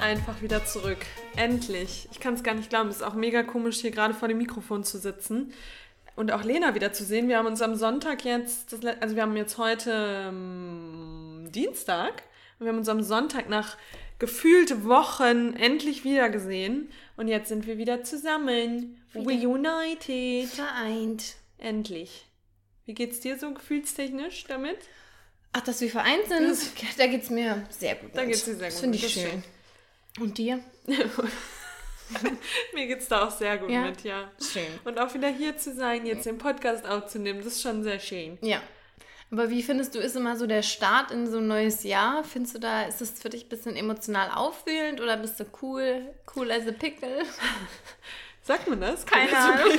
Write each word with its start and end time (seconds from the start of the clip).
Einfach 0.00 0.40
wieder 0.42 0.64
zurück. 0.64 0.98
Endlich. 1.36 2.08
Ich 2.10 2.20
kann 2.20 2.34
es 2.34 2.42
gar 2.42 2.54
nicht 2.54 2.70
glauben. 2.70 2.88
Es 2.88 2.96
ist 2.96 3.02
auch 3.02 3.14
mega 3.14 3.42
komisch, 3.42 3.80
hier 3.80 3.90
gerade 3.90 4.14
vor 4.14 4.28
dem 4.28 4.38
Mikrofon 4.38 4.82
zu 4.84 4.98
sitzen 4.98 5.52
und 6.16 6.32
auch 6.32 6.42
Lena 6.42 6.74
wieder 6.74 6.92
zu 6.92 7.04
sehen. 7.04 7.28
Wir 7.28 7.38
haben 7.38 7.46
uns 7.46 7.60
am 7.62 7.74
Sonntag 7.76 8.24
jetzt, 8.24 8.74
also 9.00 9.14
wir 9.16 9.22
haben 9.22 9.36
jetzt 9.36 9.58
heute 9.58 10.26
ähm, 10.28 11.48
Dienstag 11.52 12.22
und 12.58 12.66
wir 12.66 12.68
haben 12.72 12.78
uns 12.78 12.88
am 12.88 13.02
Sonntag 13.02 13.48
nach 13.48 13.76
gefühlt 14.18 14.84
Wochen 14.84 15.54
endlich 15.54 16.04
wieder 16.04 16.28
gesehen 16.30 16.90
und 17.16 17.28
jetzt 17.28 17.48
sind 17.48 17.66
wir 17.66 17.78
wieder 17.78 18.02
zusammen. 18.02 19.00
Wieder. 19.12 19.24
Reunited. 19.24 20.48
Vereint. 20.48 21.34
Endlich. 21.58 22.26
Wie 22.86 22.94
geht's 22.94 23.20
dir 23.20 23.38
so 23.38 23.52
gefühlstechnisch 23.52 24.44
damit? 24.48 24.78
Ach, 25.52 25.60
dass 25.60 25.80
wir 25.80 25.90
vereint 25.90 26.26
sind, 26.28 26.48
Das- 26.48 26.72
da 26.96 27.06
geht 27.06 27.22
es 27.24 27.30
mir 27.30 27.62
sehr 27.70 27.96
gut. 27.96 28.10
Da 28.14 28.20
mit. 28.22 28.30
geht's 28.30 28.44
dir 28.44 28.54
sehr 28.54 28.66
Das 28.66 28.74
gut 28.74 28.80
finde 28.82 28.96
ich 28.96 29.02
das 29.02 29.12
schön. 29.12 29.42
Und 30.18 30.38
dir? 30.38 30.60
Mir 32.74 32.86
geht's 32.86 33.06
da 33.08 33.26
auch 33.26 33.30
sehr 33.30 33.58
gut 33.58 33.70
Ja? 33.70 33.82
mit, 33.82 34.02
ja. 34.02 34.30
Schön. 34.40 34.66
Und 34.84 34.98
auch 34.98 35.14
wieder 35.14 35.28
hier 35.28 35.56
zu 35.56 35.72
sein, 35.72 36.04
jetzt 36.06 36.26
den 36.26 36.38
Podcast 36.38 36.86
aufzunehmen, 36.86 37.38
das 37.38 37.54
ist 37.54 37.62
schon 37.62 37.84
sehr 37.84 38.00
schön. 38.00 38.38
Ja. 38.42 38.60
Aber 39.30 39.48
wie 39.48 39.62
findest 39.62 39.94
du, 39.94 40.00
ist 40.00 40.16
immer 40.16 40.36
so 40.36 40.48
der 40.48 40.62
Start 40.62 41.12
in 41.12 41.30
so 41.30 41.38
ein 41.38 41.46
neues 41.46 41.84
Jahr? 41.84 42.24
Findest 42.24 42.56
du 42.56 42.58
da, 42.58 42.82
ist 42.82 43.00
es 43.00 43.20
für 43.20 43.28
dich 43.30 43.44
ein 43.44 43.48
bisschen 43.48 43.76
emotional 43.76 44.30
aufwühlend 44.34 45.00
oder 45.00 45.16
bist 45.16 45.38
du 45.38 45.44
cool, 45.62 46.12
cool 46.34 46.50
as 46.50 46.66
a 46.66 46.72
pickle? 46.72 47.22
Sagt 48.42 48.66
man 48.66 48.80
das? 48.80 49.06
Keine 49.06 49.36
Ahnung. 49.36 49.78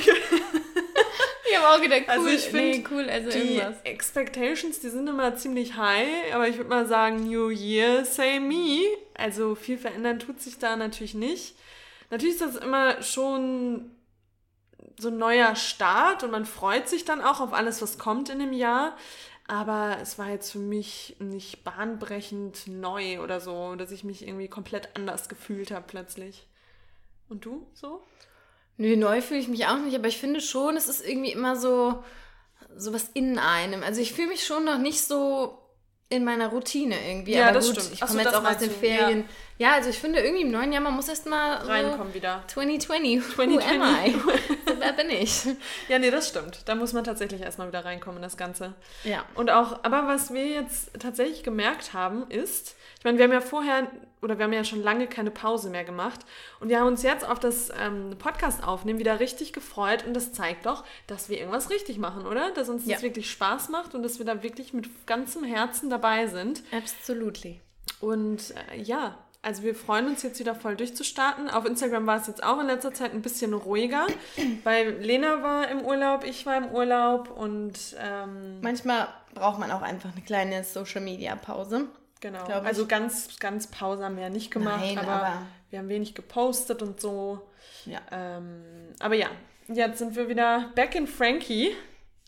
ich 1.52 1.58
habe 1.58 1.68
auch 1.68 1.82
gedacht, 1.82 2.02
cool, 2.06 2.10
Also 2.10 2.26
ich 2.28 2.42
find, 2.42 2.54
nee, 2.54 2.84
cool, 2.90 3.08
also 3.08 3.30
Die 3.30 3.56
irgendwas. 3.56 3.82
Expectations, 3.84 4.80
die 4.80 4.88
sind 4.88 5.08
immer 5.08 5.36
ziemlich 5.36 5.76
high, 5.76 6.34
aber 6.34 6.48
ich 6.48 6.56
würde 6.56 6.70
mal 6.70 6.86
sagen, 6.86 7.24
New 7.24 7.50
Year, 7.50 8.04
say 8.04 8.40
me. 8.40 8.80
Also 9.14 9.54
viel 9.54 9.78
verändern 9.78 10.18
tut 10.18 10.40
sich 10.40 10.58
da 10.58 10.76
natürlich 10.76 11.14
nicht. 11.14 11.54
Natürlich 12.10 12.36
ist 12.36 12.42
das 12.42 12.56
immer 12.56 13.02
schon 13.02 13.90
so 14.98 15.08
ein 15.08 15.18
neuer 15.18 15.54
Start 15.56 16.22
und 16.22 16.30
man 16.30 16.46
freut 16.46 16.88
sich 16.88 17.04
dann 17.04 17.20
auch 17.20 17.40
auf 17.40 17.52
alles, 17.52 17.82
was 17.82 17.98
kommt 17.98 18.28
in 18.28 18.38
dem 18.38 18.52
Jahr. 18.52 18.96
Aber 19.48 19.98
es 20.00 20.18
war 20.18 20.30
jetzt 20.30 20.52
für 20.52 20.58
mich 20.58 21.16
nicht 21.18 21.64
bahnbrechend 21.64 22.68
neu 22.68 23.20
oder 23.20 23.40
so, 23.40 23.74
dass 23.74 23.90
ich 23.90 24.04
mich 24.04 24.26
irgendwie 24.26 24.48
komplett 24.48 24.90
anders 24.96 25.28
gefühlt 25.28 25.70
habe 25.70 25.84
plötzlich. 25.86 26.46
Und 27.28 27.44
du 27.44 27.66
so? 27.74 28.02
Nö, 28.82 28.96
neu 28.96 29.22
fühle 29.22 29.38
ich 29.38 29.46
mich 29.46 29.68
auch 29.68 29.78
nicht, 29.78 29.94
aber 29.94 30.08
ich 30.08 30.18
finde 30.18 30.40
schon, 30.40 30.76
es 30.76 30.88
ist 30.88 31.06
irgendwie 31.06 31.30
immer 31.30 31.54
so, 31.54 32.02
so 32.76 32.92
was 32.92 33.10
in 33.14 33.38
einem. 33.38 33.84
Also 33.84 34.00
ich 34.00 34.12
fühle 34.12 34.26
mich 34.26 34.44
schon 34.44 34.64
noch 34.64 34.78
nicht 34.78 35.02
so 35.02 35.56
in 36.08 36.24
meiner 36.24 36.48
Routine 36.48 36.96
irgendwie. 37.08 37.34
Ja, 37.34 37.44
aber 37.44 37.52
das 37.52 37.66
gut, 37.68 37.76
stimmt. 37.76 37.92
ich 37.92 38.00
so, 38.00 38.06
komme 38.06 38.22
jetzt 38.22 38.34
auch 38.34 38.44
aus 38.44 38.58
den 38.58 38.70
du, 38.70 38.74
Ferien. 38.74 39.24
Ja. 39.56 39.74
also 39.74 39.88
ich 39.88 40.00
finde 40.00 40.18
irgendwie 40.18 40.42
im 40.42 40.50
neuen 40.50 40.72
Jahr, 40.72 40.82
man 40.82 40.94
muss 40.94 41.08
erst 41.08 41.26
mal 41.26 41.60
so 41.62 41.68
Reinkommen 41.68 42.12
wieder. 42.12 42.42
2020, 42.48 43.36
2020. 43.36 43.70
who 43.70 43.82
am 43.82 44.04
I? 44.04 44.10
so, 44.66 44.80
wer 44.80 44.92
bin 44.94 45.10
ich? 45.10 45.42
Ja, 45.88 46.00
nee, 46.00 46.10
das 46.10 46.28
stimmt. 46.28 46.62
Da 46.66 46.74
muss 46.74 46.92
man 46.92 47.04
tatsächlich 47.04 47.40
erstmal 47.40 47.68
wieder 47.68 47.84
reinkommen 47.84 48.16
in 48.16 48.22
das 48.22 48.36
Ganze. 48.36 48.74
Ja. 49.04 49.24
Und 49.36 49.48
auch, 49.52 49.84
aber 49.84 50.08
was 50.08 50.34
wir 50.34 50.44
jetzt 50.44 50.90
tatsächlich 50.98 51.44
gemerkt 51.44 51.92
haben, 51.92 52.28
ist, 52.30 52.74
ich 52.98 53.04
meine, 53.04 53.18
wir 53.18 53.26
haben 53.26 53.32
ja 53.32 53.40
vorher, 53.40 53.86
oder 54.22 54.38
wir 54.38 54.44
haben 54.44 54.52
ja 54.52 54.64
schon 54.64 54.82
lange 54.82 55.06
keine 55.08 55.30
Pause 55.30 55.68
mehr 55.68 55.84
gemacht 55.84 56.20
und 56.60 56.68
wir 56.68 56.80
haben 56.80 56.86
uns 56.86 57.02
jetzt 57.02 57.28
auf 57.28 57.38
das 57.40 57.70
ähm, 57.78 58.16
Podcast 58.18 58.62
aufnehmen 58.64 58.98
wieder 58.98 59.20
richtig 59.20 59.52
gefreut 59.52 60.04
und 60.06 60.14
das 60.14 60.32
zeigt 60.32 60.64
doch, 60.66 60.84
dass 61.06 61.28
wir 61.28 61.38
irgendwas 61.38 61.68
richtig 61.70 61.98
machen, 61.98 62.26
oder? 62.26 62.50
Dass 62.52 62.68
uns 62.68 62.84
das 62.84 62.92
Ja. 62.92 63.02
wirklich 63.02 63.30
Spaß 63.30 63.68
macht 63.68 63.94
und 63.94 64.02
dass 64.02 64.18
wir 64.18 64.24
da 64.26 64.42
wirklich 64.42 64.72
mit 64.72 64.88
ganzem 65.06 65.44
Herzen 65.44 65.90
dabei 65.90 66.28
sind. 66.28 66.62
Absolutely. 66.72 67.60
Und 68.00 68.54
äh, 68.72 68.80
ja, 68.80 69.18
also 69.44 69.64
wir 69.64 69.74
freuen 69.74 70.06
uns 70.06 70.22
jetzt 70.22 70.38
wieder 70.38 70.54
voll 70.54 70.76
durchzustarten. 70.76 71.50
Auf 71.50 71.64
Instagram 71.64 72.06
war 72.06 72.20
es 72.20 72.28
jetzt 72.28 72.44
auch 72.44 72.60
in 72.60 72.68
letzter 72.68 72.94
Zeit 72.94 73.12
ein 73.12 73.22
bisschen 73.22 73.52
ruhiger, 73.54 74.06
weil 74.64 74.98
Lena 75.00 75.42
war 75.42 75.68
im 75.68 75.80
Urlaub, 75.84 76.22
ich 76.24 76.46
war 76.46 76.56
im 76.56 76.66
Urlaub 76.70 77.28
und 77.28 77.72
ähm, 78.00 78.60
Manchmal 78.60 79.08
braucht 79.34 79.58
man 79.58 79.72
auch 79.72 79.82
einfach 79.82 80.12
eine 80.12 80.22
kleine 80.24 80.62
Social-Media-Pause. 80.62 81.86
Genau. 82.22 82.46
ich. 82.46 82.54
Also 82.54 82.86
ganz, 82.86 83.38
ganz 83.38 83.66
Pause 83.66 84.04
haben 84.04 84.16
wir 84.16 84.22
ja 84.22 84.30
nicht 84.30 84.50
gemacht, 84.50 84.80
Nein, 84.80 84.98
aber, 84.98 85.12
aber- 85.12 85.42
wir 85.68 85.78
haben 85.78 85.88
wenig 85.90 86.14
gepostet 86.14 86.80
und 86.80 87.00
so. 87.00 87.40
Ja. 87.84 88.00
Ähm, 88.10 88.62
aber 89.00 89.14
ja, 89.14 89.28
jetzt 89.68 89.98
sind 89.98 90.16
wir 90.16 90.28
wieder 90.28 90.70
back 90.74 90.94
in 90.94 91.06
Frankie. 91.06 91.72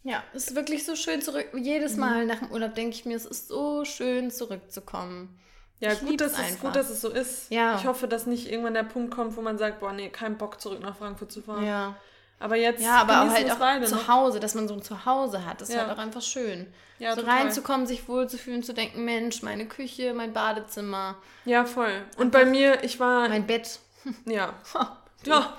Ja, 0.03 0.23
es 0.35 0.49
ist 0.49 0.57
wirklich 0.57 0.85
so 0.85 0.97
schön 0.97 1.23
zurück. 1.23 1.47
Mhm. 1.55 1.63
Jedes 1.63 1.97
Mal 1.97 2.27
nach 2.27 2.41
dem 2.41 2.51
Urlaub 2.51 2.75
denke 2.75 2.95
ich 2.95 3.07
mir, 3.07 3.17
es 3.17 3.25
ist 3.25 3.49
so 3.49 3.85
schön 3.87 4.31
zurückzukommen. 4.31 5.39
Ja, 5.81 5.93
Ich 5.93 6.01
gut 6.01 6.21
dass, 6.21 6.33
es, 6.33 6.39
einfach. 6.39 6.61
gut, 6.63 6.77
dass 6.77 6.91
es 6.91 7.01
so 7.01 7.09
ist. 7.11 7.51
Ja. 7.51 7.77
Ich 7.77 7.87
hoffe, 7.87 8.07
dass 8.07 8.27
nicht 8.27 8.51
irgendwann 8.51 8.75
der 8.75 8.85
Punkt 8.85 9.15
kommt, 9.15 9.37
wo 9.37 9.41
man 9.41 9.59
sagt, 9.59 9.81
boah, 9.81 9.93
nee, 9.93 10.09
kein 10.11 10.37
Bock 10.39 10.61
zurück 10.61 10.81
nach 10.81 10.97
Frankfurt 10.97 11.33
zu 11.33 11.43
fahren. 11.43 11.65
Ja. 11.67 11.97
Aber 12.45 12.57
jetzt 12.57 12.83
Ja, 12.83 12.97
aber 13.01 13.31
halt 13.31 13.51
auch 13.51 13.57
beide 13.57 13.87
zu 13.87 13.95
noch. 13.95 14.07
Hause, 14.07 14.39
dass 14.39 14.55
man 14.55 14.69
so 14.69 14.75
ein 14.75 14.83
Zuhause 14.83 15.47
hat. 15.47 15.63
Das 15.63 15.71
ist 15.71 15.75
Ja. 15.75 15.87
halt 15.87 15.93
auch 15.97 16.03
einfach 16.03 16.21
schön. 16.21 16.67
Ja, 16.99 17.15
so 17.15 17.23
total. 17.23 17.39
reinzukommen, 17.39 17.87
sich 17.87 18.07
wohlzufühlen, 18.07 18.63
zu 18.63 18.75
denken, 18.75 19.03
Mensch, 19.07 19.43
meine 19.43 19.67
Küche, 19.67 20.13
mein 20.13 20.35
Badezimmer, 20.35 21.17
Ja, 21.47 21.65
voll. 21.65 22.03
Und 22.19 22.33
bei 22.33 22.45
mir, 22.45 22.85
ich 22.85 23.01
war, 23.01 23.31
mein 23.31 23.47
Bett. 23.47 23.79
ja, 24.27 24.53
ja. 25.25 25.55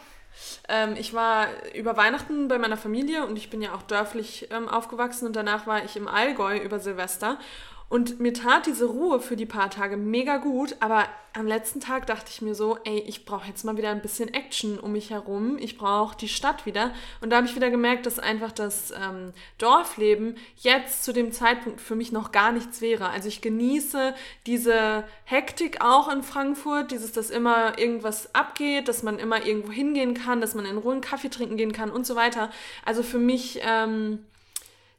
Ähm, 0.70 0.96
ich 0.96 1.14
war 1.16 1.48
über 1.74 1.98
Weihnachten 1.98 2.48
bei 2.50 2.60
meiner 2.60 2.78
Familie 2.78 3.26
und 3.26 3.36
ich 3.36 3.50
bin 3.50 3.64
ja 3.64 3.74
auch 3.74 3.82
dörflich 3.82 4.48
ähm, 4.52 4.70
aufgewachsen 4.70 5.26
und 5.26 5.36
danach 5.36 5.66
war 5.66 5.84
ich 5.84 5.96
im 5.96 6.08
Allgäu 6.08 6.58
über 6.58 6.80
Silvester. 6.80 7.40
Und 7.88 8.20
mir 8.20 8.34
tat 8.34 8.66
diese 8.66 8.86
Ruhe 8.86 9.20
für 9.20 9.36
die 9.36 9.46
paar 9.46 9.70
Tage 9.70 9.96
mega 9.96 10.38
gut, 10.38 10.76
aber 10.80 11.06
am 11.34 11.46
letzten 11.46 11.82
Tag 11.82 12.08
dachte 12.08 12.32
ich 12.32 12.42
mir 12.42 12.56
so, 12.56 12.78
ey, 12.86 13.00
ich 13.00 13.26
brauche 13.26 13.48
jetzt 13.48 13.66
mal 13.66 13.78
wieder 13.78 13.90
ein 13.90 14.02
bisschen 14.02 14.34
Action 14.34 14.80
um 14.80 14.94
mich 14.94 15.10
herum. 15.12 15.58
Ich 15.60 15.78
brauche 15.78 16.18
die 16.18 16.30
Stadt 16.30 16.66
wieder. 16.66 16.92
Und 17.22 17.30
da 17.30 17.38
habe 17.38 17.46
ich 17.46 17.56
wieder 17.56 17.70
gemerkt, 17.70 18.06
dass 18.06 18.20
einfach 18.20 18.52
das 18.52 18.92
ähm, 18.92 19.34
Dorfleben 19.58 20.38
jetzt 20.58 21.04
zu 21.04 21.12
dem 21.12 21.32
Zeitpunkt 21.32 21.82
für 21.82 21.96
mich 21.96 22.12
noch 22.12 22.32
gar 22.32 22.54
nichts 22.54 22.82
wäre. 22.82 23.10
Also 23.10 23.28
ich 23.28 23.42
genieße 23.42 24.16
diese 24.46 25.04
Hektik 25.26 25.82
auch 25.82 26.12
in 26.12 26.24
Frankfurt, 26.24 26.92
dieses, 26.92 27.12
dass 27.12 27.30
immer 27.30 27.78
irgendwas 27.78 28.34
abgeht, 28.34 28.88
dass 28.88 29.04
man 29.04 29.20
immer 29.20 29.46
irgendwo 29.46 29.72
hingehen 29.72 30.14
kann, 30.14 30.42
dass 30.42 30.56
man 30.56 30.66
in 30.66 30.78
Ruhe 30.78 30.94
einen 30.94 31.02
Kaffee 31.02 31.30
trinken 31.30 31.58
gehen 31.58 31.74
kann 31.74 31.92
und 31.92 32.08
so 32.08 32.16
weiter. 32.16 32.50
Also 32.86 33.04
für 33.04 33.20
mich 33.20 33.60
ähm, 33.62 34.20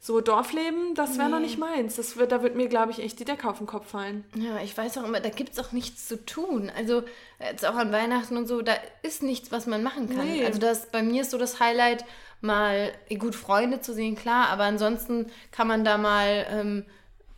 so 0.00 0.20
Dorfleben, 0.20 0.94
das 0.94 1.18
wäre 1.18 1.28
noch 1.28 1.40
nicht 1.40 1.58
meins. 1.58 1.96
Das 1.96 2.16
wird, 2.16 2.30
da 2.30 2.42
wird 2.42 2.54
mir, 2.54 2.68
glaube 2.68 2.92
ich, 2.92 3.00
echt 3.00 3.18
die 3.18 3.24
Decke 3.24 3.48
auf 3.48 3.58
den 3.58 3.66
Kopf 3.66 3.90
fallen. 3.90 4.24
Ja, 4.34 4.60
ich 4.62 4.76
weiß 4.76 4.98
auch 4.98 5.04
immer, 5.04 5.20
da 5.20 5.30
gibt 5.30 5.52
es 5.52 5.58
auch 5.58 5.72
nichts 5.72 6.06
zu 6.06 6.24
tun. 6.24 6.70
Also 6.76 7.02
jetzt 7.40 7.66
auch 7.66 7.74
an 7.74 7.92
Weihnachten 7.92 8.36
und 8.36 8.46
so, 8.46 8.62
da 8.62 8.74
ist 9.02 9.22
nichts, 9.22 9.50
was 9.50 9.66
man 9.66 9.82
machen 9.82 10.08
kann. 10.08 10.26
Nee. 10.26 10.44
Also 10.44 10.60
das 10.60 10.86
bei 10.90 11.02
mir 11.02 11.22
ist 11.22 11.30
so 11.30 11.38
das 11.38 11.60
Highlight, 11.60 12.04
mal 12.40 12.92
gut 13.18 13.34
Freunde 13.34 13.80
zu 13.80 13.94
sehen, 13.94 14.14
klar, 14.14 14.48
aber 14.48 14.64
ansonsten 14.64 15.26
kann 15.50 15.66
man 15.66 15.84
da 15.84 15.98
mal 15.98 16.46
ähm, 16.50 16.84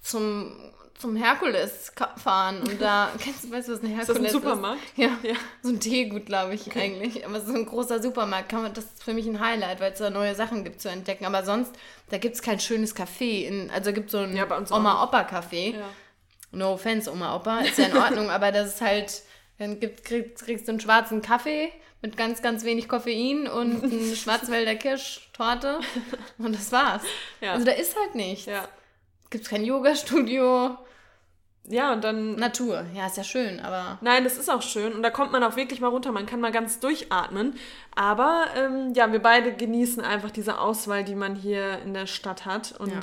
zum, 0.03 0.53
zum 0.99 1.17
Herkules 1.17 1.93
fahren 2.17 2.61
und 2.63 2.81
da, 2.81 3.11
kennst 3.21 3.45
du, 3.45 3.51
weißt 3.51 3.69
du, 3.69 3.73
was 3.73 3.83
ein 3.83 3.87
Ist 3.91 3.97
Herkules 3.97 4.19
das 4.19 4.27
ein 4.27 4.31
Supermarkt? 4.31 4.81
Ja, 4.97 5.11
Ja. 5.23 5.35
so 5.63 5.69
ein 5.71 5.81
Teegut, 5.81 6.27
glaube 6.27 6.55
ich, 6.55 6.75
eigentlich. 6.77 7.25
Aber 7.25 7.41
so 7.41 7.53
ein 7.55 7.67
großer 7.67 8.03
Supermarkt, 8.03 8.49
kann 8.49 8.63
man, 8.63 8.75
das 8.75 8.85
ist 8.85 9.05
für 9.05 9.15
mich 9.15 9.27
ein 9.27 9.41
Highlight, 9.41 9.81
weil 9.81 9.93
es 9.93 9.99
da 9.99 10.11
neue 10.11 10.35
Sachen 10.35 10.65
gibt 10.65 10.81
zu 10.81 10.89
entdecken. 10.91 11.25
Aber 11.25 11.45
sonst, 11.45 11.73
da 12.11 12.19
gibt 12.19 12.35
es 12.35 12.43
kein 12.43 12.59
schönes 12.61 12.97
Café. 12.97 13.47
In, 13.47 13.71
also 13.71 13.93
gibt 13.93 14.07
es 14.07 14.13
so 14.13 14.19
ein 14.19 14.37
Ja, 14.37 14.45
Oma-Opa-Café. 14.71 15.75
Ja. 15.77 15.85
No 16.51 16.73
offense, 16.73 17.11
Oma 17.13 17.37
Opa, 17.37 17.61
ist 17.61 17.77
ja 17.79 17.87
in 17.87 17.97
Ordnung, 17.97 18.31
aber 18.31 18.51
das 18.53 18.75
ist 18.75 18.81
halt, 18.81 19.23
dann 19.59 19.79
gibt, 19.81 20.05
kriegst, 20.05 20.45
kriegst 20.45 20.67
du 20.67 20.73
einen 20.73 20.81
schwarzen 20.81 21.21
Kaffee 21.23 21.71
mit 22.01 22.17
ganz, 22.17 22.41
ganz 22.43 22.65
wenig 22.65 22.89
Koffein 22.89 23.47
und 23.47 23.83
eine 23.85 24.17
Schwarzwälder 24.17 24.75
Kirschtorte 24.77 25.81
und 26.39 26.55
das 26.55 26.73
war's. 26.73 27.03
Ja. 27.41 27.53
Also 27.53 27.67
da 27.67 27.73
ist 27.73 27.95
halt 27.97 28.15
nichts. 28.15 28.47
Ja. 28.47 28.67
Gibt's 29.31 29.51
kein 29.51 29.63
Yoga-Studio, 29.63 30.79
Ja, 31.71 31.93
und 31.93 32.03
dann 32.03 32.37
Natur. 32.37 32.87
Ja, 32.95 33.07
ist 33.07 33.19
ja 33.19 33.25
schön, 33.25 33.61
aber 33.61 33.99
Nein, 34.01 34.25
das 34.25 34.39
ist 34.39 34.51
auch 34.51 34.63
schön 34.63 34.93
und 34.95 35.03
da 35.03 35.11
kommt 35.11 35.33
man 35.33 35.43
auch 35.45 35.57
wirklich 35.57 35.81
mal 35.81 35.89
runter. 35.89 36.13
Man 36.13 36.25
kann 36.25 36.41
mal 36.41 36.53
ganz 36.53 36.81
durchatmen. 36.81 37.55
Aber 37.95 38.47
ähm, 38.57 38.95
ja, 38.95 39.13
wir 39.13 39.21
beide 39.21 39.53
genießen 39.53 40.03
einfach 40.03 40.31
diese 40.31 40.61
Auswahl, 40.61 41.05
die 41.05 41.15
man 41.15 41.35
hier 41.35 41.79
in 41.81 41.93
der 41.93 42.07
Stadt 42.07 42.47
hat. 42.47 42.73
Und 42.79 42.93
ja. 42.93 43.01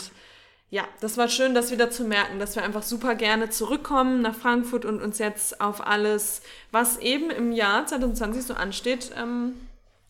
Ja. 0.71 0.83
das 1.00 1.17
war 1.17 1.27
schön, 1.27 1.53
das 1.53 1.71
wieder 1.71 1.91
zu 1.91 2.06
merken, 2.06 2.39
dass 2.39 2.56
wir 2.56 2.63
einfach 2.63 2.81
super 2.81 3.13
gerne 3.13 3.50
zurückkommen 3.50 4.21
nach 4.21 4.35
Frankfurt 4.35 4.83
und 4.83 5.00
uns 5.01 5.19
jetzt 5.19 5.62
auf 5.62 5.85
alles, 5.85 6.41
was 6.71 6.97
eben 6.97 7.29
im 7.29 7.51
Jahr 7.51 7.85
2020 7.85 8.45
so 8.45 8.56
ansteht, 8.56 9.12
ähm, 9.15 9.53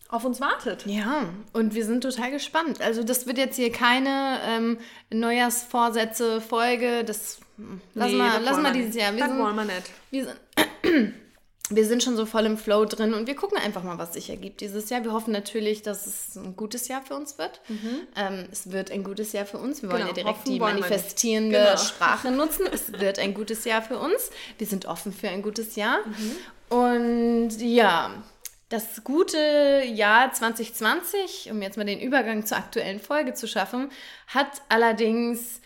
auf 0.08 0.24
uns 0.24 0.40
wartet. 0.40 0.86
ja, 0.86 1.26
und 1.52 1.74
wir 1.74 1.84
sind 1.84 2.02
total 2.02 2.32
gespannt. 2.32 2.80
Also 2.80 3.04
das 3.04 3.28
wird 3.28 3.38
jetzt 3.38 3.58
hier 3.58 3.72
keine 3.72 4.40
ähm, 4.46 4.78
Neujahrsvorsätze-Folge, 5.10 7.04
das 7.04 7.40
lassen 7.94 8.18
Nee, 8.18 8.20
wollen 8.20 8.44
wir 8.44 8.64
wir 8.64 8.72
dieses 8.72 8.94
nicht. 8.96 9.02
Jahr. 9.02 9.14
Wir 9.14 9.20
das 9.20 9.30
sind, 9.30 9.40
wollen 9.40 9.56
wir 9.56 9.66
nicht. 9.66 9.92
wir 10.12 10.26
sind 10.26 11.14
wir 11.70 11.86
sind 11.86 12.04
schon 12.04 12.16
so 12.16 12.28
voll 12.28 12.46
im 12.46 12.58
Flow 12.58 12.86
drin 12.86 13.16
und 13.16 13.26
wir 13.26 13.36
gucken 13.36 13.58
einfach 13.58 13.82
mal, 13.84 13.98
was 13.98 14.14
sich 14.14 14.30
ergibt 14.30 14.62
dieses 14.62 14.90
Jahr. 14.90 15.04
Wir 15.04 15.14
hoffen 15.14 15.32
natürlich, 15.32 15.82
dass 15.82 16.06
es 16.06 16.36
ein 16.36 16.56
gutes 16.56 16.88
Jahr 16.88 17.02
für 17.02 17.16
uns 17.16 17.40
wird. 17.40 17.60
Mhm. 17.68 18.02
Ähm, 18.16 18.48
es 18.52 18.72
wird 18.72 18.92
ein 18.92 19.04
gutes 19.04 19.32
Jahr 19.32 19.48
für 19.48 19.58
uns. 19.58 19.82
Wir 19.82 19.90
wollen 19.90 20.02
genau, 20.06 20.16
ja 20.16 20.24
direkt 20.24 20.48
die 20.48 20.60
manifestierende 20.60 21.58
genau. 21.58 21.78
Sprache 21.78 22.30
nutzen. 22.32 22.68
Es 22.72 22.92
wird 22.94 23.18
ein 23.18 23.34
gutes 23.34 23.66
Jahr 23.66 23.82
für 23.82 23.98
uns. 23.98 24.30
Wir 24.60 24.68
sind 24.68 24.86
offen 24.86 25.12
für 25.12 25.30
ein 25.30 25.42
gutes 25.42 25.76
Jahr. 25.76 26.00
Mhm. 26.06 26.78
Und 26.78 27.62
ja, 27.62 28.12
das 28.70 29.04
gute 29.04 29.82
Jahr 29.86 30.34
2020, 30.34 31.50
um 31.50 31.62
jetzt 31.64 31.78
mal 31.78 31.84
den 31.86 32.00
Übergang 32.00 32.46
zur 32.46 32.58
aktuellen 32.58 33.00
Folge 33.00 33.34
zu 33.34 33.48
schaffen, 33.48 33.90
hat 34.28 34.62
allerdings 34.70 35.62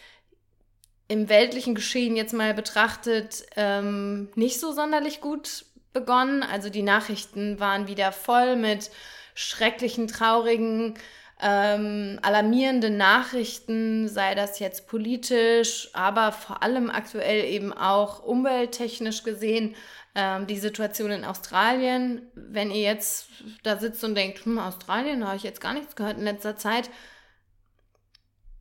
im 1.10 1.28
weltlichen 1.28 1.76
Geschehen 1.76 2.16
jetzt 2.16 2.34
mal 2.34 2.54
betrachtet 2.54 3.44
ähm, 3.58 4.30
nicht 4.36 4.60
so 4.60 4.72
sonderlich 4.72 5.20
gut 5.20 5.66
begonnen. 5.92 6.44
Also 6.44 6.70
die 6.70 6.84
Nachrichten 6.84 7.60
waren 7.60 7.88
wieder 7.88 8.12
voll 8.12 8.56
mit 8.56 8.92
schrecklichen, 9.34 10.08
traurigen, 10.08 10.94
ähm, 11.42 12.20
alarmierenden 12.22 12.98
Nachrichten, 12.98 14.08
sei 14.08 14.36
das 14.36 14.60
jetzt 14.60 14.88
politisch, 14.88 15.90
aber 15.94 16.32
vor 16.32 16.62
allem 16.62 16.92
aktuell 16.92 17.46
eben 17.46 17.74
auch 17.74 18.24
umwelttechnisch 18.24 19.24
gesehen. 19.24 19.76
Ähm, 20.14 20.46
die 20.46 20.58
Situation 20.60 21.12
in 21.12 21.26
Australien, 21.26 22.24
wenn 22.36 22.70
ihr 22.72 22.82
jetzt 22.82 23.30
da 23.64 23.78
sitzt 23.78 24.04
und 24.04 24.16
denkt, 24.16 24.46
hm, 24.46 24.60
Australien, 24.60 25.26
habe 25.26 25.38
ich 25.38 25.44
jetzt 25.44 25.62
gar 25.62 25.74
nichts 25.74 25.96
gehört 25.96 26.18
in 26.18 26.24
letzter 26.24 26.58
Zeit, 26.58 26.90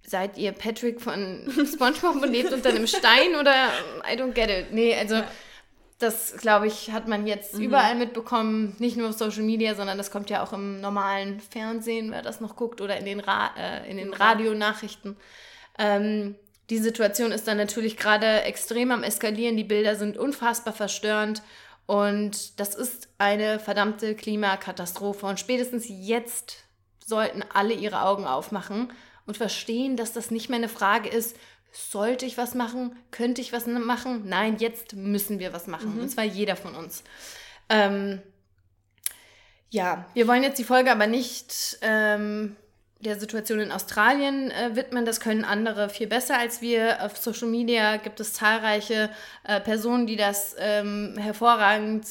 seid 0.08 0.38
ihr 0.38 0.52
Patrick 0.52 1.00
von 1.00 1.50
SpongeBob 1.72 2.22
und 2.22 2.32
lebt 2.32 2.52
unter 2.52 2.70
einem 2.70 2.86
Stein 2.88 3.34
oder 3.38 3.70
I 4.10 4.16
don't 4.16 4.32
get 4.32 4.50
it. 4.50 4.72
Nee, 4.72 4.94
also 4.94 5.16
ja 5.16 5.28
das, 5.98 6.36
glaube 6.36 6.68
ich, 6.68 6.92
hat 6.92 7.08
man 7.08 7.26
jetzt 7.26 7.54
mhm. 7.54 7.64
überall 7.64 7.96
mitbekommen, 7.96 8.76
nicht 8.78 8.96
nur 8.96 9.08
auf 9.08 9.16
Social 9.16 9.42
Media, 9.42 9.74
sondern 9.74 9.98
das 9.98 10.10
kommt 10.10 10.30
ja 10.30 10.42
auch 10.42 10.52
im 10.52 10.80
normalen 10.80 11.40
Fernsehen, 11.40 12.12
wer 12.12 12.22
das 12.22 12.40
noch 12.40 12.56
guckt, 12.56 12.80
oder 12.80 12.96
in 12.96 13.04
den, 13.04 13.20
Ra 13.20 13.50
äh, 13.58 13.90
in 13.90 13.96
den 13.96 14.14
Radionachrichten. 14.14 15.16
Ähm, 15.78 16.36
die 16.70 16.78
Situation 16.78 17.32
ist 17.32 17.48
dann 17.48 17.56
natürlich 17.56 17.96
gerade 17.96 18.42
extrem 18.42 18.92
am 18.92 19.02
Eskalieren, 19.02 19.56
die 19.56 19.64
Bilder 19.64 19.96
sind 19.96 20.16
unfassbar 20.16 20.72
verstörend 20.72 21.42
und 21.86 22.60
das 22.60 22.74
ist 22.74 23.08
eine 23.18 23.58
verdammte 23.58 24.14
Klimakatastrophe. 24.14 25.26
Und 25.26 25.40
spätestens 25.40 25.86
jetzt 25.88 26.58
sollten 27.04 27.42
alle 27.54 27.72
ihre 27.72 28.02
Augen 28.02 28.26
aufmachen 28.26 28.92
und 29.28 29.36
verstehen, 29.36 29.96
dass 29.96 30.12
das 30.14 30.30
nicht 30.30 30.48
mehr 30.48 30.56
eine 30.56 30.70
Frage 30.70 31.08
ist, 31.08 31.36
sollte 31.70 32.24
ich 32.24 32.38
was 32.38 32.54
machen? 32.54 32.96
Könnte 33.10 33.42
ich 33.42 33.52
was 33.52 33.66
machen? 33.66 34.22
Nein, 34.26 34.56
jetzt 34.58 34.94
müssen 34.94 35.38
wir 35.38 35.52
was 35.52 35.66
machen. 35.66 35.94
Mhm. 35.94 36.00
Und 36.00 36.08
zwar 36.08 36.24
jeder 36.24 36.56
von 36.56 36.74
uns. 36.74 37.04
Ähm, 37.68 38.22
ja, 39.68 40.06
wir 40.14 40.26
wollen 40.26 40.42
jetzt 40.42 40.58
die 40.58 40.64
Folge 40.64 40.90
aber 40.90 41.06
nicht 41.06 41.78
ähm, 41.82 42.56
der 43.00 43.18
Situation 43.18 43.60
in 43.60 43.72
Australien 43.72 44.50
äh, 44.50 44.74
widmen. 44.74 45.04
Das 45.04 45.20
können 45.20 45.44
andere 45.44 45.88
viel 45.88 46.06
besser 46.06 46.38
als 46.38 46.60
wir. 46.60 47.04
Auf 47.04 47.16
Social 47.16 47.48
Media 47.48 47.96
gibt 47.96 48.18
es 48.20 48.32
zahlreiche 48.32 49.10
äh, 49.44 49.60
Personen, 49.60 50.06
die 50.06 50.16
das 50.16 50.56
ähm, 50.58 51.14
hervorragend 51.16 52.06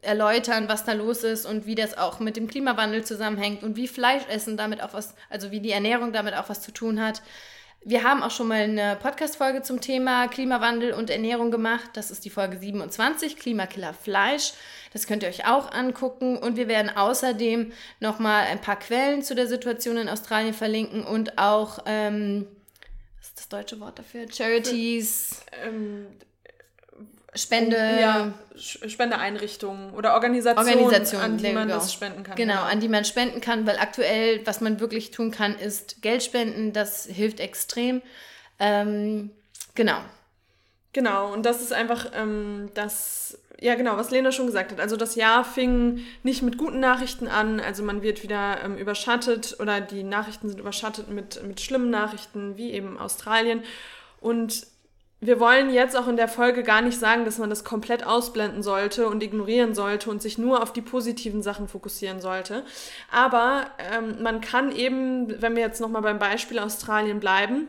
erläutern, 0.00 0.68
was 0.68 0.84
da 0.84 0.94
los 0.94 1.22
ist 1.22 1.46
und 1.46 1.66
wie 1.66 1.76
das 1.76 1.96
auch 1.96 2.18
mit 2.18 2.36
dem 2.36 2.48
Klimawandel 2.48 3.04
zusammenhängt 3.04 3.62
und 3.62 3.76
wie 3.76 3.86
Fleischessen 3.86 4.56
damit 4.56 4.82
auch 4.82 4.94
was, 4.94 5.14
also 5.30 5.50
wie 5.50 5.60
die 5.60 5.70
Ernährung 5.70 6.12
damit 6.12 6.34
auch 6.34 6.48
was 6.48 6.60
zu 6.60 6.72
tun 6.72 7.00
hat. 7.00 7.22
Wir 7.84 8.04
haben 8.04 8.22
auch 8.22 8.30
schon 8.30 8.46
mal 8.46 8.62
eine 8.62 8.96
Podcast-Folge 8.96 9.62
zum 9.62 9.80
Thema 9.80 10.28
Klimawandel 10.28 10.92
und 10.92 11.10
Ernährung 11.10 11.50
gemacht. 11.50 11.90
Das 11.94 12.12
ist 12.12 12.24
die 12.24 12.30
Folge 12.30 12.56
27, 12.56 13.36
Klimakiller 13.36 13.92
Fleisch. 13.92 14.52
Das 14.92 15.08
könnt 15.08 15.24
ihr 15.24 15.28
euch 15.28 15.48
auch 15.48 15.72
angucken. 15.72 16.38
Und 16.38 16.56
wir 16.56 16.68
werden 16.68 16.96
außerdem 16.96 17.72
nochmal 17.98 18.44
ein 18.44 18.60
paar 18.60 18.78
Quellen 18.78 19.22
zu 19.22 19.34
der 19.34 19.48
Situation 19.48 19.96
in 19.96 20.08
Australien 20.08 20.54
verlinken 20.54 21.02
und 21.02 21.38
auch, 21.38 21.80
ähm, 21.86 22.46
was 23.18 23.28
ist 23.28 23.38
das 23.38 23.48
deutsche 23.48 23.80
Wort 23.80 23.98
dafür? 23.98 24.30
Charities. 24.30 25.42
Ähm, 25.64 26.06
Spende. 27.34 27.76
Ja, 27.76 28.32
Spendeeinrichtungen 28.54 29.94
oder 29.94 30.14
Organisationen, 30.14 30.84
Organisation, 30.84 31.20
an 31.22 31.38
die 31.38 31.52
man 31.52 31.68
das 31.68 31.92
spenden 31.92 32.22
kann. 32.22 32.36
Genau, 32.36 32.54
genau, 32.54 32.64
an 32.66 32.80
die 32.80 32.88
man 32.88 33.04
spenden 33.04 33.40
kann, 33.40 33.66
weil 33.66 33.78
aktuell, 33.78 34.46
was 34.46 34.60
man 34.60 34.80
wirklich 34.80 35.10
tun 35.10 35.30
kann, 35.30 35.58
ist 35.58 36.02
Geld 36.02 36.22
spenden. 36.22 36.72
Das 36.74 37.06
hilft 37.06 37.40
extrem. 37.40 38.02
Ähm, 38.58 39.30
genau. 39.74 39.98
Genau, 40.92 41.32
und 41.32 41.46
das 41.46 41.62
ist 41.62 41.72
einfach 41.72 42.10
ähm, 42.14 42.68
das, 42.74 43.38
ja 43.58 43.76
genau, 43.76 43.96
was 43.96 44.10
Lena 44.10 44.30
schon 44.30 44.46
gesagt 44.46 44.72
hat. 44.72 44.80
Also 44.80 44.96
das 44.96 45.14
Jahr 45.14 45.42
fing 45.42 46.00
nicht 46.22 46.42
mit 46.42 46.58
guten 46.58 46.80
Nachrichten 46.80 47.28
an, 47.28 47.60
also 47.60 47.82
man 47.82 48.02
wird 48.02 48.22
wieder 48.22 48.62
ähm, 48.62 48.76
überschattet 48.76 49.56
oder 49.58 49.80
die 49.80 50.02
Nachrichten 50.02 50.50
sind 50.50 50.60
überschattet 50.60 51.08
mit, 51.08 51.42
mit 51.44 51.62
schlimmen 51.62 51.88
Nachrichten, 51.88 52.58
wie 52.58 52.72
eben 52.72 52.98
Australien. 52.98 53.62
Und 54.20 54.66
wir 55.24 55.38
wollen 55.38 55.72
jetzt 55.72 55.96
auch 55.96 56.08
in 56.08 56.16
der 56.16 56.26
Folge 56.26 56.64
gar 56.64 56.82
nicht 56.82 56.98
sagen, 56.98 57.24
dass 57.24 57.38
man 57.38 57.48
das 57.48 57.62
komplett 57.62 58.04
ausblenden 58.04 58.64
sollte 58.64 59.06
und 59.06 59.22
ignorieren 59.22 59.72
sollte 59.72 60.10
und 60.10 60.20
sich 60.20 60.36
nur 60.36 60.60
auf 60.60 60.72
die 60.72 60.82
positiven 60.82 61.42
Sachen 61.42 61.68
fokussieren 61.68 62.20
sollte. 62.20 62.64
Aber 63.08 63.66
ähm, 63.78 64.20
man 64.20 64.40
kann 64.40 64.74
eben, 64.74 65.40
wenn 65.40 65.54
wir 65.54 65.62
jetzt 65.62 65.80
nochmal 65.80 66.02
beim 66.02 66.18
Beispiel 66.18 66.58
Australien 66.58 67.20
bleiben, 67.20 67.68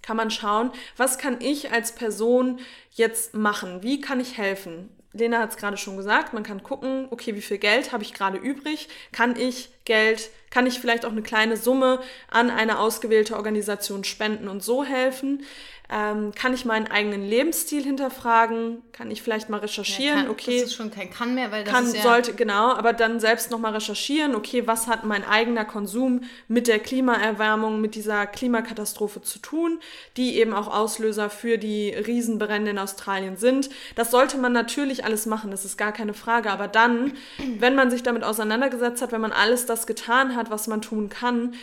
kann 0.00 0.16
man 0.16 0.30
schauen, 0.30 0.70
was 0.96 1.18
kann 1.18 1.36
ich 1.40 1.70
als 1.72 1.94
Person 1.94 2.58
jetzt 2.92 3.34
machen? 3.34 3.82
Wie 3.82 4.00
kann 4.00 4.18
ich 4.18 4.38
helfen? 4.38 4.88
Lena 5.12 5.40
hat 5.40 5.50
es 5.50 5.56
gerade 5.58 5.76
schon 5.76 5.96
gesagt, 5.96 6.32
man 6.32 6.42
kann 6.42 6.62
gucken, 6.62 7.08
okay, 7.10 7.34
wie 7.34 7.42
viel 7.42 7.58
Geld 7.58 7.92
habe 7.92 8.02
ich 8.02 8.14
gerade 8.14 8.38
übrig? 8.38 8.88
Kann 9.12 9.36
ich 9.36 9.70
Geld, 9.84 10.30
kann 10.50 10.66
ich 10.66 10.80
vielleicht 10.80 11.04
auch 11.04 11.12
eine 11.12 11.22
kleine 11.22 11.56
Summe 11.56 12.00
an 12.30 12.50
eine 12.50 12.78
ausgewählte 12.78 13.36
Organisation 13.36 14.04
spenden 14.04 14.48
und 14.48 14.62
so 14.62 14.84
helfen? 14.84 15.44
Ähm, 15.90 16.32
kann 16.34 16.52
ich 16.52 16.66
meinen 16.66 16.86
eigenen 16.86 17.26
Lebensstil 17.26 17.82
hinterfragen? 17.82 18.82
Kann 18.92 19.10
ich 19.10 19.22
vielleicht 19.22 19.48
mal 19.48 19.60
recherchieren? 19.60 20.18
Ja, 20.18 20.22
kann, 20.24 20.30
okay, 20.30 20.60
das 20.60 20.68
ist 20.68 20.74
schon 20.74 20.90
kein 20.90 21.08
kann 21.08 21.34
mehr, 21.34 21.50
weil 21.50 21.64
das 21.64 21.72
kann, 21.72 21.86
ist 21.86 21.96
ja 21.96 22.02
sollte 22.02 22.34
genau, 22.34 22.72
aber 22.74 22.92
dann 22.92 23.20
selbst 23.20 23.50
noch 23.50 23.58
mal 23.58 23.72
recherchieren. 23.72 24.34
Okay, 24.34 24.66
was 24.66 24.86
hat 24.86 25.04
mein 25.04 25.24
eigener 25.24 25.64
Konsum 25.64 26.24
mit 26.46 26.68
der 26.68 26.78
Klimaerwärmung, 26.78 27.80
mit 27.80 27.94
dieser 27.94 28.26
Klimakatastrophe 28.26 29.22
zu 29.22 29.38
tun, 29.38 29.80
die 30.18 30.36
eben 30.36 30.52
auch 30.52 30.68
Auslöser 30.68 31.30
für 31.30 31.56
die 31.56 31.88
Riesenbrände 31.88 32.70
in 32.70 32.78
Australien 32.78 33.38
sind? 33.38 33.70
Das 33.94 34.10
sollte 34.10 34.36
man 34.36 34.52
natürlich 34.52 35.06
alles 35.06 35.24
machen. 35.24 35.50
Das 35.50 35.64
ist 35.64 35.78
gar 35.78 35.92
keine 35.92 36.12
Frage. 36.12 36.50
Aber 36.50 36.68
dann, 36.68 37.14
wenn 37.58 37.74
man 37.74 37.90
sich 37.90 38.02
damit 38.02 38.24
auseinandergesetzt 38.24 39.00
hat, 39.00 39.12
wenn 39.12 39.22
man 39.22 39.32
alles 39.32 39.64
das 39.64 39.86
getan 39.86 40.36
hat, 40.36 40.50
was 40.50 40.66
man 40.66 40.82
tun 40.82 41.08
kann, 41.08 41.54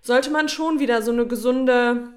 sollte 0.00 0.30
man 0.30 0.48
schon 0.48 0.78
wieder 0.78 1.02
so 1.02 1.12
eine 1.12 1.26
gesunde 1.26 2.08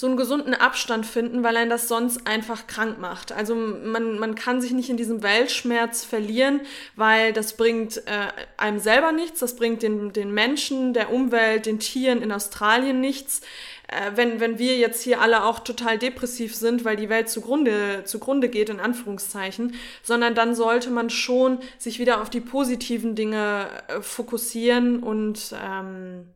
so 0.00 0.06
einen 0.06 0.16
gesunden 0.16 0.54
Abstand 0.54 1.04
finden, 1.06 1.42
weil 1.42 1.56
einen 1.56 1.70
das 1.70 1.88
sonst 1.88 2.24
einfach 2.24 2.68
krank 2.68 3.00
macht. 3.00 3.32
Also 3.32 3.56
man, 3.56 4.20
man 4.20 4.36
kann 4.36 4.60
sich 4.60 4.70
nicht 4.70 4.90
in 4.90 4.96
diesem 4.96 5.24
Weltschmerz 5.24 6.04
verlieren, 6.04 6.60
weil 6.94 7.32
das 7.32 7.56
bringt 7.56 7.96
äh, 8.06 8.28
einem 8.56 8.78
selber 8.78 9.10
nichts, 9.10 9.40
das 9.40 9.56
bringt 9.56 9.82
den, 9.82 10.12
den 10.12 10.32
Menschen, 10.32 10.94
der 10.94 11.12
Umwelt, 11.12 11.66
den 11.66 11.80
Tieren 11.80 12.22
in 12.22 12.30
Australien 12.30 13.00
nichts. 13.00 13.40
Äh, 13.88 14.12
wenn, 14.14 14.38
wenn 14.38 14.60
wir 14.60 14.76
jetzt 14.76 15.02
hier 15.02 15.20
alle 15.20 15.42
auch 15.42 15.58
total 15.58 15.98
depressiv 15.98 16.54
sind, 16.54 16.84
weil 16.84 16.94
die 16.94 17.08
Welt 17.08 17.28
zugrunde, 17.28 18.04
zugrunde 18.04 18.48
geht, 18.48 18.68
in 18.68 18.78
Anführungszeichen, 18.78 19.74
sondern 20.04 20.36
dann 20.36 20.54
sollte 20.54 20.90
man 20.90 21.10
schon 21.10 21.58
sich 21.76 21.98
wieder 21.98 22.22
auf 22.22 22.30
die 22.30 22.40
positiven 22.40 23.16
Dinge 23.16 23.68
äh, 23.88 24.00
fokussieren 24.00 25.02
und 25.02 25.52
ähm, 25.60 26.28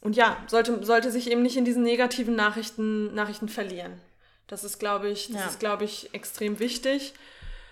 und 0.00 0.16
ja, 0.16 0.36
sollte, 0.46 0.84
sollte 0.84 1.10
sich 1.10 1.30
eben 1.30 1.42
nicht 1.42 1.56
in 1.56 1.64
diesen 1.64 1.82
negativen 1.82 2.36
Nachrichten, 2.36 3.14
Nachrichten 3.14 3.48
verlieren. 3.48 3.92
Das 4.46 4.64
ist, 4.64 4.78
glaube 4.78 5.08
ich, 5.08 5.28
das 5.28 5.40
ja. 5.40 5.46
ist, 5.46 5.60
glaube 5.60 5.84
ich, 5.84 6.14
extrem 6.14 6.58
wichtig. 6.58 7.14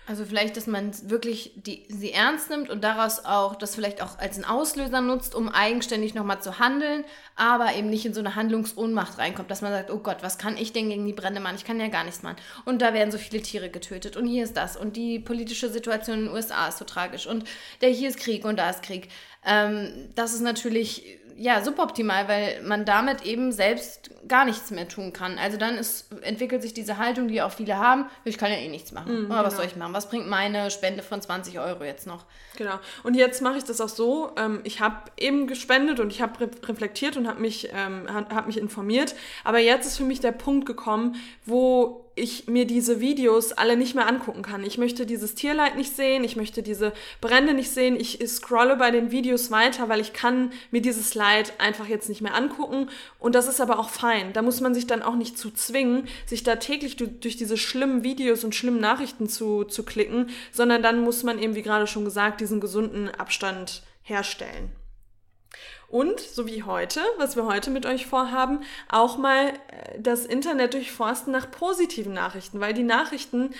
Also 0.09 0.23
vielleicht, 0.23 0.55
dass 0.55 0.67
man 0.67 0.93
wirklich 1.09 1.51
die, 1.57 1.83
sie 1.89 2.13
ernst 2.13 2.49
nimmt 2.49 2.69
und 2.69 2.81
daraus 2.81 3.25
auch 3.25 3.55
das 3.55 3.75
vielleicht 3.75 4.01
auch 4.01 4.17
als 4.19 4.35
einen 4.35 4.45
Auslöser 4.45 5.01
nutzt, 5.01 5.35
um 5.35 5.49
eigenständig 5.49 6.13
nochmal 6.13 6.41
zu 6.41 6.59
handeln, 6.59 7.03
aber 7.35 7.75
eben 7.75 7.89
nicht 7.89 8.05
in 8.05 8.13
so 8.13 8.21
eine 8.21 8.35
Handlungsohnmacht 8.35 9.17
reinkommt, 9.17 9.51
dass 9.51 9.61
man 9.61 9.73
sagt, 9.73 9.91
oh 9.91 9.97
Gott, 9.97 10.19
was 10.21 10.37
kann 10.37 10.55
ich 10.55 10.71
denn 10.71 10.87
gegen 10.87 11.05
die 11.05 11.11
Brände 11.11 11.41
machen? 11.41 11.57
Ich 11.57 11.65
kann 11.65 11.77
ja 11.81 11.89
gar 11.89 12.05
nichts 12.05 12.23
machen. 12.23 12.37
Und 12.63 12.81
da 12.81 12.93
werden 12.93 13.11
so 13.11 13.17
viele 13.17 13.41
Tiere 13.41 13.69
getötet 13.69 14.15
und 14.15 14.27
hier 14.27 14.45
ist 14.45 14.55
das 14.55 14.77
und 14.77 14.95
die 14.95 15.19
politische 15.19 15.69
Situation 15.69 16.19
in 16.19 16.25
den 16.27 16.33
USA 16.33 16.69
ist 16.69 16.77
so 16.77 16.85
tragisch 16.85 17.27
und 17.27 17.43
der 17.81 17.89
hier 17.89 18.07
ist 18.07 18.17
Krieg 18.17 18.45
und 18.45 18.55
da 18.55 18.69
ist 18.69 18.83
Krieg. 18.83 19.09
Ähm, 19.45 20.07
das 20.15 20.33
ist 20.33 20.41
natürlich 20.41 21.19
ja, 21.39 21.63
suboptimal, 21.63 22.27
weil 22.27 22.61
man 22.63 22.83
damit 22.83 23.23
eben 23.23 23.51
selbst 23.51 24.09
gar 24.27 24.43
nichts 24.43 24.71
mehr 24.71 24.87
tun 24.87 25.13
kann. 25.13 25.37
Also 25.37 25.57
dann 25.57 25.77
ist, 25.77 26.07
entwickelt 26.21 26.63
sich 26.63 26.73
diese 26.73 26.97
Haltung, 26.97 27.27
die 27.27 27.41
auch 27.43 27.51
viele 27.51 27.77
haben, 27.77 28.05
ich 28.25 28.39
kann 28.39 28.51
ja 28.51 28.57
eh 28.57 28.67
nichts 28.67 28.91
machen. 28.91 29.25
Mhm, 29.25 29.29
was 29.29 29.37
genau. 29.37 29.49
soll 29.49 29.65
ich 29.65 29.75
machen? 29.75 29.93
Was 29.93 30.09
bringt 30.09 30.27
meine 30.27 30.71
Spende 30.71 31.03
von 31.03 31.21
20 31.21 31.59
Euro 31.59 31.83
jetzt 31.83 32.07
noch? 32.07 32.25
Genau. 32.57 32.79
Und 33.03 33.15
jetzt 33.15 33.41
mache 33.43 33.57
ich 33.57 33.63
das 33.63 33.79
auch 33.79 33.89
so, 33.89 34.31
ähm, 34.35 34.61
ich 34.63 34.81
habe 34.81 35.11
eben 35.17 35.45
gespendet 35.45 35.99
und 35.99 36.11
ich 36.11 36.21
habe 36.21 36.39
re 36.41 36.49
reflektiert 36.63 37.17
und 37.17 37.27
habe 37.27 37.39
mich, 37.39 37.69
ähm, 37.71 38.07
hab 38.09 38.47
mich 38.47 38.57
informiert, 38.57 39.13
aber 39.43 39.59
jetzt 39.59 39.85
ist 39.85 39.97
für 39.97 40.05
mich 40.05 40.19
der 40.19 40.31
Punkt 40.31 40.65
gekommen, 40.65 41.15
wo 41.45 42.06
ich 42.17 42.47
mir 42.47 42.65
diese 42.65 42.99
Videos 42.99 43.51
alle 43.51 43.77
nicht 43.77 43.95
mehr 43.95 44.07
angucken 44.07 44.41
kann. 44.41 44.63
Ich 44.63 44.77
möchte 44.77 45.05
dieses 45.05 45.35
Tierleid 45.35 45.75
nicht 45.75 45.95
sehen, 45.95 46.23
ich 46.23 46.35
möchte 46.35 46.63
diese 46.63 46.93
Brände 47.21 47.53
nicht 47.53 47.71
sehen. 47.71 47.95
Ich 47.99 48.19
scrolle 48.27 48.75
bei 48.75 48.91
den 48.91 49.11
Videos 49.11 49.51
weiter, 49.51 49.89
weil 49.89 50.01
ich 50.01 50.13
kann 50.13 50.51
mir 50.71 50.81
dieses 50.81 51.15
Leid 51.15 51.53
einfach 51.59 51.87
jetzt 51.87 52.09
nicht 52.09 52.21
mehr 52.21 52.35
angucken. 52.35 52.89
Und 53.19 53.35
das 53.35 53.47
ist 53.47 53.61
aber 53.61 53.79
auch 53.79 53.89
fein. 53.89 54.33
Da 54.33 54.41
muss 54.41 54.61
man 54.61 54.73
sich 54.73 54.87
dann 54.87 55.01
auch 55.01 55.15
nicht 55.15 55.37
zu 55.37 55.51
zwingen, 55.51 56.07
sich 56.25 56.43
da 56.43 56.55
täglich 56.55 56.97
durch 56.97 57.37
diese 57.37 57.57
schlimmen 57.57 58.03
Videos 58.03 58.43
und 58.43 58.55
schlimmen 58.55 58.79
Nachrichten 58.79 59.29
zu, 59.29 59.63
zu 59.63 59.83
klicken, 59.83 60.29
sondern 60.51 60.81
dann 60.81 61.01
muss 61.01 61.23
man 61.23 61.39
eben, 61.39 61.55
wie 61.55 61.61
gerade 61.61 61.87
schon 61.87 62.05
gesagt, 62.05 62.41
diesen 62.41 62.59
gesunden 62.59 63.09
Abstand 63.09 63.83
herstellen. 64.03 64.71
Und, 65.89 66.19
so 66.19 66.47
wie 66.47 66.63
heute, 66.63 67.01
was 67.17 67.37
wir 67.37 67.45
heute 67.45 67.69
mit 67.71 67.85
euch 67.85 68.07
vorhaben, 68.07 68.59
auch 68.89 69.17
mal 69.17 69.49
äh, 69.49 69.99
das 69.99 70.25
Internet 70.25 70.73
durchforsten 70.73 71.31
nach 71.31 71.49
positiven 71.49 72.13
Nachrichten, 72.13 72.59
weil 72.59 72.73
die 72.73 72.83
Nachrichten, 72.83 73.53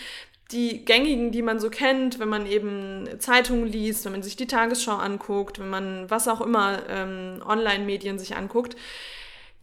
die 0.51 0.83
gängigen, 0.83 1.31
die 1.31 1.41
man 1.41 1.59
so 1.59 1.69
kennt, 1.69 2.19
wenn 2.19 2.29
man 2.29 2.45
eben 2.45 3.07
Zeitungen 3.19 3.67
liest, 3.67 4.05
wenn 4.05 4.13
man 4.13 4.23
sich 4.23 4.35
die 4.35 4.47
Tagesschau 4.47 4.95
anguckt, 4.95 5.59
wenn 5.59 5.69
man 5.69 6.09
was 6.09 6.27
auch 6.27 6.41
immer 6.41 6.79
ähm, 6.89 7.41
Online-Medien 7.45 8.19
sich 8.19 8.35
anguckt, 8.35 8.75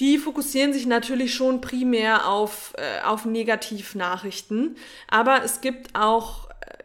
die 0.01 0.19
fokussieren 0.19 0.73
sich 0.73 0.87
natürlich 0.87 1.35
schon 1.35 1.61
primär 1.61 2.29
auf, 2.29 2.73
äh, 2.77 3.03
auf 3.05 3.25
Negativnachrichten. 3.25 4.77
Aber 5.09 5.45
es 5.45 5.61
gibt 5.61 5.95
auch 5.95 6.44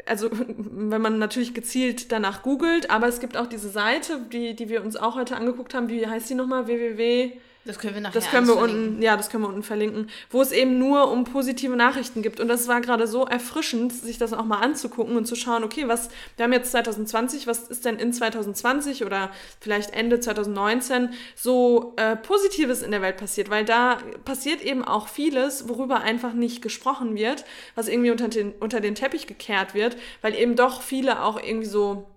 also 0.09 0.29
wenn 0.31 1.01
man 1.01 1.19
natürlich 1.19 1.53
gezielt 1.53 2.11
danach 2.11 2.43
googelt, 2.43 2.89
aber 2.89 3.07
es 3.07 3.19
gibt 3.19 3.37
auch 3.37 3.47
diese 3.47 3.69
Seite, 3.69 4.19
die, 4.31 4.55
die 4.55 4.69
wir 4.69 4.83
uns 4.83 4.97
auch 4.97 5.15
heute 5.15 5.35
angeguckt 5.35 5.73
haben, 5.73 5.89
wie 5.89 6.05
heißt 6.05 6.29
die 6.29 6.35
nochmal? 6.35 6.67
www 6.67 7.33
das 7.69 7.77
können 7.77 7.93
wir 7.93 8.01
nachher 8.01 8.19
das 8.19 8.31
können 8.31 8.47
wir 8.47 8.55
unten, 8.55 8.99
Ja, 8.99 9.15
das 9.15 9.29
können 9.29 9.43
wir 9.43 9.47
unten 9.47 9.61
verlinken, 9.61 10.09
wo 10.31 10.41
es 10.41 10.51
eben 10.51 10.79
nur 10.79 11.11
um 11.11 11.23
positive 11.23 11.75
Nachrichten 11.75 12.23
gibt. 12.23 12.39
Und 12.39 12.47
das 12.47 12.67
war 12.67 12.81
gerade 12.81 13.05
so 13.05 13.25
erfrischend, 13.25 13.93
sich 13.93 14.17
das 14.17 14.33
auch 14.33 14.43
mal 14.43 14.57
anzugucken 14.57 15.15
und 15.15 15.25
zu 15.25 15.35
schauen, 15.35 15.63
okay, 15.63 15.87
was, 15.87 16.09
wir 16.35 16.45
haben 16.45 16.53
jetzt 16.53 16.71
2020, 16.71 17.45
was 17.45 17.67
ist 17.67 17.85
denn 17.85 17.97
in 17.97 18.11
2020 18.11 19.05
oder 19.05 19.29
vielleicht 19.59 19.93
Ende 19.93 20.19
2019 20.19 21.11
so 21.35 21.93
äh, 21.97 22.15
Positives 22.15 22.81
in 22.81 22.89
der 22.89 23.03
Welt 23.03 23.17
passiert? 23.17 23.51
Weil 23.51 23.65
da 23.65 23.99
passiert 24.25 24.63
eben 24.63 24.83
auch 24.83 25.07
vieles, 25.07 25.69
worüber 25.69 26.01
einfach 26.01 26.33
nicht 26.33 26.63
gesprochen 26.63 27.15
wird, 27.15 27.45
was 27.75 27.87
irgendwie 27.87 28.09
unter 28.09 28.29
den, 28.29 28.53
unter 28.53 28.81
den 28.81 28.95
Teppich 28.95 29.27
gekehrt 29.27 29.75
wird, 29.75 29.95
weil 30.23 30.33
eben 30.33 30.55
doch 30.55 30.81
viele 30.81 31.21
auch 31.21 31.39
irgendwie 31.39 31.67
so, 31.67 32.07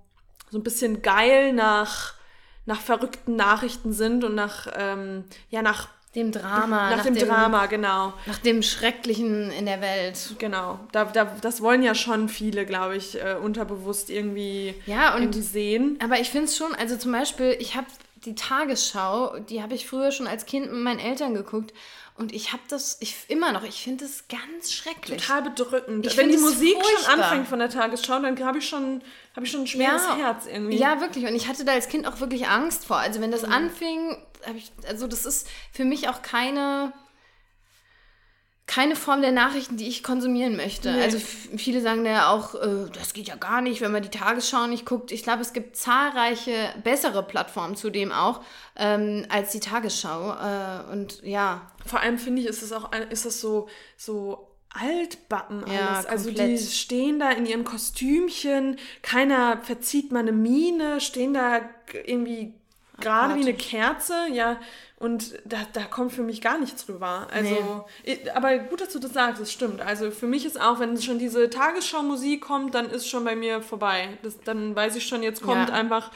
so 0.50 0.56
ein 0.56 0.62
bisschen 0.62 1.02
geil 1.02 1.52
nach 1.52 2.21
nach 2.66 2.80
verrückten 2.80 3.36
Nachrichten 3.36 3.92
sind 3.92 4.24
und 4.24 4.34
nach, 4.34 4.68
ähm, 4.76 5.24
ja, 5.50 5.62
nach 5.62 5.88
dem 6.14 6.30
Drama. 6.30 6.90
Nach, 6.90 6.96
nach 6.98 7.04
dem, 7.04 7.14
dem, 7.14 7.26
Drama, 7.26 7.66
genau. 7.66 8.12
Nach 8.26 8.38
dem 8.38 8.62
Schrecklichen 8.62 9.50
in 9.50 9.66
der 9.66 9.80
Welt. 9.80 10.34
Genau. 10.38 10.78
Da, 10.92 11.06
da, 11.06 11.24
das 11.40 11.62
wollen 11.62 11.82
ja 11.82 11.94
schon 11.94 12.28
viele, 12.28 12.66
glaube 12.66 12.96
ich, 12.96 13.20
äh, 13.20 13.36
unterbewusst 13.42 14.10
irgendwie, 14.10 14.74
ja, 14.86 15.14
und, 15.14 15.22
irgendwie 15.22 15.40
sehen. 15.40 15.98
Aber 16.02 16.20
ich 16.20 16.30
finde 16.30 16.46
es 16.46 16.56
schon, 16.56 16.74
also 16.74 16.96
zum 16.96 17.12
Beispiel, 17.12 17.56
ich 17.58 17.76
habe 17.76 17.86
die 18.24 18.34
Tagesschau, 18.34 19.38
die 19.38 19.62
habe 19.62 19.74
ich 19.74 19.86
früher 19.86 20.12
schon 20.12 20.26
als 20.26 20.46
Kind 20.46 20.70
mit 20.70 20.80
meinen 20.80 21.00
Eltern 21.00 21.34
geguckt. 21.34 21.72
Und 22.14 22.32
ich 22.32 22.52
habe 22.52 22.62
das, 22.68 22.98
ich 23.00 23.16
immer 23.28 23.52
noch, 23.52 23.62
ich 23.64 23.82
finde 23.82 24.04
das 24.04 24.28
ganz 24.28 24.72
schrecklich. 24.72 25.22
Total 25.22 25.42
bedrückend. 25.42 26.06
Ich 26.06 26.16
Wenn 26.16 26.30
die 26.30 26.36
Musik 26.36 26.74
furchtbar. 26.74 27.12
schon 27.12 27.20
anfängt 27.20 27.48
von 27.48 27.58
der 27.58 27.70
Tagesschau, 27.70 28.20
dann 28.20 28.38
habe 28.44 28.58
ich 28.58 28.68
schon, 28.68 29.02
habe 29.34 29.46
ich 29.46 29.52
schon 29.52 29.62
ein 29.62 29.66
schweres 29.66 30.02
ja, 30.02 30.16
Herz 30.16 30.46
irgendwie. 30.46 30.76
Ja, 30.76 31.00
wirklich. 31.00 31.26
Und 31.26 31.34
ich 31.34 31.48
hatte 31.48 31.64
da 31.64 31.72
als 31.72 31.88
Kind 31.88 32.06
auch 32.06 32.20
wirklich 32.20 32.48
Angst 32.48 32.84
vor. 32.84 32.98
Also 32.98 33.20
wenn 33.20 33.30
das 33.30 33.42
mhm. 33.42 33.52
anfing, 33.52 34.16
habe 34.46 34.58
ich, 34.58 34.72
also 34.86 35.06
das 35.06 35.24
ist 35.24 35.48
für 35.72 35.84
mich 35.84 36.08
auch 36.08 36.20
keine 36.20 36.92
keine 38.66 38.96
Form 38.96 39.22
der 39.22 39.32
Nachrichten, 39.32 39.76
die 39.76 39.88
ich 39.88 40.02
konsumieren 40.02 40.56
möchte. 40.56 40.92
Nee. 40.92 41.02
Also 41.02 41.18
viele 41.18 41.80
sagen 41.80 42.06
ja 42.06 42.30
auch, 42.30 42.54
äh, 42.54 42.88
das 42.92 43.12
geht 43.12 43.28
ja 43.28 43.36
gar 43.36 43.60
nicht, 43.60 43.80
wenn 43.80 43.92
man 43.92 44.02
die 44.02 44.08
Tagesschau 44.08 44.66
nicht 44.66 44.86
guckt. 44.86 45.10
Ich 45.10 45.22
glaube, 45.22 45.42
es 45.42 45.52
gibt 45.52 45.76
zahlreiche 45.76 46.72
bessere 46.82 47.22
Plattformen 47.22 47.76
zudem 47.76 48.12
auch 48.12 48.42
ähm, 48.76 49.26
als 49.28 49.50
die 49.52 49.60
Tagesschau. 49.60 50.32
Äh, 50.32 50.92
und 50.92 51.22
ja. 51.22 51.72
Vor 51.84 52.00
allem 52.00 52.18
finde 52.18 52.42
ich, 52.42 52.48
ist 52.48 52.62
es 52.62 52.72
auch 52.72 52.90
ist 53.10 53.26
das 53.26 53.40
so 53.40 53.68
so 53.96 54.48
altbacken 54.70 55.64
alles. 55.64 55.74
Ja, 55.74 56.04
also 56.08 56.30
die 56.30 56.56
stehen 56.56 57.18
da 57.18 57.30
in 57.30 57.46
ihren 57.46 57.64
Kostümchen, 57.64 58.78
keiner 59.02 59.60
verzieht 59.62 60.12
mal 60.12 60.20
eine 60.20 60.32
Miene, 60.32 61.00
stehen 61.00 61.34
da 61.34 61.60
irgendwie 62.04 62.54
gerade 62.98 63.34
wie 63.34 63.42
eine 63.42 63.54
Kerze, 63.54 64.14
ja, 64.32 64.58
und 65.02 65.34
da, 65.44 65.56
da 65.72 65.82
kommt 65.82 66.12
für 66.12 66.22
mich 66.22 66.40
gar 66.40 66.60
nichts 66.60 66.86
drüber. 66.86 67.26
Also, 67.32 67.84
nee. 68.04 68.18
aber 68.36 68.56
gut, 68.58 68.80
dass 68.80 68.92
du 68.92 69.00
das 69.00 69.12
sagst, 69.12 69.40
das 69.40 69.50
stimmt. 69.50 69.80
Also 69.80 70.12
für 70.12 70.28
mich 70.28 70.46
ist 70.46 70.60
auch, 70.60 70.78
wenn 70.78 70.96
schon 71.02 71.18
diese 71.18 71.50
Tagesschau-Musik 71.50 72.40
kommt, 72.40 72.76
dann 72.76 72.88
ist 72.88 73.08
schon 73.08 73.24
bei 73.24 73.34
mir 73.34 73.62
vorbei. 73.62 74.10
Das, 74.22 74.38
dann 74.42 74.76
weiß 74.76 74.94
ich 74.94 75.04
schon, 75.04 75.24
jetzt 75.24 75.42
kommt 75.42 75.70
ja. 75.70 75.74
einfach 75.74 76.12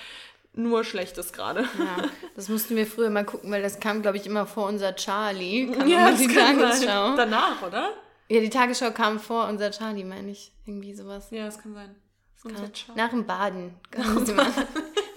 nur 0.52 0.84
Schlechtes 0.84 1.32
gerade. 1.32 1.62
Ja, 1.62 2.04
das 2.36 2.48
mussten 2.48 2.76
wir 2.76 2.86
früher 2.86 3.10
mal 3.10 3.24
gucken, 3.24 3.50
weil 3.50 3.60
das 3.60 3.80
kam, 3.80 4.02
glaube 4.02 4.18
ich, 4.18 4.26
immer 4.26 4.46
vor 4.46 4.68
unser 4.68 4.94
Charlie. 4.94 5.66
Kam 5.66 5.88
ja, 5.88 6.12
das 6.12 6.20
die 6.20 6.28
Tagesschau. 6.28 7.08
Sein. 7.08 7.16
Danach, 7.16 7.62
oder? 7.66 7.90
Ja, 8.28 8.40
die 8.40 8.50
Tagesschau 8.50 8.92
kam 8.92 9.18
vor 9.18 9.48
unser 9.48 9.72
Charlie, 9.72 10.04
meine 10.04 10.30
ich. 10.30 10.52
Irgendwie 10.64 10.94
sowas. 10.94 11.26
Ja, 11.32 11.46
das 11.46 11.58
kann 11.58 11.74
sein. 11.74 11.92
Das 12.40 12.54
kann, 12.54 12.70
nach 12.94 13.10
dem 13.10 13.26
Baden. 13.26 13.74
Nach 13.96 14.24
dem 14.24 14.36
Baden. 14.36 14.52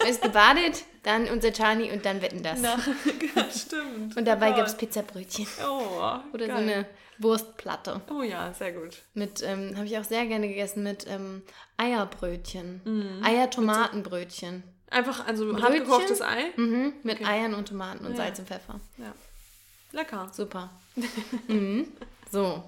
ist 0.10 0.24
gebadet, 0.24 0.86
dann 1.04 1.30
unser 1.30 1.54
Charlie 1.54 1.92
und 1.92 2.06
dann 2.06 2.22
wetten 2.22 2.44
das. 2.44 2.60
Na, 2.62 2.78
ja, 3.36 3.46
stimmt. 3.52 4.18
Und 4.18 4.26
dabei 4.26 4.52
gibt 4.52 4.68
es 4.68 4.78
Pizzabrötchen. 4.78 5.48
Oh, 5.66 6.20
Oder 6.34 6.48
geil. 6.48 6.56
so 6.56 6.62
eine 6.62 6.86
Wurstplatte. 7.20 8.02
Oh 8.10 8.22
ja, 8.22 8.54
sehr 8.54 8.72
gut. 8.72 8.98
Mit, 9.14 9.42
ähm, 9.44 9.76
habe 9.76 9.86
ich 9.86 9.98
auch 9.98 10.04
sehr 10.04 10.26
gerne 10.26 10.48
gegessen 10.48 10.84
mit 10.84 11.06
ähm, 11.08 11.44
Eierbrötchen. 11.78 12.82
Mhm. 12.84 13.24
Eier-Tomatenbrötchen. 13.24 14.64
Einfach, 14.90 15.28
also 15.28 15.46
Brötchen, 15.46 15.64
handgekochtes 15.64 16.22
Ei? 16.22 16.52
Mhm, 16.56 16.94
mit 17.04 17.22
okay. 17.22 17.26
Eiern 17.26 17.54
und 17.54 17.68
Tomaten 17.68 18.06
und 18.06 18.12
ja. 18.14 18.18
Salz 18.18 18.40
und 18.40 18.48
Pfeffer. 18.48 18.80
Ja. 18.98 19.14
Lecker. 19.92 20.30
Super. 20.32 20.70
mhm. 21.48 21.88
So. 22.32 22.64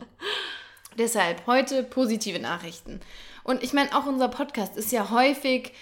Deshalb 0.98 1.48
heute 1.48 1.84
positive 1.84 2.40
Nachrichten. 2.40 3.00
Und 3.44 3.64
ich 3.64 3.74
meine, 3.74 3.96
auch 3.96 4.06
unser 4.06 4.28
Podcast 4.28 4.76
ist 4.78 4.92
ja 4.92 5.10
häufig 5.10 5.74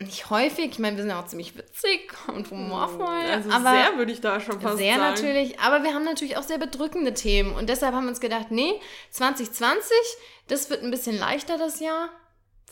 nicht 0.00 0.30
häufig. 0.30 0.70
Ich 0.72 0.78
meine, 0.78 0.96
wir 0.96 1.02
sind 1.02 1.10
ja 1.10 1.20
auch 1.20 1.26
ziemlich 1.26 1.56
witzig 1.56 2.12
und 2.28 2.50
humorvoll. 2.50 3.06
Also 3.30 3.50
aber 3.50 3.70
sehr 3.70 3.98
würde 3.98 4.12
ich 4.12 4.20
da 4.20 4.40
schon 4.40 4.60
fast 4.60 4.78
sehr 4.78 4.96
sagen. 4.96 5.16
Sehr 5.16 5.32
natürlich. 5.32 5.60
Aber 5.60 5.82
wir 5.82 5.94
haben 5.94 6.04
natürlich 6.04 6.36
auch 6.36 6.42
sehr 6.42 6.58
bedrückende 6.58 7.14
Themen. 7.14 7.54
Und 7.54 7.68
deshalb 7.68 7.94
haben 7.94 8.04
wir 8.04 8.10
uns 8.10 8.20
gedacht, 8.20 8.50
nee, 8.50 8.80
2020, 9.10 9.92
das 10.48 10.70
wird 10.70 10.82
ein 10.82 10.90
bisschen 10.90 11.18
leichter 11.18 11.58
das 11.58 11.80
Jahr. 11.80 12.08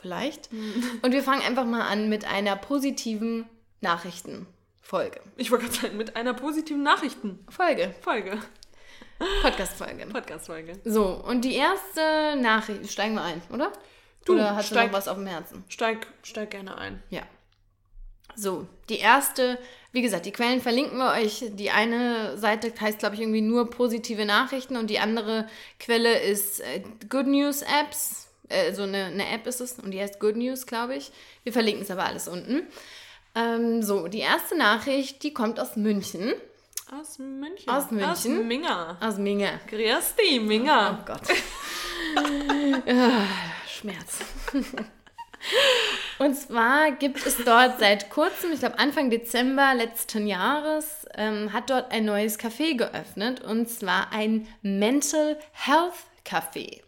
Vielleicht. 0.01 0.53
Mhm. 0.53 1.01
Und 1.03 1.13
wir 1.13 1.23
fangen 1.23 1.43
einfach 1.43 1.65
mal 1.65 1.83
an 1.83 2.09
mit 2.09 2.25
einer 2.25 2.57
positiven 2.57 3.47
Nachrichtenfolge. 3.81 5.21
Ich 5.37 5.51
wollte 5.51 5.67
gerade 5.67 5.77
sagen, 5.77 5.97
mit 5.97 6.17
einer 6.17 6.35
positiven 6.35 6.83
Nachrichtenfolge. 6.83 7.95
Folge. 8.01 8.39
Podcast-Folge. 9.43 10.07
Podcast-Folge. 10.07 10.81
So, 10.85 11.07
und 11.07 11.45
die 11.45 11.57
erste 11.57 12.41
Nachricht, 12.41 12.91
steigen 12.91 13.15
wir 13.15 13.23
ein, 13.23 13.43
oder? 13.53 13.73
Du, 14.29 14.35
Oder 14.35 14.55
hast 14.55 14.67
steig, 14.67 14.83
du 14.83 14.87
noch 14.89 14.99
was 14.99 15.09
auf 15.09 15.17
dem 15.17 15.27
Herzen? 15.27 15.65
Steig, 15.69 16.07
steig 16.23 16.51
gerne 16.51 16.77
ein. 16.77 17.03
Ja. 17.09 17.23
So, 18.37 18.67
die 18.91 18.99
erste, 18.99 19.59
wie 19.93 20.03
gesagt, 20.03 20.27
die 20.27 20.33
Quellen 20.33 20.61
verlinken 20.61 20.99
wir 20.99 21.13
euch. 21.13 21.45
Die 21.55 21.71
eine 21.71 22.37
Seite 22.37 22.71
heißt, 22.79 22.99
glaube 22.99 23.15
ich, 23.15 23.23
irgendwie 23.23 23.41
nur 23.41 23.71
positive 23.71 24.27
Nachrichten 24.27 24.77
und 24.77 24.91
die 24.91 24.99
andere 24.99 25.49
Quelle 25.81 26.21
ist 26.21 26.61
äh, 26.61 26.83
Good 27.09 27.27
News 27.27 27.63
Apps. 27.63 28.29
Äh, 28.51 28.75
so 28.75 28.83
eine, 28.83 29.07
eine 29.07 29.31
App 29.31 29.47
ist 29.47 29.63
es 29.63 29.79
und 29.79 29.93
die 29.93 30.01
heißt 30.01 30.21
Good 30.21 30.37
News, 30.37 30.67
glaube 30.67 30.95
ich. 30.97 31.11
Wir 31.43 31.55
verlinken 31.55 31.85
es 31.85 31.91
aber 31.91 32.05
alles 32.05 32.29
unten. 32.29 32.67
Ähm, 33.35 33.83
so, 33.83 34.09
die 34.09 34.21
erste 34.21 34.59
Nachricht, 34.59 35.23
die 35.23 35.33
kommt 35.33 35.59
aus 35.59 35.77
München. 35.77 36.35
Aus 36.93 37.19
München. 37.19 37.67
Aus 37.71 37.91
München. 37.91 38.11
Aus 38.11 38.25
Minga. 38.27 38.99
Aus 39.01 39.17
Minga. 39.17 39.59
Grüß 39.69 40.17
dich, 40.17 40.39
Minga. 40.43 41.01
Oh 41.01 41.05
Gott. 41.07 41.23
Schmerz. 43.79 44.19
Und 46.19 46.35
zwar 46.35 46.91
gibt 46.93 47.25
es 47.25 47.37
dort 47.45 47.79
seit 47.79 48.11
kurzem, 48.11 48.53
ich 48.53 48.59
glaube 48.59 48.79
Anfang 48.79 49.09
Dezember 49.09 49.73
letzten 49.75 50.27
Jahres, 50.27 51.07
ähm, 51.15 51.53
hat 51.53 51.71
dort 51.71 51.93
ein 51.93 52.05
neues 52.05 52.41
Café 52.41 52.77
geöffnet 52.77 53.41
und 53.41 53.71
zwar 53.71 54.13
ein 54.13 54.49
Mental 54.63 55.39
Health 55.53 55.95
Café. 56.27 56.83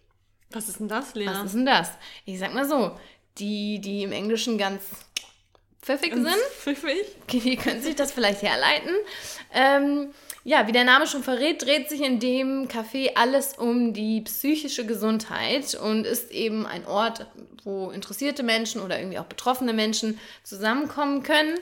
Was 0.51 0.69
ist 0.69 0.81
denn 0.81 0.89
das, 0.89 1.15
Lena? 1.15 1.33
Was 1.33 1.45
ist 1.45 1.55
denn 1.55 1.67
das? 1.67 1.93
Ich 2.25 2.41
sag 2.41 2.53
mal 2.53 2.69
so, 2.69 2.99
die, 3.39 3.81
die 3.81 4.03
im 4.03 4.11
Englischen 4.11 4.59
ganz 4.59 4.83
pfiffig 5.81 6.13
sind. 6.13 6.29
Pfiffig. 6.59 7.07
Wie 7.31 7.57
können 7.57 7.81
Sie 7.81 7.89
sich 7.89 7.97
das 7.97 8.11
vielleicht 8.11 8.43
herleiten? 8.43 8.95
Ähm, 9.55 10.13
ja, 10.43 10.67
wie 10.67 10.73
der 10.73 10.85
Name 10.85 11.07
schon 11.07 11.23
verrät, 11.23 11.63
dreht 11.63 11.91
sich 11.91 12.01
in 12.01 12.19
dem 12.19 12.69
Café 12.69 13.11
alles 13.15 13.59
um 13.59 13.93
die 13.93 14.23
psychische 14.23 14.87
Gesundheit 14.87 15.75
und 15.75 16.07
ist 16.07 16.31
eben 16.31 16.67
ein 16.67 16.87
Ort, 16.87 17.27
wo 17.65 17.91
interessierte 17.91 18.43
Menschen 18.43 18.81
oder 18.81 18.99
irgendwie 18.99 19.19
auch 19.19 19.27
betroffene 19.27 19.73
Menschen 19.73 20.19
zusammenkommen 20.43 21.23
können 21.23 21.59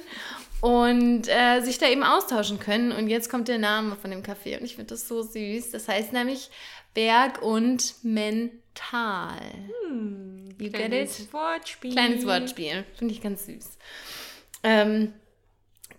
und 0.60 1.28
äh, 1.28 1.60
sich 1.60 1.78
da 1.78 1.88
eben 1.88 2.04
austauschen 2.04 2.60
können. 2.60 2.92
Und 2.92 3.08
jetzt 3.08 3.30
kommt 3.30 3.48
der 3.48 3.58
Name 3.58 3.96
von 3.96 4.10
dem 4.10 4.22
Café 4.22 4.58
und 4.58 4.64
ich 4.64 4.76
finde 4.76 4.94
das 4.94 5.08
so 5.08 5.22
süß. 5.22 5.70
Das 5.72 5.88
heißt 5.88 6.12
nämlich 6.12 6.50
Berg 6.94 7.42
und 7.42 7.94
Mental. 8.02 9.40
Hm, 9.88 10.48
you 10.58 10.70
kleines 10.70 11.32
Wortspiel. 11.32 11.92
Kleines 11.92 12.26
Wortspiel. 12.26 12.84
Finde 12.96 13.14
ich 13.14 13.20
ganz 13.20 13.46
süß. 13.46 13.78
Ähm, 14.62 15.12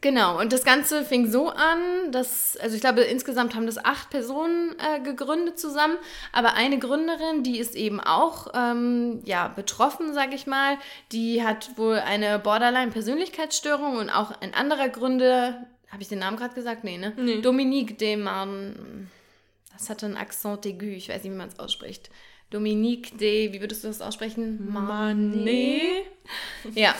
Genau, 0.01 0.39
und 0.39 0.53
das 0.53 0.63
Ganze 0.63 1.03
fing 1.03 1.29
so 1.29 1.49
an, 1.49 2.11
dass, 2.11 2.55
also 2.57 2.73
ich 2.73 2.81
glaube, 2.81 3.01
insgesamt 3.01 3.53
haben 3.53 3.65
das 3.65 3.83
acht 3.83 4.09
Personen 4.09 4.75
äh, 4.79 5.01
gegründet 5.01 5.59
zusammen, 5.59 5.97
aber 6.31 6.53
eine 6.53 6.79
Gründerin, 6.79 7.43
die 7.43 7.59
ist 7.59 7.75
eben 7.75 7.99
auch 7.99 8.47
ähm, 8.53 9.19
ja, 9.25 9.49
betroffen, 9.49 10.13
sage 10.13 10.35
ich 10.35 10.47
mal, 10.47 10.77
die 11.11 11.43
hat 11.43 11.77
wohl 11.77 11.95
eine 11.95 12.39
Borderline-Persönlichkeitsstörung 12.39 13.97
und 13.97 14.09
auch 14.09 14.31
ein 14.39 14.53
anderer 14.53 14.87
Gründer, 14.87 15.65
habe 15.91 16.01
ich 16.01 16.07
den 16.07 16.19
Namen 16.19 16.37
gerade 16.37 16.55
gesagt? 16.55 16.85
Nee, 16.85 16.97
ne? 16.97 17.11
Nee. 17.17 17.41
Dominique 17.41 17.97
Demarn, 17.97 19.09
das 19.73 19.89
hatte 19.89 20.05
einen 20.05 20.15
Accent 20.15 20.65
aigu, 20.65 20.85
ich 20.85 21.09
weiß 21.09 21.23
nicht, 21.23 21.33
wie 21.33 21.37
man 21.37 21.49
es 21.49 21.59
ausspricht. 21.59 22.09
Dominique 22.49 23.17
de, 23.17 23.53
wie 23.53 23.61
würdest 23.61 23.83
du 23.83 23.87
das 23.87 24.01
aussprechen? 24.01 24.71
Manet. 24.71 26.05
Ja. 26.75 26.93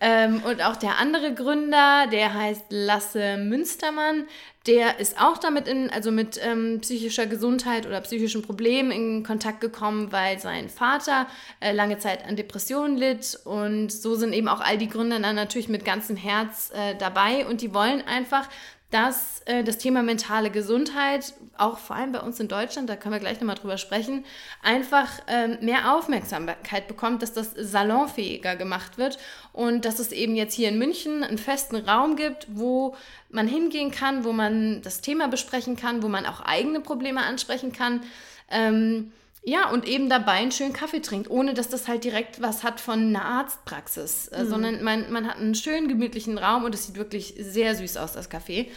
ähm, 0.00 0.42
und 0.44 0.62
auch 0.62 0.76
der 0.76 0.98
andere 0.98 1.34
Gründer, 1.34 2.06
der 2.10 2.34
heißt 2.34 2.66
Lasse 2.70 3.36
Münstermann, 3.36 4.24
der 4.66 5.00
ist 5.00 5.20
auch 5.20 5.38
damit 5.38 5.66
in, 5.66 5.90
also 5.90 6.12
mit 6.12 6.38
ähm, 6.42 6.78
psychischer 6.80 7.26
Gesundheit 7.26 7.86
oder 7.86 8.00
psychischen 8.02 8.42
Problemen 8.42 8.92
in 8.92 9.24
Kontakt 9.24 9.60
gekommen, 9.60 10.12
weil 10.12 10.38
sein 10.38 10.68
Vater 10.68 11.26
äh, 11.60 11.72
lange 11.72 11.98
Zeit 11.98 12.26
an 12.26 12.36
Depressionen 12.36 12.96
litt. 12.96 13.40
Und 13.44 13.90
so 13.90 14.14
sind 14.14 14.32
eben 14.32 14.48
auch 14.48 14.60
all 14.60 14.78
die 14.78 14.88
Gründer 14.88 15.18
dann 15.18 15.36
natürlich 15.36 15.68
mit 15.68 15.84
ganzem 15.84 16.16
Herz 16.16 16.70
äh, 16.74 16.94
dabei 16.94 17.46
und 17.46 17.60
die 17.60 17.74
wollen 17.74 18.02
einfach 18.02 18.48
dass 18.92 19.40
äh, 19.46 19.64
das 19.64 19.78
Thema 19.78 20.02
mentale 20.02 20.50
Gesundheit, 20.50 21.32
auch 21.56 21.78
vor 21.78 21.96
allem 21.96 22.12
bei 22.12 22.20
uns 22.20 22.38
in 22.38 22.46
Deutschland, 22.46 22.90
da 22.90 22.94
können 22.94 23.14
wir 23.14 23.20
gleich 23.20 23.40
nochmal 23.40 23.56
drüber 23.56 23.78
sprechen, 23.78 24.24
einfach 24.62 25.08
ähm, 25.28 25.56
mehr 25.62 25.94
Aufmerksamkeit 25.94 26.88
bekommt, 26.88 27.22
dass 27.22 27.32
das 27.32 27.52
salonfähiger 27.56 28.54
gemacht 28.54 28.98
wird 28.98 29.18
und 29.54 29.86
dass 29.86 29.98
es 29.98 30.12
eben 30.12 30.36
jetzt 30.36 30.52
hier 30.54 30.68
in 30.68 30.78
München 30.78 31.24
einen 31.24 31.38
festen 31.38 31.76
Raum 31.76 32.16
gibt, 32.16 32.46
wo 32.50 32.94
man 33.30 33.48
hingehen 33.48 33.90
kann, 33.90 34.24
wo 34.24 34.32
man 34.32 34.82
das 34.82 35.00
Thema 35.00 35.26
besprechen 35.26 35.74
kann, 35.74 36.02
wo 36.02 36.08
man 36.08 36.26
auch 36.26 36.40
eigene 36.40 36.80
Probleme 36.80 37.22
ansprechen 37.22 37.72
kann. 37.72 38.02
Ähm, 38.50 39.10
ja, 39.44 39.70
und 39.70 39.88
eben 39.88 40.08
dabei 40.08 40.32
einen 40.32 40.52
schönen 40.52 40.72
Kaffee 40.72 41.00
trinkt, 41.00 41.28
ohne 41.28 41.52
dass 41.52 41.68
das 41.68 41.88
halt 41.88 42.04
direkt 42.04 42.40
was 42.40 42.62
hat 42.62 42.80
von 42.80 43.00
einer 43.00 43.24
Arztpraxis, 43.24 44.28
äh, 44.28 44.44
mhm. 44.44 44.48
sondern 44.48 44.84
man, 44.84 45.10
man 45.10 45.26
hat 45.26 45.38
einen 45.38 45.56
schönen, 45.56 45.88
gemütlichen 45.88 46.38
Raum 46.38 46.64
und 46.64 46.74
es 46.74 46.86
sieht 46.86 46.96
wirklich 46.96 47.34
sehr 47.38 47.74
süß 47.74 47.96
aus, 47.96 48.12
das 48.12 48.30
Café. 48.30 48.68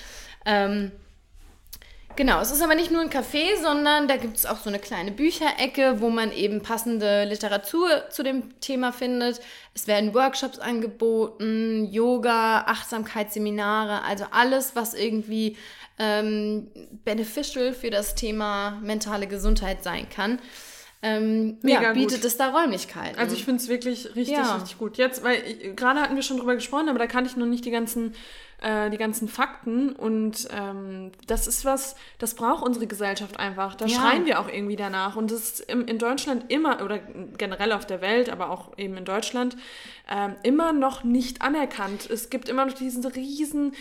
Ähm, 0.44 0.92
genau, 2.16 2.42
es 2.42 2.52
ist 2.52 2.64
aber 2.64 2.74
nicht 2.74 2.90
nur 2.90 3.02
ein 3.02 3.12
Café, 3.12 3.62
sondern 3.62 4.08
da 4.08 4.18
gibt 4.18 4.38
es 4.38 4.48
auch 4.48 4.58
so 4.58 4.70
eine 4.70 4.80
kleine 4.80 5.12
Bücherecke, 5.12 6.02
wo 6.02 6.10
man 6.10 6.32
eben 6.32 6.64
passende 6.64 7.26
Literatur 7.26 8.10
zu 8.10 8.24
dem 8.24 8.60
Thema 8.60 8.92
findet. 8.92 9.42
Es 9.76 9.86
werden 9.86 10.16
Workshops 10.16 10.58
angeboten, 10.58 11.86
Yoga, 11.92 12.62
Achtsamkeitsseminare, 12.62 14.02
also 14.04 14.26
alles, 14.32 14.76
was 14.76 14.96
irgendwie 14.96 15.58
ähm, 15.98 16.68
beneficial 17.04 17.74
für 17.74 17.90
das 17.90 18.16
Thema 18.16 18.80
mentale 18.82 19.28
Gesundheit 19.28 19.84
sein 19.84 20.10
kann. 20.10 20.40
Ähm, 21.02 21.60
Mega 21.62 21.84
ja, 21.84 21.94
bietet 21.94 22.22
gut. 22.22 22.26
es 22.26 22.38
da 22.38 22.50
Räumlichkeiten. 22.50 23.20
Also 23.20 23.36
ich 23.36 23.46
finde 23.46 23.62
es 23.62 23.70
wirklich 23.70 24.16
richtig, 24.16 24.38
ja. 24.38 24.56
richtig 24.56 24.80
gut. 24.80 24.98
Jetzt, 24.98 25.24
weil 25.24 25.40
gerade 25.76 26.02
hatten 26.02 26.16
wir 26.16 26.24
schon 26.24 26.38
drüber 26.38 26.56
gesprochen, 26.56 26.90
aber 26.90 26.98
da 26.98 27.06
kannte 27.06 27.30
ich 27.30 27.38
noch 27.38 27.46
nicht 27.46 27.64
die 27.64 27.70
ganzen, 27.70 28.16
äh, 28.60 28.90
die 28.90 28.98
ganzen 28.98 29.28
Fakten 29.28 29.92
und 29.92 30.48
ähm, 30.52 31.12
das 31.28 31.46
ist 31.46 31.64
was, 31.64 31.96
das 32.18 32.34
braucht 32.34 32.66
unsere 32.66 32.88
Gesellschaft 32.88 33.40
einfach. 33.40 33.76
Da 33.76 33.86
ja. 33.86 34.00
schreien 34.00 34.26
wir 34.26 34.40
auch 34.40 34.48
irgendwie 34.48 34.78
danach 34.78 35.16
und 35.16 35.30
das 35.30 35.42
ist 35.42 35.60
im, 35.70 35.86
in 35.86 36.00
Deutschland 36.00 36.52
immer 36.52 36.84
oder 36.84 36.98
generell 37.38 37.74
auf 37.74 37.86
der 37.86 38.02
Welt, 38.02 38.30
aber 38.30 38.50
auch 38.50 38.76
eben 38.78 38.98
in 38.98 39.06
Deutschland 39.06 39.58
ähm, 40.10 40.36
immer 40.42 40.74
noch 40.74 41.04
nicht 41.04 41.44
anerkannt. 41.44 42.10
Es 42.10 42.32
gibt 42.32 42.50
immer 42.50 42.66
noch 42.66 42.74
diesen 42.74 43.06
riesen 43.06 43.74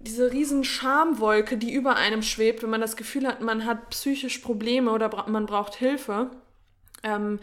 diese 0.00 0.32
riesen 0.32 0.64
Schamwolke, 0.64 1.56
die 1.56 1.72
über 1.72 1.96
einem 1.96 2.22
schwebt, 2.22 2.62
wenn 2.62 2.70
man 2.70 2.80
das 2.80 2.96
Gefühl 2.96 3.26
hat, 3.26 3.40
man 3.40 3.64
hat 3.64 3.90
psychisch 3.90 4.38
Probleme 4.38 4.92
oder 4.92 5.08
bra 5.08 5.26
man 5.28 5.46
braucht 5.46 5.74
Hilfe. 5.74 6.30
Ähm, 7.02 7.40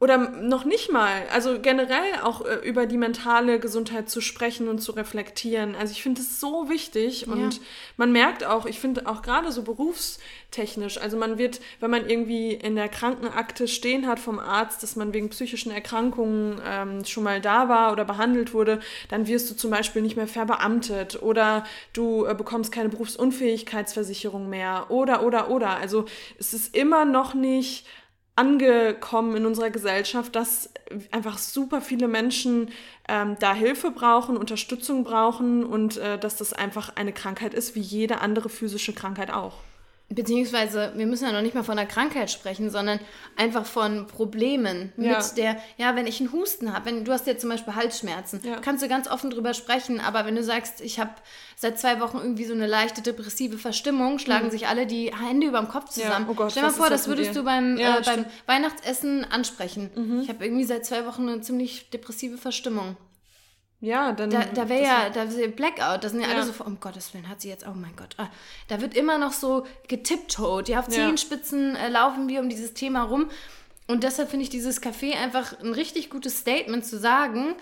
oder 0.00 0.16
noch 0.16 0.64
nicht 0.64 0.90
mal, 0.90 1.12
also 1.30 1.60
generell 1.60 2.22
auch 2.22 2.46
äh, 2.46 2.54
über 2.66 2.86
die 2.86 2.96
mentale 2.96 3.60
Gesundheit 3.60 4.08
zu 4.08 4.22
sprechen 4.22 4.66
und 4.66 4.78
zu 4.78 4.92
reflektieren. 4.92 5.74
Also 5.74 5.92
ich 5.92 6.02
finde 6.02 6.22
es 6.22 6.40
so 6.40 6.70
wichtig 6.70 7.26
ja. 7.26 7.32
und 7.34 7.60
man 7.98 8.10
merkt 8.10 8.42
auch, 8.42 8.64
ich 8.64 8.80
finde 8.80 9.06
auch 9.06 9.20
gerade 9.20 9.52
so 9.52 9.62
berufstechnisch, 9.62 10.96
also 10.96 11.18
man 11.18 11.36
wird, 11.36 11.60
wenn 11.80 11.90
man 11.90 12.08
irgendwie 12.08 12.54
in 12.54 12.76
der 12.76 12.88
Krankenakte 12.88 13.68
stehen 13.68 14.06
hat 14.06 14.18
vom 14.18 14.38
Arzt, 14.38 14.82
dass 14.82 14.96
man 14.96 15.12
wegen 15.12 15.28
psychischen 15.28 15.70
Erkrankungen 15.70 16.62
ähm, 16.66 17.04
schon 17.04 17.24
mal 17.24 17.42
da 17.42 17.68
war 17.68 17.92
oder 17.92 18.06
behandelt 18.06 18.54
wurde, 18.54 18.80
dann 19.10 19.26
wirst 19.26 19.50
du 19.50 19.54
zum 19.54 19.70
Beispiel 19.70 20.00
nicht 20.00 20.16
mehr 20.16 20.28
verbeamtet 20.28 21.22
oder 21.22 21.64
du 21.92 22.24
äh, 22.24 22.34
bekommst 22.34 22.72
keine 22.72 22.88
Berufsunfähigkeitsversicherung 22.88 24.48
mehr 24.48 24.86
oder, 24.88 25.22
oder, 25.24 25.50
oder. 25.50 25.76
Also 25.76 26.06
es 26.38 26.54
ist 26.54 26.74
immer 26.74 27.04
noch 27.04 27.34
nicht 27.34 27.84
angekommen 28.40 29.36
in 29.36 29.44
unserer 29.44 29.68
Gesellschaft, 29.68 30.34
dass 30.34 30.70
einfach 31.10 31.36
super 31.36 31.82
viele 31.82 32.08
Menschen 32.08 32.70
ähm, 33.06 33.36
da 33.38 33.52
Hilfe 33.52 33.90
brauchen, 33.90 34.38
Unterstützung 34.38 35.04
brauchen 35.04 35.62
und 35.62 35.98
äh, 35.98 36.18
dass 36.18 36.36
das 36.36 36.54
einfach 36.54 36.96
eine 36.96 37.12
Krankheit 37.12 37.52
ist, 37.52 37.74
wie 37.74 37.80
jede 37.80 38.22
andere 38.22 38.48
physische 38.48 38.94
Krankheit 38.94 39.30
auch. 39.30 39.58
Beziehungsweise, 40.12 40.92
wir 40.96 41.06
müssen 41.06 41.24
ja 41.24 41.32
noch 41.32 41.40
nicht 41.40 41.54
mal 41.54 41.62
von 41.62 41.78
einer 41.78 41.88
Krankheit 41.88 42.32
sprechen, 42.32 42.68
sondern 42.68 42.98
einfach 43.36 43.64
von 43.64 44.08
Problemen 44.08 44.92
ja. 44.96 45.18
mit 45.18 45.36
der, 45.36 45.56
ja, 45.76 45.94
wenn 45.94 46.08
ich 46.08 46.18
einen 46.18 46.32
Husten 46.32 46.72
habe, 46.74 46.86
wenn 46.86 47.04
du 47.04 47.12
hast 47.12 47.28
jetzt 47.28 47.42
zum 47.42 47.50
Beispiel 47.50 47.76
Halsschmerzen, 47.76 48.40
ja. 48.42 48.56
kannst 48.56 48.82
du 48.82 48.88
ganz 48.88 49.08
offen 49.08 49.30
drüber 49.30 49.54
sprechen, 49.54 50.00
aber 50.00 50.26
wenn 50.26 50.34
du 50.34 50.42
sagst, 50.42 50.80
ich 50.80 50.98
habe 50.98 51.12
seit 51.54 51.78
zwei 51.78 52.00
Wochen 52.00 52.18
irgendwie 52.18 52.44
so 52.44 52.54
eine 52.54 52.66
leichte 52.66 53.02
depressive 53.02 53.56
Verstimmung, 53.56 54.18
schlagen 54.18 54.46
mhm. 54.46 54.50
sich 54.50 54.66
alle 54.66 54.84
die 54.84 55.12
Hände 55.14 55.46
über 55.46 55.60
dem 55.60 55.68
Kopf 55.68 55.90
zusammen. 55.90 56.26
Ja. 56.26 56.30
Oh 56.32 56.34
Gott, 56.34 56.50
Stell 56.50 56.64
dir 56.64 56.70
mal 56.70 56.74
vor, 56.74 56.90
das 56.90 57.06
würdest 57.06 57.36
du 57.36 57.44
beim, 57.44 57.78
äh, 57.78 58.02
beim 58.04 58.24
Weihnachtsessen 58.46 59.24
ansprechen. 59.30 59.90
Mhm. 59.94 60.20
Ich 60.22 60.28
habe 60.28 60.44
irgendwie 60.44 60.64
seit 60.64 60.84
zwei 60.84 61.06
Wochen 61.06 61.28
eine 61.28 61.40
ziemlich 61.40 61.88
depressive 61.90 62.36
Verstimmung. 62.36 62.96
Ja, 63.80 64.12
dann. 64.12 64.30
Da, 64.30 64.44
da 64.44 64.68
wäre 64.68 64.82
ja, 64.82 65.08
da 65.08 65.22
ist 65.22 65.56
Blackout, 65.56 66.04
da 66.04 66.08
sind 66.08 66.20
ja, 66.20 66.28
ja, 66.28 66.34
alle 66.34 66.44
so, 66.44 66.64
um 66.64 66.80
Gottes 66.80 67.14
Willen, 67.14 67.28
hat 67.28 67.40
sie 67.40 67.48
jetzt, 67.48 67.66
oh 67.66 67.72
mein 67.74 67.96
Gott. 67.96 68.14
Ah, 68.18 68.28
da 68.68 68.80
wird 68.80 68.94
immer 68.94 69.16
noch 69.16 69.32
so 69.32 69.66
getiptoed. 69.88 70.68
Ja, 70.68 70.80
auf 70.80 70.88
Zehenspitzen 70.88 71.76
äh, 71.76 71.88
laufen 71.88 72.28
wir 72.28 72.40
um 72.40 72.48
dieses 72.50 72.74
Thema 72.74 73.04
rum. 73.04 73.30
Und 73.86 74.04
deshalb 74.04 74.30
finde 74.30 74.44
ich 74.44 74.50
dieses 74.50 74.82
Café 74.82 75.14
einfach 75.14 75.58
ein 75.60 75.72
richtig 75.72 76.10
gutes 76.10 76.38
Statement 76.38 76.84
zu 76.84 76.98
sagen, 76.98 77.56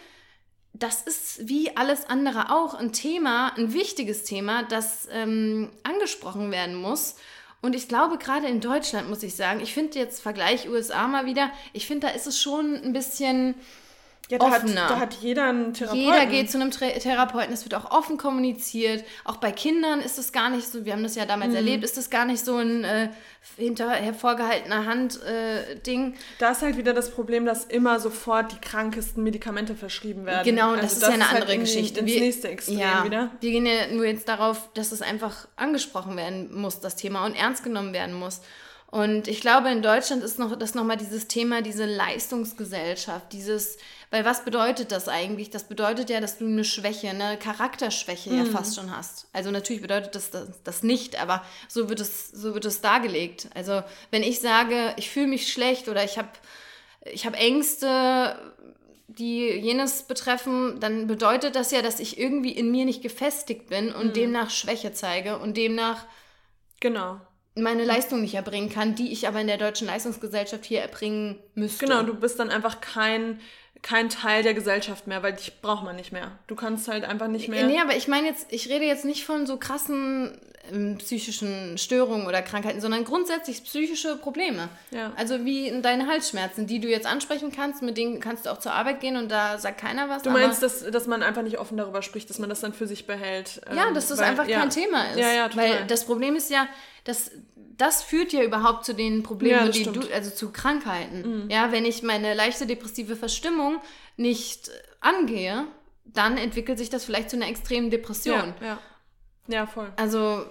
das 0.75 1.03
ist 1.03 1.49
wie 1.49 1.77
alles 1.77 2.05
andere 2.09 2.53
auch 2.53 2.75
ein 2.75 2.93
Thema, 2.93 3.53
ein 3.57 3.73
wichtiges 3.73 4.25
Thema, 4.25 4.65
das 4.65 5.09
ähm, 5.11 5.71
angesprochen 5.83 6.51
werden 6.51 6.75
muss. 6.75 7.17
Und 7.63 7.75
ich 7.75 7.89
glaube, 7.89 8.19
gerade 8.19 8.47
in 8.47 8.61
Deutschland 8.61 9.09
muss 9.09 9.23
ich 9.23 9.35
sagen, 9.35 9.61
ich 9.61 9.73
finde 9.73 9.99
jetzt 9.99 10.21
Vergleich 10.21 10.69
USA 10.69 11.09
mal 11.09 11.27
wieder, 11.27 11.51
ich 11.73 11.87
finde, 11.87 12.09
da 12.09 12.13
ist 12.13 12.27
es 12.27 12.41
schon 12.41 12.77
ein 12.77 12.93
bisschen 12.93 13.55
ja, 14.29 14.39
da 14.39 14.47
offener. 14.47 14.83
Hat, 14.85 14.91
da 14.91 15.01
hat 15.01 15.15
jeder 15.15 15.49
einen 15.49 15.73
Therapeuten. 15.73 16.05
Jeder 16.05 16.27
geht 16.27 16.51
zu 16.51 16.61
einem 16.61 16.71
Tra 16.71 16.87
Therapeuten. 16.91 17.53
Es 17.53 17.65
wird 17.65 17.75
auch 17.75 17.91
offen 17.91 18.19
kommuniziert. 18.19 19.05
Auch 19.25 19.37
bei 19.37 19.53
Kindern 19.53 20.01
ist 20.01 20.19
es 20.19 20.33
gar 20.33 20.51
nicht 20.51 20.67
so, 20.67 20.85
wir 20.85 20.93
haben 20.93 21.03
das 21.03 21.15
ja 21.15 21.25
damals 21.25 21.51
mhm. 21.51 21.57
erlebt, 21.57 21.85
ist 21.85 21.97
es 21.97 22.11
gar 22.11 22.27
nicht 22.27 22.45
so 22.45 22.57
ein 22.57 22.85
äh, 22.85 23.09
hinter 23.57 23.91
hervorgehaltener 23.91 24.85
Hand 24.85 25.23
äh, 25.23 25.77
Ding. 25.77 26.15
Da 26.39 26.51
ist 26.51 26.61
halt 26.63 26.77
wieder 26.77 26.93
das 26.93 27.11
Problem, 27.11 27.47
dass 27.47 27.65
immer 27.65 28.01
sofort 28.01 28.53
die 28.53 28.61
krankesten 28.61 29.25
Medikamente 29.25 29.75
verschrieben 29.75 30.27
werden. 30.27 30.45
Genau, 30.45 30.71
also 30.71 30.83
das 30.83 30.93
ist 30.95 31.03
ja 31.03 31.09
eine 31.09 31.29
andere 31.29 31.49
halt 31.49 31.61
Geschichte. 31.61 32.01
Ins 32.01 32.11
wir, 32.11 32.21
nächste 32.21 32.49
Extrem 32.49 32.79
ja, 32.79 33.05
wieder. 33.05 33.31
Wir 33.41 33.51
gehen 33.51 33.65
ja 33.65 33.87
nur 33.91 34.05
jetzt 34.05 34.29
darauf, 34.29 34.69
dass 34.75 34.93
es 34.93 35.01
einfach 35.01 35.49
angesprochen 35.57 36.17
werden 36.17 36.55
muss, 36.55 36.81
das 36.81 36.97
Thema, 36.97 37.25
und 37.25 37.35
ernst 37.35 37.65
genommen 37.65 37.95
werden 37.95 38.15
muss. 38.15 38.43
Und 38.91 39.29
ich 39.29 39.43
glaube, 39.43 39.71
in 39.71 39.83
Deutschland 39.83 40.23
ist 40.23 40.39
noch 40.39 40.57
das 40.59 40.75
nochmal 40.75 40.97
dieses 40.97 41.29
Thema, 41.29 41.61
diese 41.61 41.85
Leistungsgesellschaft, 41.85 43.33
dieses, 43.33 43.77
weil 44.11 44.25
was 44.25 44.47
bedeutet 44.47 44.93
das 44.93 45.09
eigentlich? 45.09 45.51
Das 45.51 45.65
bedeutet 45.65 46.09
ja, 46.09 46.21
dass 46.21 46.39
du 46.39 46.47
eine 46.47 46.65
Schwäche, 46.65 47.11
eine 47.11 47.37
Charakterschwäche 47.37 48.31
mhm. 48.31 48.39
ja 48.39 48.45
fast 48.47 48.77
schon 48.77 48.97
hast. 48.97 49.27
Also 49.35 49.51
natürlich 49.51 49.83
bedeutet 49.83 50.15
das, 50.15 50.31
das, 50.31 50.63
das 50.65 50.83
nicht, 50.83 51.21
aber 51.21 51.45
so 51.69 51.91
wird 51.91 52.01
es, 52.01 52.31
so 52.31 52.55
wird 52.55 52.65
es 52.65 52.81
dargelegt. 52.81 53.51
Also 53.55 53.83
wenn 54.11 54.23
ich 54.23 54.41
sage, 54.41 54.95
ich 54.97 55.11
fühle 55.11 55.27
mich 55.27 55.53
schlecht 55.53 55.89
oder 55.89 56.03
ich 56.03 56.17
habe 56.17 56.31
ich 57.05 57.27
hab 57.27 57.39
Ängste, 57.39 58.39
die 59.07 59.51
jenes 59.51 60.05
betreffen, 60.05 60.81
dann 60.81 61.07
bedeutet 61.07 61.57
das 61.57 61.73
ja, 61.73 61.83
dass 61.83 62.01
ich 62.01 62.19
irgendwie 62.19 62.53
in 62.53 62.71
mir 62.71 62.87
nicht 62.87 63.03
gefestigt 63.03 63.67
bin 63.69 63.93
und 63.93 64.09
mhm. 64.09 64.13
demnach 64.15 64.49
Schwäche 64.49 64.95
zeige 64.95 65.39
und 65.39 65.59
demnach 65.59 66.07
genau 66.81 67.21
meine 67.63 67.85
Leistung 67.85 68.21
nicht 68.21 68.35
erbringen 68.35 68.71
kann, 68.71 68.95
die 68.95 69.13
ich 69.13 69.29
aber 69.29 69.41
in 69.41 69.47
der 69.47 69.59
deutschen 69.59 69.87
Leistungsgesellschaft 69.87 70.65
hier 70.65 70.81
erbringen 70.81 71.39
müsste. 71.55 71.87
Genau, 71.87 72.03
du 72.03 72.15
bist 72.15 72.39
dann 72.39 72.51
einfach 72.51 72.81
kein 72.81 73.41
kein 73.83 74.09
Teil 74.09 74.43
der 74.43 74.55
Gesellschaft 74.55 75.07
mehr, 75.07 75.23
weil 75.23 75.35
dich 75.35 75.61
braucht 75.61 75.85
man 75.85 75.97
nicht 75.97 76.13
mehr. 76.13 76.39
Du 76.47 76.57
kannst 76.57 76.89
halt 76.89 77.05
einfach 77.05 77.29
nicht 77.29 77.49
mehr. 77.49 77.67
Nee, 77.67 77.79
aber 77.79 77.97
ich 77.97 78.09
meine 78.09 78.27
jetzt, 78.27 78.53
ich 78.53 78.69
rede 78.69 78.85
jetzt 78.85 79.05
nicht 79.05 79.25
von 79.25 79.47
so 79.47 79.57
krassen 79.57 80.37
psychischen 80.99 81.79
Störungen 81.79 82.27
oder 82.27 82.43
Krankheiten, 82.43 82.81
sondern 82.81 83.05
grundsätzlich 83.05 83.65
psychische 83.65 84.17
Probleme. 84.17 84.69
Ja. 84.91 85.13
Also 85.17 85.45
wie 85.45 85.81
deine 85.83 86.07
Halsschmerzen, 86.07 86.67
die 86.67 86.81
du 86.81 86.89
jetzt 86.89 87.07
ansprechen 87.07 87.53
kannst, 87.55 87.83
mit 87.83 87.97
denen 87.97 88.21
kannst 88.21 88.47
du 88.47 88.51
auch 88.51 88.59
zur 88.59 88.73
Arbeit 88.73 89.01
gehen 89.01 89.17
und 89.17 89.31
da 89.31 89.59
sagt 89.59 89.81
keiner 89.81 90.09
was. 90.09 90.23
Du 90.23 90.31
meinst, 90.31 90.63
dass, 90.63 90.89
dass 90.91 91.07
man 91.07 91.23
einfach 91.23 91.43
nicht 91.43 91.59
offen 91.59 91.77
darüber 91.77 92.03
spricht, 92.03 92.31
dass 92.31 92.39
man 92.39 92.49
das 92.49 92.61
dann 92.61 92.73
für 92.73 92.87
sich 92.87 93.07
behält. 93.07 93.61
Ähm, 93.71 93.77
ja, 93.77 93.91
dass 93.93 94.09
das 94.09 94.19
weil, 94.19 94.27
einfach 94.27 94.47
ja. 94.47 94.61
kein 94.61 94.71
Thema 94.71 95.11
ist. 95.11 95.19
Ja, 95.19 95.33
ja, 95.33 95.49
total. 95.49 95.71
Weil 95.71 95.87
das 95.87 96.05
Problem 96.05 96.37
ist 96.37 96.51
ja, 96.51 96.69
dass 97.05 97.31
das 97.79 98.03
führt 98.03 98.33
ja 98.33 98.43
überhaupt 98.43 98.85
zu 98.85 98.93
den 98.93 99.23
Problemen, 99.23 99.67
ja, 99.67 99.69
die 99.71 99.85
du, 99.85 100.01
also 100.13 100.31
zu 100.31 100.51
Krankheiten. 100.51 101.45
Mhm. 101.45 101.51
Ja, 101.51 101.71
wenn 101.71 101.85
ich 101.85 102.03
meine 102.03 102.35
leichte 102.35 102.67
depressive 102.67 103.15
Verstimmung 103.15 103.81
nicht 104.17 104.71
angehe, 105.01 105.65
dann 106.05 106.37
entwickelt 106.37 106.79
sich 106.79 106.91
das 106.91 107.05
vielleicht 107.05 107.31
zu 107.31 107.37
einer 107.37 107.49
extremen 107.49 107.91
Depression. 107.91 108.55
Ja, 108.61 108.67
ja. 108.67 108.79
Ja 109.49 109.67
voll. 109.67 109.91
Also, 109.97 110.45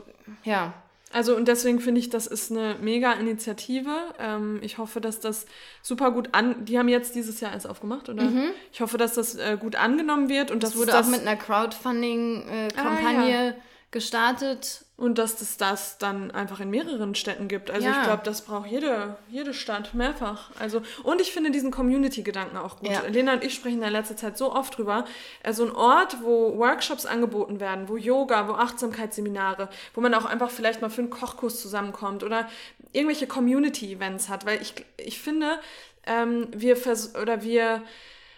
ja. 0.44 0.74
Also 1.14 1.38
und 1.38 1.48
deswegen 1.48 1.80
finde 1.80 2.00
ich, 2.00 2.10
das 2.10 2.28
ist 2.28 2.52
eine 2.52 2.76
mega 2.82 3.14
Initiative. 3.14 3.96
Ähm, 4.20 4.60
ich 4.62 4.78
hoffe, 4.78 5.00
dass 5.00 5.22
das 5.22 5.46
super 5.82 6.12
gut 6.12 6.30
an. 6.34 6.66
Die 6.66 6.78
haben 6.78 6.90
jetzt 6.90 7.16
dieses 7.16 7.40
Jahr 7.40 7.54
erst 7.54 7.68
aufgemacht, 7.68 8.10
oder? 8.10 8.24
Mhm. 8.24 8.50
Ich 8.74 8.82
hoffe, 8.82 8.98
dass 8.98 9.14
das 9.14 9.36
äh, 9.36 9.58
gut 9.58 9.78
angenommen 9.78 10.28
wird 10.28 10.52
und 10.52 10.64
das 10.64 10.72
dass 10.72 10.80
wurde 10.80 10.92
das 10.92 11.08
auch 11.08 11.12
mit 11.12 11.22
einer 11.22 11.38
Crowdfunding-Kampagne 11.38 13.32
äh, 13.32 13.38
ah, 13.38 13.46
ja. 13.46 13.54
gestartet 13.90 14.86
und 14.98 15.20
dass 15.20 15.40
es 15.42 15.58
das 15.58 16.00
dann 16.00 16.32
einfach 16.32 16.60
in 16.60 16.72
mehreren 16.72 17.14
Städten 17.14 17.48
gibt. 17.48 17.70
Also 17.70 17.86
ja. 17.86 17.98
ich 17.98 18.04
glaube, 18.04 18.24
das 18.26 18.42
braucht 18.42 18.68
jede, 18.68 19.16
jede 19.30 19.54
Stadt 19.54 19.94
mehrfach. 19.94 20.50
Also, 20.60 20.82
und 21.04 21.22
ich 21.22 21.32
finde 21.32 21.52
diesen 21.52 21.70
Community-Gedanken 21.70 22.58
auch 22.58 22.80
gut. 22.80 22.90
Ja. 22.90 23.04
Lena 23.08 23.34
und 23.34 23.44
ich 23.44 23.54
sprechen 23.54 23.84
in 23.84 23.92
letzter 23.92 24.18
Zeit 24.18 24.40
so 24.40 24.52
oft 24.52 24.76
drüber. 24.76 25.06
Also 25.44 25.66
ein 25.66 25.72
Ort, 25.72 26.18
wo 26.24 26.58
Workshops 26.58 27.06
angeboten 27.06 27.60
werden, 27.60 27.88
wo 27.88 27.96
Yoga, 27.96 28.48
wo 28.48 28.54
Achtsamkeitsseminare, 28.54 29.70
wo 29.94 30.02
man 30.02 30.16
auch 30.16 30.26
einfach 30.26 30.50
vielleicht 30.50 30.82
mal 30.82 30.90
für 30.90 31.02
einen 31.02 31.12
Kochkurs 31.12 31.62
zusammenkommt 31.62 32.24
oder 32.24 32.50
irgendwelche 32.92 33.28
Community-Events 33.28 34.30
hat. 34.30 34.48
Weil 34.48 34.60
ich, 34.64 34.74
ich 34.98 35.22
finde, 35.22 35.60
ähm, 36.08 36.48
wir 36.56 36.76
vers 36.76 37.16
oder 37.16 37.44
wir 37.44 37.84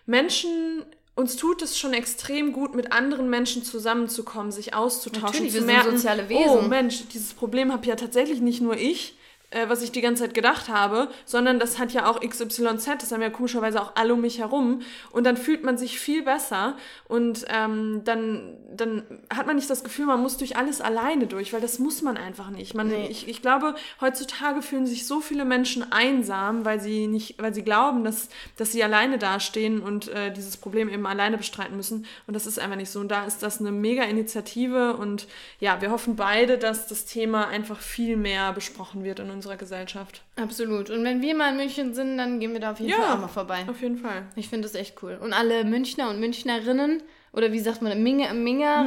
Menschen 0.06 0.86
uns 1.20 1.36
tut 1.36 1.62
es 1.62 1.78
schon 1.78 1.94
extrem 1.94 2.54
gut, 2.54 2.74
mit 2.76 2.92
anderen 2.94 3.30
Menschen 3.30 3.64
zusammenzukommen, 3.64 4.52
sich 4.52 4.74
auszutauschen, 4.74 5.44
Natürlich, 5.44 5.54
zu 5.54 5.62
merken, 5.62 5.98
soziale 5.98 6.30
Wesen. 6.30 6.50
oh 6.50 6.62
Mensch, 6.62 7.04
dieses 7.14 7.34
Problem 7.34 7.72
habe 7.72 7.86
ja 7.86 7.96
tatsächlich 7.96 8.40
nicht 8.40 8.62
nur 8.62 8.78
ich, 8.78 9.16
äh, 9.52 9.68
was 9.68 9.82
ich 9.82 9.92
die 9.92 10.02
ganze 10.02 10.24
Zeit 10.24 10.34
gedacht 10.34 10.70
habe, 10.70 11.10
sondern 11.26 11.60
das 11.60 11.80
hat 11.80 11.92
ja 11.92 12.10
auch 12.10 12.20
XYZ, 12.20 12.86
das 13.00 13.12
haben 13.12 13.22
ja 13.22 13.30
komischerweise 13.30 13.82
auch 13.82 13.96
alle 13.96 14.14
um 14.14 14.22
mich 14.22 14.40
herum. 14.40 14.82
Und 15.12 15.24
dann 15.24 15.38
fühlt 15.38 15.64
man 15.64 15.78
sich 15.78 16.00
viel 16.00 16.24
besser 16.24 16.76
und 17.08 17.46
ähm, 17.50 18.02
dann, 18.04 18.58
dann 18.76 19.04
hat 19.34 19.48
man 19.48 19.56
nicht 19.56 19.70
das 19.70 19.84
Gefühl, 19.84 20.06
man 20.06 20.22
muss 20.22 20.38
durch 20.38 20.58
alles 20.58 20.82
alleine 20.82 21.28
durch, 21.28 21.52
weil 21.54 21.62
das 21.62 21.80
muss 21.80 22.02
man 22.02 22.18
einfach 22.18 22.52
nicht. 22.52 22.76
Man, 22.76 22.90
nee. 22.90 23.08
ich, 23.10 23.28
ich 23.28 23.42
glaube, 23.42 23.76
heutzutage 24.02 24.62
fühlen 24.62 24.86
sich 24.86 25.08
so 25.08 25.20
viele 25.20 25.46
Menschen 25.46 25.92
einsam, 25.92 26.66
weil 26.66 26.80
sie 26.80 27.08
nicht, 27.08 27.42
weil 27.42 27.54
sie 27.54 27.64
glauben, 27.64 28.04
dass, 28.04 28.30
dass 28.58 28.72
sie 28.72 28.84
alleine 28.84 29.18
dastehen 29.18 29.82
und 29.82 30.10
äh, 30.10 30.32
dieses 30.32 30.58
Problem 30.58 30.90
eben 30.90 31.08
alleine 31.08 31.38
bestreiten 31.38 31.76
müssen. 31.76 32.06
Und 32.28 32.36
das 32.36 32.46
ist 32.46 32.60
einfach 32.60 32.78
nicht 32.78 32.92
so. 32.92 33.00
Und 33.00 33.10
da 33.10 33.26
ist 33.26 33.42
das 33.42 33.60
eine 33.60 33.72
mega 33.72 34.04
Initiative 34.04 34.96
und 34.96 35.28
ja, 35.60 35.82
wir 35.82 35.90
hoffen 35.90 36.16
beide, 36.16 36.58
dass 36.58 36.88
das 36.88 37.06
Thema 37.06 37.48
einfach 37.48 37.80
viel 37.80 38.16
mehr 38.16 38.54
besprochen 38.54 39.04
wird 39.04 39.20
in 39.20 39.39
unserer 39.40 39.56
Gesellschaft. 39.56 40.22
Absolut. 40.36 40.90
Und 40.90 41.06
wenn 41.06 41.22
wir 41.22 41.34
mal 41.34 41.52
in 41.52 41.58
München 41.58 41.94
sind, 41.94 42.18
dann 42.18 42.42
gehen 42.42 42.52
wir 42.52 42.60
da 42.60 42.72
auf 42.72 42.80
jeden 42.80 42.92
ja, 42.92 42.98
Fall 42.98 43.16
auch 43.16 43.22
mal 43.22 43.28
vorbei. 43.30 43.66
Auf 43.68 43.82
jeden 43.82 43.98
Fall. 43.98 44.28
Ich 44.36 44.50
finde 44.50 44.68
das 44.68 44.76
echt 44.76 45.02
cool. 45.02 45.18
Und 45.22 45.32
alle 45.32 45.64
Münchner 45.64 46.10
und 46.10 46.20
Münchnerinnen, 46.20 47.02
oder 47.32 47.54
wie 47.54 47.60
sagt 47.60 47.82
man, 47.82 48.04
Minger, 48.04 48.34
Minger, 48.34 48.84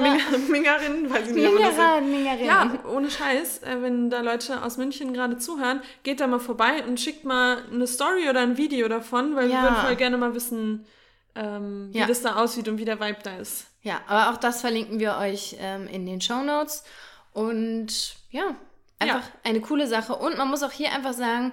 Mingerinnen, 0.50 1.10
weiß 1.10 1.28
ich 1.28 1.34
nicht. 1.34 1.44
Mingerer, 1.44 2.00
Mingerinnen. 2.02 2.44
Ja, 2.44 2.70
ohne 2.86 3.10
Scheiß, 3.10 3.62
äh, 3.62 3.80
wenn 3.80 4.10
da 4.10 4.20
Leute 4.20 4.62
aus 4.62 4.76
München 4.76 5.14
gerade 5.14 5.38
zuhören, 5.38 5.80
geht 6.02 6.20
da 6.20 6.26
mal 6.26 6.40
vorbei 6.40 6.84
und 6.86 7.00
schickt 7.00 7.24
mal 7.24 7.62
eine 7.72 7.86
Story 7.86 8.28
oder 8.28 8.40
ein 8.40 8.58
Video 8.58 8.88
davon, 8.88 9.34
weil 9.34 9.48
ja. 9.48 9.54
wir 9.54 9.62
würden 9.62 9.86
voll 9.86 9.96
gerne 9.96 10.18
mal 10.18 10.34
wissen, 10.34 10.84
ähm, 11.34 11.88
wie 11.92 11.98
ja. 11.98 12.06
das 12.06 12.20
da 12.20 12.36
aussieht 12.36 12.68
und 12.68 12.76
wie 12.76 12.84
der 12.84 13.00
Vibe 13.00 13.20
da 13.22 13.38
ist. 13.38 13.68
Ja, 13.82 14.00
aber 14.06 14.30
auch 14.30 14.36
das 14.36 14.60
verlinken 14.60 15.00
wir 15.00 15.16
euch 15.16 15.56
ähm, 15.58 15.88
in 15.88 16.04
den 16.04 16.20
Show 16.20 16.42
Notes. 16.42 16.84
Und 17.32 18.16
ja, 18.30 18.54
Einfach 19.02 19.26
ja. 19.26 19.32
eine 19.44 19.60
coole 19.60 19.86
Sache. 19.86 20.14
Und 20.14 20.38
man 20.38 20.48
muss 20.48 20.62
auch 20.62 20.72
hier 20.72 20.92
einfach 20.92 21.12
sagen, 21.12 21.52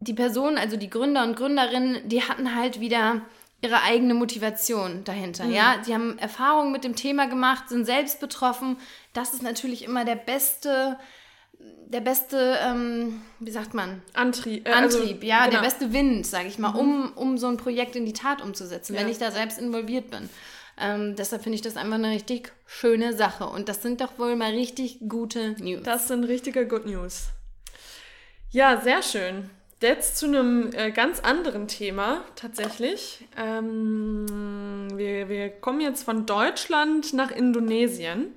die 0.00 0.14
Personen, 0.14 0.58
also 0.58 0.76
die 0.76 0.90
Gründer 0.90 1.24
und 1.24 1.36
Gründerinnen, 1.36 2.08
die 2.08 2.22
hatten 2.22 2.54
halt 2.54 2.80
wieder 2.80 3.22
ihre 3.62 3.82
eigene 3.82 4.14
Motivation 4.14 5.04
dahinter. 5.04 5.44
Mhm. 5.44 5.52
Ja, 5.52 5.76
die 5.86 5.94
haben 5.94 6.18
Erfahrungen 6.18 6.70
mit 6.70 6.84
dem 6.84 6.96
Thema 6.96 7.26
gemacht, 7.26 7.68
sind 7.68 7.86
selbst 7.86 8.20
betroffen. 8.20 8.76
Das 9.14 9.32
ist 9.32 9.42
natürlich 9.42 9.84
immer 9.84 10.04
der 10.04 10.16
beste, 10.16 10.98
der 11.86 12.00
beste, 12.00 12.58
ähm, 12.62 13.22
wie 13.40 13.50
sagt 13.50 13.72
man? 13.72 14.02
Antrieb. 14.12 14.68
Äh, 14.68 14.72
also, 14.72 14.98
Antrieb, 14.98 15.16
also, 15.16 15.26
ja, 15.26 15.46
genau. 15.46 15.50
der 15.52 15.66
beste 15.66 15.92
Wind, 15.94 16.26
sage 16.26 16.48
ich 16.48 16.58
mal, 16.58 16.72
mhm. 16.72 16.78
um, 16.78 17.12
um 17.14 17.38
so 17.38 17.46
ein 17.46 17.56
Projekt 17.56 17.96
in 17.96 18.04
die 18.04 18.12
Tat 18.12 18.42
umzusetzen, 18.42 18.94
ja. 18.94 19.00
wenn 19.00 19.08
ich 19.08 19.18
da 19.18 19.30
selbst 19.30 19.58
involviert 19.58 20.10
bin. 20.10 20.28
Ähm, 20.80 21.14
deshalb 21.16 21.42
finde 21.42 21.56
ich 21.56 21.62
das 21.62 21.76
einfach 21.76 21.94
eine 21.94 22.10
richtig 22.10 22.52
schöne 22.66 23.12
Sache. 23.12 23.46
Und 23.46 23.68
das 23.68 23.82
sind 23.82 24.00
doch 24.00 24.18
wohl 24.18 24.36
mal 24.36 24.50
richtig 24.50 24.98
gute 25.08 25.50
News. 25.62 25.82
Das 25.84 26.08
sind 26.08 26.24
richtige 26.24 26.66
Good 26.66 26.86
News. 26.86 27.28
Ja, 28.50 28.80
sehr 28.80 29.02
schön. 29.02 29.50
Jetzt 29.82 30.16
zu 30.16 30.24
einem 30.24 30.70
äh, 30.72 30.90
ganz 30.92 31.20
anderen 31.20 31.68
Thema 31.68 32.22
tatsächlich. 32.36 33.26
Ähm, 33.36 34.88
wir, 34.94 35.28
wir 35.28 35.50
kommen 35.50 35.82
jetzt 35.82 36.04
von 36.04 36.24
Deutschland 36.24 37.12
nach 37.12 37.30
Indonesien. 37.30 38.32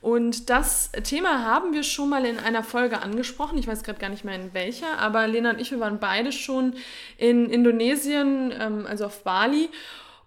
Und 0.00 0.48
das 0.48 0.90
Thema 1.04 1.44
haben 1.44 1.74
wir 1.74 1.82
schon 1.82 2.08
mal 2.08 2.24
in 2.24 2.38
einer 2.38 2.62
Folge 2.62 3.02
angesprochen. 3.02 3.58
Ich 3.58 3.66
weiß 3.66 3.82
gerade 3.82 3.98
gar 3.98 4.08
nicht 4.08 4.24
mehr 4.24 4.36
in 4.36 4.54
welcher, 4.54 4.98
aber 4.98 5.26
Lena 5.26 5.50
und 5.50 5.60
ich, 5.60 5.70
wir 5.70 5.80
waren 5.80 6.00
beide 6.00 6.32
schon 6.32 6.74
in 7.18 7.50
Indonesien, 7.50 8.54
ähm, 8.58 8.86
also 8.86 9.04
auf 9.04 9.22
Bali 9.22 9.68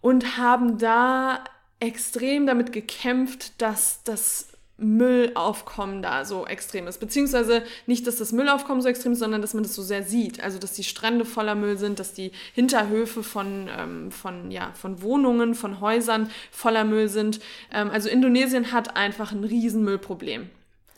und 0.01 0.37
haben 0.37 0.77
da 0.77 1.43
extrem 1.79 2.45
damit 2.45 2.73
gekämpft, 2.73 3.61
dass 3.61 4.03
das 4.03 4.49
Müllaufkommen 4.81 6.01
da 6.01 6.23
so 6.25 6.45
extrem 6.45 6.87
ist. 6.87 6.99
Beziehungsweise 6.99 7.63
nicht, 7.85 8.07
dass 8.07 8.15
das 8.15 8.31
Müllaufkommen 8.31 8.81
so 8.81 8.87
extrem 8.87 9.11
ist, 9.11 9.19
sondern 9.19 9.41
dass 9.41 9.53
man 9.53 9.63
das 9.63 9.75
so 9.75 9.81
sehr 9.81 10.03
sieht. 10.03 10.41
Also, 10.41 10.57
dass 10.57 10.73
die 10.73 10.83
Strände 10.83 11.25
voller 11.25 11.55
Müll 11.55 11.77
sind, 11.77 11.99
dass 11.99 12.13
die 12.13 12.31
Hinterhöfe 12.53 13.23
von, 13.23 13.69
ähm, 13.77 14.11
von, 14.11 14.51
ja, 14.51 14.71
von 14.73 15.01
Wohnungen, 15.01 15.53
von 15.53 15.81
Häusern 15.81 16.29
voller 16.51 16.85
Müll 16.85 17.09
sind. 17.09 17.39
Ähm, 17.73 17.89
also, 17.91 18.09
Indonesien 18.09 18.71
hat 18.71 18.95
einfach 18.95 19.31
ein 19.31 19.43
Riesenmüllproblem. 19.43 20.49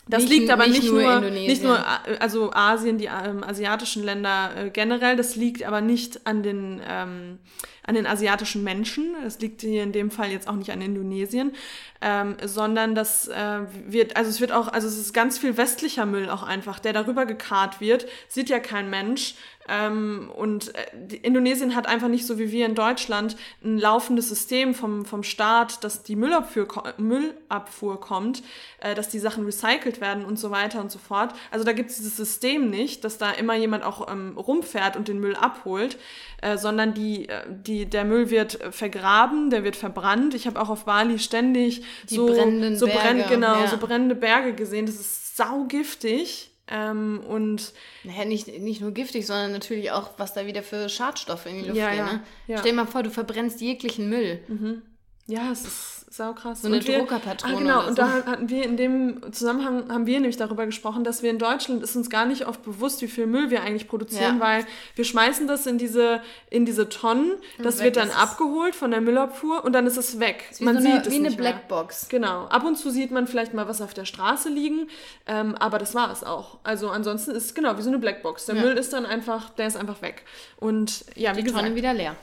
Das 0.08 0.24
nicht, 0.24 0.32
liegt 0.32 0.50
aber 0.52 0.68
nicht, 0.68 0.82
nicht 0.82 0.92
nur, 0.92 1.22
nicht 1.30 1.64
nur, 1.64 1.80
also 2.20 2.52
Asien, 2.54 2.98
die 2.98 3.06
ähm, 3.06 3.44
asiatischen 3.44 4.04
Länder 4.04 4.52
äh, 4.58 4.70
generell, 4.70 5.16
das 5.16 5.36
liegt 5.36 5.64
aber 5.64 5.80
nicht 5.80 6.26
an 6.26 6.44
den, 6.44 6.82
ähm, 6.88 7.38
an 7.86 7.96
den 7.96 8.06
asiatischen 8.06 8.64
Menschen, 8.64 9.16
das 9.24 9.40
liegt 9.40 9.62
hier 9.62 9.84
in 9.84 9.92
dem 9.92 10.12
Fall 10.12 10.32
jetzt 10.32 10.48
auch 10.48 10.56
nicht 10.56 10.72
an 10.72 10.82
Indonesien, 10.82 11.54
ähm, 12.02 12.38
sondern 12.44 12.96
das 12.96 13.28
äh, 13.28 13.60
wird, 13.86 14.18
also 14.18 14.30
es 14.30 14.40
wird 14.40 14.52
auch, 14.52 14.68
also 14.68 14.88
es 14.88 14.98
ist 14.98 15.14
ganz 15.14 15.40
viel 15.40 15.58
westlicher 15.58 16.06
Müll 16.06 16.30
auch 16.30 16.44
einfach, 16.44 16.80
der 16.80 16.94
darüber 16.94 17.26
gekarrt 17.26 17.82
wird, 17.82 18.08
sieht 18.28 18.50
ja 18.50 18.60
kein 18.60 18.90
Mensch 18.90 19.36
ähm, 19.72 20.30
und 20.36 20.76
äh, 20.76 21.16
Indonesien 21.22 21.76
hat 21.76 21.88
einfach 21.88 22.10
nicht 22.10 22.28
so 22.28 22.38
wie 22.38 22.52
wir 22.52 22.66
in 22.66 22.76
Deutschland 22.76 23.38
ein 23.64 23.78
laufendes 23.78 24.28
System 24.28 24.74
vom, 24.74 25.06
vom 25.06 25.24
Staat, 25.24 25.86
dass 25.86 26.04
die 26.04 26.18
Müllabfuhr, 26.18 26.68
Müllabfuhr 26.98 28.02
kommt, 28.02 28.44
äh, 28.82 28.94
dass 28.96 29.08
die 29.08 29.20
Sachen 29.20 29.46
recycelt 29.46 30.02
werden 30.02 30.26
und 30.26 30.38
so 30.38 30.52
weiter 30.52 30.82
und 30.82 30.92
so 30.92 31.00
fort. 31.00 31.34
Also 31.52 31.64
da 31.64 31.72
gibt 31.72 31.90
es 31.90 31.96
dieses 31.96 32.18
System 32.18 32.70
nicht, 32.70 33.06
dass 33.06 33.18
da 33.18 33.32
immer 33.32 33.56
jemand 33.56 33.86
auch 33.86 34.12
ähm, 34.12 34.38
rumfährt 34.38 34.98
und 34.98 35.08
den 35.08 35.22
Müll 35.22 35.38
abholt, 35.38 35.98
äh, 36.42 36.58
sondern 36.58 36.94
die, 36.94 37.30
äh, 37.30 37.44
die, 37.50 37.86
der 37.86 38.04
Müll 38.04 38.30
wird 38.30 38.60
vergraben, 38.72 39.52
der 39.52 39.64
wird 39.64 39.78
verbrannt. 39.78 40.34
Ich 40.34 40.48
habe 40.48 40.60
auch 40.60 40.70
auf 40.70 40.84
Bali 40.84 41.18
ständig 41.18 41.84
die 42.10 42.16
so, 42.16 42.28
so, 42.28 42.88
brenn, 42.88 43.24
genau, 43.30 43.62
ja. 43.62 43.68
so 43.68 43.78
brennende 43.78 44.16
Berge 44.16 44.54
gesehen. 44.54 44.86
Das 44.86 44.96
ist 44.96 45.38
saugiftig. 45.38 46.51
Ähm, 46.72 47.22
und 47.28 47.74
naja, 48.04 48.26
nicht, 48.26 48.48
nicht 48.60 48.82
nur 48.82 48.92
giftig, 48.92 49.28
sondern 49.28 49.52
natürlich 49.52 49.92
auch, 49.92 50.12
was 50.18 50.34
da 50.34 50.46
wieder 50.46 50.64
für 50.64 50.88
Schadstoffe 50.88 51.46
in 51.46 51.62
die 51.62 51.68
Luft 51.68 51.78
ja, 51.78 51.90
gehen. 51.90 52.00
Ja, 52.00 52.14
ne? 52.14 52.24
ja. 52.48 52.58
Stell 52.60 52.72
dir 52.72 52.78
mal 52.78 52.88
vor, 52.88 53.04
du 53.04 53.12
verbrennst 53.12 53.60
jeglichen 53.62 54.10
Müll. 54.10 54.42
Mhm. 54.48 54.82
Ja, 55.28 55.52
es 55.52 55.66
ist 55.66 56.01
saukrass. 56.14 56.62
So 56.62 56.68
eine 56.68 56.78
Und 56.78 56.88
wir- 56.88 57.00
Druckerpatrone 57.00 57.56
Ah, 57.56 57.60
genau. 57.60 57.78
oder 57.80 57.88
Und 57.88 57.96
so. 57.96 58.02
da 58.02 58.10
hatten 58.26 58.50
wir 58.50 58.64
in 58.64 58.78
dem 58.78 59.34
Zusammenhang 59.34 59.92
haben 59.92 60.06
wir 60.06 60.20
nämlich 60.20 60.38
darüber 60.38 60.66
gesprochen, 60.66 61.04
dass 61.04 61.24
wir 61.24 61.30
in 61.30 61.38
Deutschland 61.40 61.82
ist 61.84 61.96
uns 61.96 62.10
gar 62.10 62.26
nicht 62.26 62.48
oft 62.48 62.64
bewusst, 62.64 63.02
wie 63.02 63.08
viel 63.08 63.28
Müll 63.28 63.50
wir 63.50 63.62
eigentlich 63.64 63.88
produzieren, 63.88 64.40
Ja. 64.40 64.46
weil 64.46 64.66
wir 64.96 65.06
schmeißen 65.06 65.48
das 65.48 65.66
in 65.68 65.78
diese 65.78 66.22
in 66.50 66.66
diese 66.66 66.90
Tonnen, 66.90 67.34
das 67.60 67.82
wird 67.82 67.96
dann 67.96 68.10
ist 68.10 68.14
es. 68.16 68.20
abgeholt 68.20 68.76
von 68.76 68.92
der 68.92 69.02
Müllabfuhr 69.02 69.64
und 69.64 69.74
dann 69.74 69.88
ist 69.88 69.98
es 69.98 70.20
weg. 70.20 70.44
Wie 70.58 70.64
Man 70.66 70.76
so 70.76 70.82
sieht 70.82 70.92
eine, 70.92 71.02
es 71.02 71.12
wie 71.12 71.16
eine. 71.16 71.32
Blackbox. 71.32 72.08
Genau. 72.10 72.46
Ab 72.46 72.66
und 72.66 72.78
zu 72.78 72.90
sieht 72.90 73.12
man 73.12 73.28
vielleicht 73.28 73.54
mal 73.54 73.68
was 73.68 73.82
auf 73.82 73.94
der 73.94 74.06
Straße 74.06 74.50
liegen, 74.50 74.90
ähm, 75.28 75.56
aber 75.56 75.78
das 75.80 75.96
war 75.96 76.12
es 76.12 76.24
auch. 76.24 76.58
Also 76.64 76.90
ansonsten 76.90 77.32
ist 77.32 77.46
es 77.46 77.54
genau 77.54 77.78
wie 77.78 77.82
so 77.82 77.90
eine 77.90 78.00
Blackbox. 78.00 78.46
Der 78.48 78.56
Ja. 78.56 78.62
Müll 78.64 78.78
ist 78.78 78.92
dann 78.94 79.06
einfach, 79.06 79.50
der 79.52 79.68
ist 79.68 79.78
einfach 79.78 80.02
weg. 80.02 80.24
Und 80.58 81.06
ja, 81.16 81.32
wie 81.34 81.38
Die 81.38 81.44
gesagt, 81.46 81.64
Tonne 81.64 81.76
wieder 81.76 81.94
leer. 81.94 82.16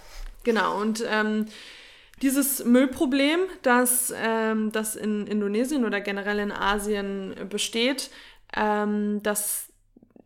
Genau, 0.44 0.80
und 0.80 1.04
ähm, 1.10 1.46
dieses 2.22 2.64
Müllproblem, 2.64 3.40
das, 3.62 4.12
ähm, 4.16 4.72
das 4.72 4.96
in 4.96 5.26
Indonesien 5.26 5.84
oder 5.84 6.00
generell 6.00 6.38
in 6.38 6.52
Asien 6.52 7.34
besteht, 7.48 8.10
ähm, 8.56 9.20
das 9.22 9.67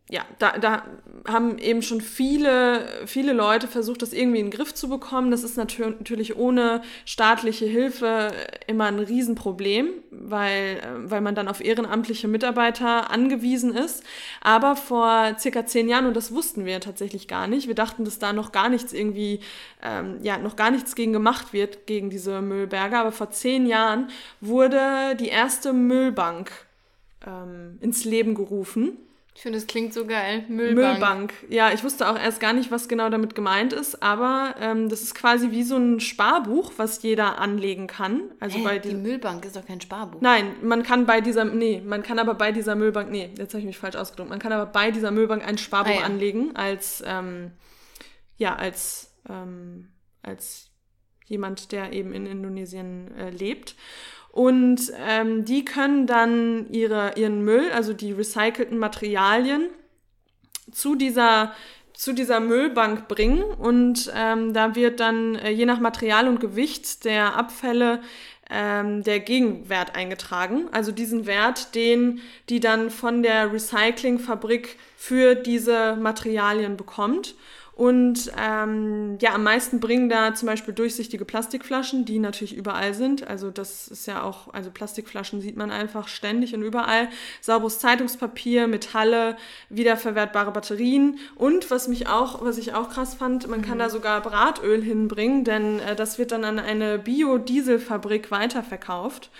ja, 0.09 0.25
da, 0.37 0.57
da 0.57 0.83
haben 1.25 1.57
eben 1.59 1.81
schon 1.81 2.01
viele, 2.01 2.85
viele 3.05 3.31
Leute 3.31 3.69
versucht, 3.69 4.01
das 4.01 4.11
irgendwie 4.11 4.39
in 4.39 4.47
den 4.47 4.51
Griff 4.51 4.73
zu 4.73 4.89
bekommen. 4.89 5.31
Das 5.31 5.43
ist 5.43 5.55
natür 5.55 5.91
natürlich 5.91 6.35
ohne 6.35 6.81
staatliche 7.05 7.65
Hilfe 7.65 8.33
immer 8.67 8.85
ein 8.85 8.99
Riesenproblem, 8.99 9.87
weil, 10.11 10.77
äh, 10.77 11.09
weil 11.09 11.21
man 11.21 11.35
dann 11.35 11.47
auf 11.47 11.63
ehrenamtliche 11.63 12.27
Mitarbeiter 12.27 13.11
angewiesen 13.11 13.73
ist. 13.73 14.03
Aber 14.41 14.75
vor 14.75 15.37
circa 15.39 15.65
zehn 15.65 15.87
Jahren, 15.87 16.05
und 16.05 16.17
das 16.17 16.33
wussten 16.33 16.65
wir 16.65 16.81
tatsächlich 16.81 17.29
gar 17.29 17.47
nicht, 17.47 17.67
wir 17.67 17.75
dachten, 17.75 18.03
dass 18.03 18.19
da 18.19 18.33
noch 18.33 18.51
gar 18.51 18.67
nichts 18.67 18.91
irgendwie, 18.91 19.39
ähm, 19.81 20.17
ja, 20.21 20.37
noch 20.37 20.57
gar 20.57 20.69
nichts 20.69 20.95
gegen 20.95 21.13
gemacht 21.13 21.53
wird, 21.53 21.87
gegen 21.87 22.09
diese 22.09 22.41
Müllberge. 22.41 22.97
Aber 22.97 23.13
vor 23.13 23.31
zehn 23.31 23.65
Jahren 23.65 24.09
wurde 24.41 25.15
die 25.17 25.29
erste 25.29 25.71
Müllbank 25.71 26.51
ähm, 27.25 27.79
ins 27.79 28.03
Leben 28.03 28.35
gerufen. 28.35 28.97
Ich 29.35 29.41
finde, 29.41 29.57
das 29.57 29.65
klingt 29.67 29.93
so 29.95 30.05
geil. 30.05 30.45
Müllbank. 30.47 30.91
Müllbank. 30.91 31.33
Ja, 31.49 31.71
ich 31.73 31.83
wusste 31.83 32.07
auch 32.07 32.17
erst 32.17 32.39
gar 32.39 32.53
nicht, 32.53 32.69
was 32.69 32.87
genau 32.87 33.09
damit 33.09 33.33
gemeint 33.33 33.73
ist, 33.73 34.03
aber 34.03 34.55
ähm, 34.59 34.89
das 34.89 35.01
ist 35.01 35.15
quasi 35.15 35.49
wie 35.49 35.63
so 35.63 35.75
ein 35.75 35.99
Sparbuch, 35.99 36.73
was 36.77 37.01
jeder 37.01 37.39
anlegen 37.39 37.87
kann. 37.87 38.21
Also 38.39 38.63
bei 38.63 38.75
Hä, 38.75 38.79
die 38.79 38.89
diesem. 38.89 39.01
Müllbank 39.01 39.43
ist 39.45 39.55
doch 39.55 39.65
kein 39.65 39.81
Sparbuch. 39.81 40.21
Nein, 40.21 40.51
man 40.61 40.83
kann 40.83 41.07
bei 41.07 41.19
dieser, 41.19 41.45
nee, 41.45 41.81
man 41.83 42.03
kann 42.03 42.19
aber 42.19 42.35
bei 42.35 42.51
dieser 42.51 42.75
Müllbank, 42.75 43.09
nee, 43.09 43.31
jetzt 43.37 43.53
habe 43.53 43.59
ich 43.61 43.65
mich 43.65 43.77
falsch 43.79 43.95
ausgedrückt, 43.95 44.29
man 44.29 44.39
kann 44.39 44.51
aber 44.53 44.67
bei 44.67 44.91
dieser 44.91 45.09
Müllbank 45.09 45.45
ein 45.47 45.57
Sparbuch 45.57 45.91
Ah, 45.91 45.99
ja. 46.01 46.05
anlegen 46.05 46.55
als, 46.55 47.03
ähm, 47.05 47.51
ja, 48.37 48.55
als, 48.55 49.15
ähm, 49.27 49.89
als 50.21 50.69
jemand, 51.25 51.71
der 51.71 51.91
eben 51.91 52.13
in 52.13 52.27
Indonesien 52.27 53.15
äh, 53.17 53.29
lebt. 53.31 53.75
Und 54.33 54.91
ähm, 55.07 55.45
die 55.45 55.63
können 55.63 56.07
dann 56.07 56.65
ihre, 56.71 57.13
ihren 57.17 57.43
Müll, 57.43 57.69
also 57.71 57.93
die 57.93 58.11
recycelten 58.11 58.79
Materialien, 58.79 59.69
zu 60.71 60.95
dieser, 60.95 61.53
zu 61.93 62.13
dieser 62.13 62.39
Müllbank 62.39 63.07
bringen. 63.07 63.43
Und 63.43 64.11
ähm, 64.15 64.51
da 64.51 64.75
wird 64.75 64.99
dann 64.99 65.35
äh, 65.35 65.51
je 65.51 65.67
nach 65.67 65.79
Material 65.79 66.27
und 66.27 66.39
Gewicht 66.39 67.05
der 67.05 67.35
Abfälle 67.35 68.01
ähm, 68.49 69.03
der 69.03 69.19
Gegenwert 69.19 69.95
eingetragen. 69.95 70.67
Also 70.71 70.91
diesen 70.91 71.27
Wert, 71.27 71.75
den 71.75 72.19
die 72.49 72.59
dann 72.59 72.89
von 72.89 73.21
der 73.21 73.53
Recyclingfabrik 73.53 74.79
für 74.97 75.35
diese 75.35 75.95
Materialien 75.95 76.75
bekommt. 76.75 77.35
Und 77.75 78.31
ähm, 78.39 79.17
ja, 79.19 79.33
am 79.33 79.43
meisten 79.43 79.79
bringen 79.79 80.07
da 80.07 80.35
zum 80.35 80.45
Beispiel 80.45 80.75
durchsichtige 80.75 81.25
Plastikflaschen, 81.25 82.05
die 82.05 82.19
natürlich 82.19 82.55
überall 82.55 82.93
sind. 82.93 83.27
Also 83.27 83.49
das 83.49 83.87
ist 83.87 84.05
ja 84.05 84.21
auch, 84.21 84.53
also 84.53 84.69
Plastikflaschen 84.69 85.41
sieht 85.41 85.57
man 85.57 85.71
einfach 85.71 86.07
ständig 86.07 86.53
und 86.53 86.61
überall. 86.61 87.09
Sauberes 87.41 87.79
Zeitungspapier, 87.79 88.67
Metalle, 88.67 89.37
wiederverwertbare 89.69 90.51
Batterien 90.51 91.17
und 91.33 91.71
was 91.71 91.87
mich 91.87 92.07
auch, 92.07 92.45
was 92.45 92.59
ich 92.59 92.75
auch 92.75 92.89
krass 92.89 93.15
fand, 93.15 93.47
man 93.47 93.63
kann 93.63 93.79
da 93.79 93.89
sogar 93.89 94.21
Bratöl 94.21 94.83
hinbringen, 94.83 95.43
denn 95.43 95.79
äh, 95.79 95.95
das 95.95 96.19
wird 96.19 96.31
dann 96.31 96.43
an 96.43 96.59
eine 96.59 96.99
Biodieselfabrik 96.99 98.29
weiterverkauft. 98.29 99.31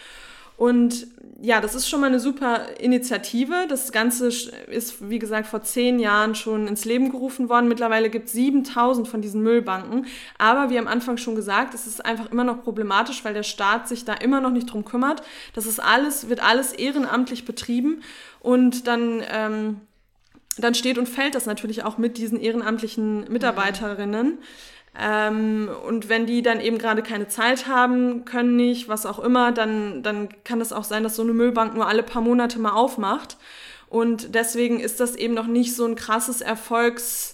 Und 0.64 1.08
ja, 1.42 1.60
das 1.60 1.76
ist 1.76 1.90
schon 1.90 2.00
mal 2.00 2.08
eine 2.08 2.22
super 2.22 2.80
Initiative. 2.80 3.66
Das 3.68 3.92
Ganze 3.92 4.28
ist, 4.28 5.10
wie 5.10 5.20
gesagt, 5.20 5.46
vor 5.46 5.62
zehn 5.62 6.00
Jahren 6.00 6.36
schon 6.36 6.70
ins 6.70 6.86
Leben 6.86 7.12
gerufen 7.12 7.50
worden. 7.50 7.68
Mittlerweile 7.68 8.10
gibt 8.10 8.28
es 8.28 8.32
7000 8.32 9.06
von 9.06 9.22
diesen 9.22 9.44
Müllbanken. 9.44 10.06
Aber 10.38 10.70
wie 10.70 10.80
am 10.80 10.88
Anfang 10.88 11.18
schon 11.18 11.36
gesagt, 11.36 11.74
es 11.74 11.86
ist 11.86 12.06
einfach 12.06 12.32
immer 12.32 12.46
noch 12.46 12.64
problematisch, 12.64 13.26
weil 13.26 13.34
der 13.34 13.44
Staat 13.44 13.90
sich 13.90 14.06
da 14.06 14.14
immer 14.14 14.40
noch 14.40 14.52
nicht 14.52 14.72
drum 14.72 14.86
kümmert. 14.86 15.22
Das 15.54 15.66
ist 15.66 15.82
alles, 15.82 16.30
wird 16.30 16.42
alles 16.42 16.72
ehrenamtlich 16.72 17.44
betrieben. 17.44 18.02
Und 18.40 18.88
dann, 18.88 19.22
ähm, 19.30 19.82
dann 20.58 20.76
steht 20.76 20.98
und 20.98 21.10
fällt 21.10 21.36
das 21.36 21.46
natürlich 21.46 21.84
auch 21.84 21.98
mit 21.98 22.18
diesen 22.18 22.40
ehrenamtlichen 22.40 23.30
Mitarbeiterinnen. 23.30 24.38
Ähm, 25.00 25.70
und 25.88 26.08
wenn 26.08 26.26
die 26.26 26.42
dann 26.42 26.62
eben 26.62 26.78
gerade 26.78 27.02
keine 27.02 27.28
Zeit 27.28 27.68
haben, 27.68 28.26
können 28.26 28.56
nicht, 28.56 28.88
was 28.88 29.06
auch 29.06 29.20
immer, 29.20 29.52
dann, 29.52 30.04
dann 30.04 30.30
kann 30.44 30.62
es 30.62 30.72
auch 30.72 30.84
sein, 30.84 31.04
dass 31.04 31.16
so 31.16 31.24
eine 31.24 31.34
Müllbank 31.34 31.74
nur 31.74 31.88
alle 31.88 32.04
paar 32.04 32.22
Monate 32.22 32.60
mal 32.60 32.74
aufmacht. 32.74 33.38
Und 33.90 34.36
deswegen 34.36 34.80
ist 34.80 35.00
das 35.00 35.16
eben 35.16 35.34
noch 35.34 35.48
nicht 35.48 35.76
so 35.76 35.86
ein 35.86 35.96
krasses 35.96 36.42
Erfolgs, 36.42 37.33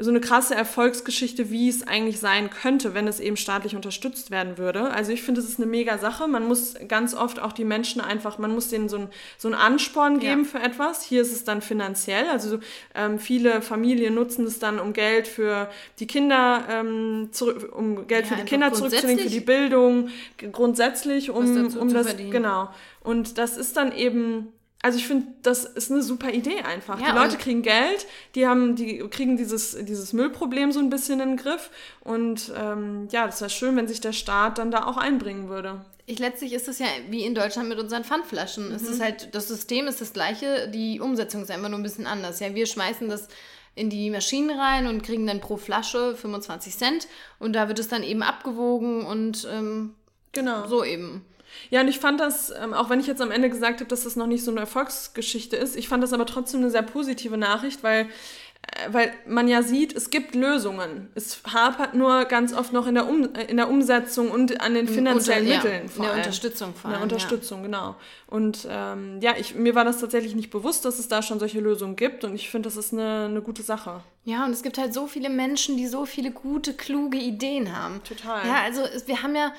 so 0.00 0.10
eine 0.10 0.20
krasse 0.20 0.54
Erfolgsgeschichte, 0.54 1.50
wie 1.50 1.68
es 1.68 1.86
eigentlich 1.86 2.18
sein 2.20 2.50
könnte, 2.50 2.94
wenn 2.94 3.06
es 3.06 3.20
eben 3.20 3.36
staatlich 3.36 3.76
unterstützt 3.76 4.30
werden 4.30 4.56
würde. 4.58 4.90
Also 4.90 5.12
ich 5.12 5.22
finde, 5.22 5.40
es 5.40 5.48
ist 5.48 5.58
eine 5.58 5.66
mega 5.66 5.98
Sache. 5.98 6.26
Man 6.26 6.48
muss 6.48 6.74
ganz 6.88 7.14
oft 7.14 7.38
auch 7.38 7.52
die 7.52 7.64
Menschen 7.64 8.00
einfach, 8.00 8.38
man 8.38 8.52
muss 8.52 8.68
denen 8.68 8.88
so, 8.88 8.96
ein, 8.96 9.08
so 9.36 9.48
einen 9.48 9.54
Ansporn 9.54 10.18
geben 10.18 10.44
Ja. 10.44 10.48
für 10.48 10.58
etwas. 10.58 11.02
Hier 11.02 11.20
ist 11.22 11.32
es 11.32 11.44
dann 11.44 11.60
finanziell. 11.60 12.26
Also 12.28 12.58
ähm, 12.94 13.18
viele 13.18 13.62
Familien 13.62 14.14
nutzen 14.14 14.46
es 14.46 14.58
dann, 14.58 14.80
um 14.80 14.92
Geld 14.92 15.28
für 15.28 15.68
die 15.98 16.06
Kinder, 16.06 16.64
ähm, 16.70 17.28
zurück, 17.32 17.70
um 17.76 18.06
Geld 18.06 18.24
Ja, 18.24 18.36
für 18.36 18.42
die 18.42 18.48
Kinder 18.48 18.72
zurückzulegen, 18.72 19.22
für 19.24 19.30
die 19.30 19.40
Bildung, 19.40 20.08
grundsätzlich, 20.52 21.30
um, 21.30 21.66
um 21.76 21.92
das, 21.92 22.16
genau. 22.16 22.70
Und 23.02 23.38
das 23.38 23.56
ist 23.56 23.76
dann 23.76 23.92
eben, 23.92 24.48
also 24.82 24.98
ich 24.98 25.06
finde, 25.06 25.26
das 25.42 25.64
ist 25.64 25.90
eine 25.90 26.02
super 26.02 26.30
Idee 26.30 26.62
einfach. 26.62 26.98
Ja, 27.00 27.12
die 27.12 27.18
Leute 27.18 27.36
kriegen 27.36 27.62
Geld, 27.62 28.06
die 28.34 28.46
haben, 28.46 28.76
die 28.76 28.98
kriegen 29.10 29.36
dieses, 29.36 29.76
dieses 29.84 30.12
Müllproblem 30.12 30.72
so 30.72 30.80
ein 30.80 30.88
bisschen 30.88 31.20
in 31.20 31.30
den 31.30 31.36
Griff. 31.36 31.70
Und 32.02 32.52
ähm, 32.56 33.08
ja, 33.10 33.26
das 33.26 33.40
wäre 33.40 33.50
schön, 33.50 33.76
wenn 33.76 33.88
sich 33.88 34.00
der 34.00 34.12
Staat 34.14 34.58
dann 34.58 34.70
da 34.70 34.86
auch 34.86 34.96
einbringen 34.96 35.48
würde. 35.48 35.84
Ich, 36.06 36.18
letztlich 36.18 36.54
ist 36.54 36.66
es 36.66 36.78
ja 36.78 36.86
wie 37.10 37.24
in 37.24 37.34
Deutschland 37.34 37.68
mit 37.68 37.78
unseren 37.78 38.04
Pfandflaschen. 38.04 38.72
Es 38.72 38.82
ist 38.82 39.00
halt, 39.00 39.34
das 39.34 39.48
System 39.48 39.86
ist 39.86 40.00
das 40.00 40.12
gleiche, 40.12 40.68
die 40.68 40.98
Umsetzung 40.98 41.42
ist 41.42 41.50
einfach 41.50 41.68
nur 41.68 41.78
ein 41.78 41.84
bisschen 41.84 42.06
anders. 42.06 42.40
Ja, 42.40 42.54
wir 42.54 42.66
schmeißen 42.66 43.08
das 43.08 43.28
in 43.74 43.90
die 43.90 44.10
Maschinen 44.10 44.50
rein 44.58 44.86
und 44.86 45.02
kriegen 45.02 45.26
dann 45.26 45.40
pro 45.40 45.56
Flasche 45.56 46.16
25 46.16 46.76
Cent 46.76 47.08
und 47.38 47.52
da 47.52 47.68
wird 47.68 47.78
es 47.78 47.88
dann 47.88 48.02
eben 48.02 48.22
abgewogen 48.22 49.04
und 49.04 49.46
ähm, 49.50 49.94
Genau. 50.32 50.66
so 50.66 50.84
eben. 50.84 51.24
Ja, 51.70 51.80
und 51.82 51.88
ich 51.88 51.98
fand 51.98 52.20
das, 52.20 52.50
ähm, 52.62 52.74
auch 52.74 52.90
wenn 52.90 53.00
ich 53.00 53.06
jetzt 53.06 53.20
am 53.22 53.30
Ende 53.30 53.48
gesagt 53.50 53.80
habe, 53.80 53.88
dass 53.88 54.04
das 54.04 54.16
noch 54.16 54.26
nicht 54.26 54.44
so 54.44 54.50
eine 54.50 54.60
Erfolgsgeschichte 54.60 55.56
ist, 55.56 55.76
ich 55.76 55.88
fand 55.88 56.02
das 56.02 56.12
aber 56.12 56.26
trotzdem 56.26 56.60
eine 56.60 56.70
sehr 56.70 56.82
positive 56.82 57.36
Nachricht, 57.36 57.82
weil, 57.82 58.02
äh, 58.02 58.92
weil 58.92 59.12
man 59.26 59.48
ja 59.48 59.62
sieht, 59.62 59.94
es 59.96 60.10
gibt 60.10 60.34
Lösungen. 60.34 61.08
Es 61.14 61.42
hapert 61.52 61.94
nur 61.94 62.24
ganz 62.26 62.52
oft 62.52 62.72
noch 62.72 62.86
in 62.86 62.94
der, 62.94 63.08
um, 63.08 63.34
äh, 63.34 63.44
in 63.44 63.56
der 63.56 63.68
Umsetzung 63.70 64.30
und 64.30 64.60
an 64.60 64.74
den 64.74 64.88
finanziellen 64.88 65.44
Unter- 65.46 65.54
ja, 65.54 65.62
Mitteln. 65.62 65.82
in 65.82 65.88
vor 65.88 66.04
der 66.04 66.12
allem. 66.12 66.20
Unterstützung 66.22 66.74
vor 66.74 66.90
In 66.90 66.92
der 66.92 67.00
allem, 67.00 67.08
ja. 67.10 67.14
Unterstützung, 67.16 67.62
genau. 67.62 67.96
Und 68.26 68.66
ähm, 68.70 69.18
ja, 69.20 69.34
ich, 69.38 69.54
mir 69.54 69.74
war 69.74 69.84
das 69.84 69.98
tatsächlich 70.00 70.34
nicht 70.34 70.50
bewusst, 70.50 70.84
dass 70.84 70.98
es 70.98 71.08
da 71.08 71.22
schon 71.22 71.38
solche 71.40 71.60
Lösungen 71.60 71.96
gibt 71.96 72.24
und 72.24 72.34
ich 72.34 72.50
finde, 72.50 72.68
das 72.68 72.76
ist 72.76 72.92
eine, 72.92 73.26
eine 73.26 73.42
gute 73.42 73.62
Sache. 73.62 74.02
Ja, 74.24 74.44
und 74.44 74.52
es 74.52 74.62
gibt 74.62 74.76
halt 74.78 74.92
so 74.94 75.06
viele 75.06 75.30
Menschen, 75.30 75.76
die 75.76 75.86
so 75.86 76.04
viele 76.04 76.30
gute, 76.30 76.74
kluge 76.74 77.16
Ideen 77.18 77.76
haben. 77.76 78.02
Total. 78.04 78.46
Ja, 78.46 78.62
also 78.62 78.82
wir 79.06 79.22
haben 79.22 79.34
ja 79.34 79.52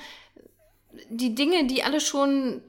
die 1.08 1.34
Dinge, 1.34 1.66
die 1.66 1.82
alle 1.82 2.00
schon 2.00 2.62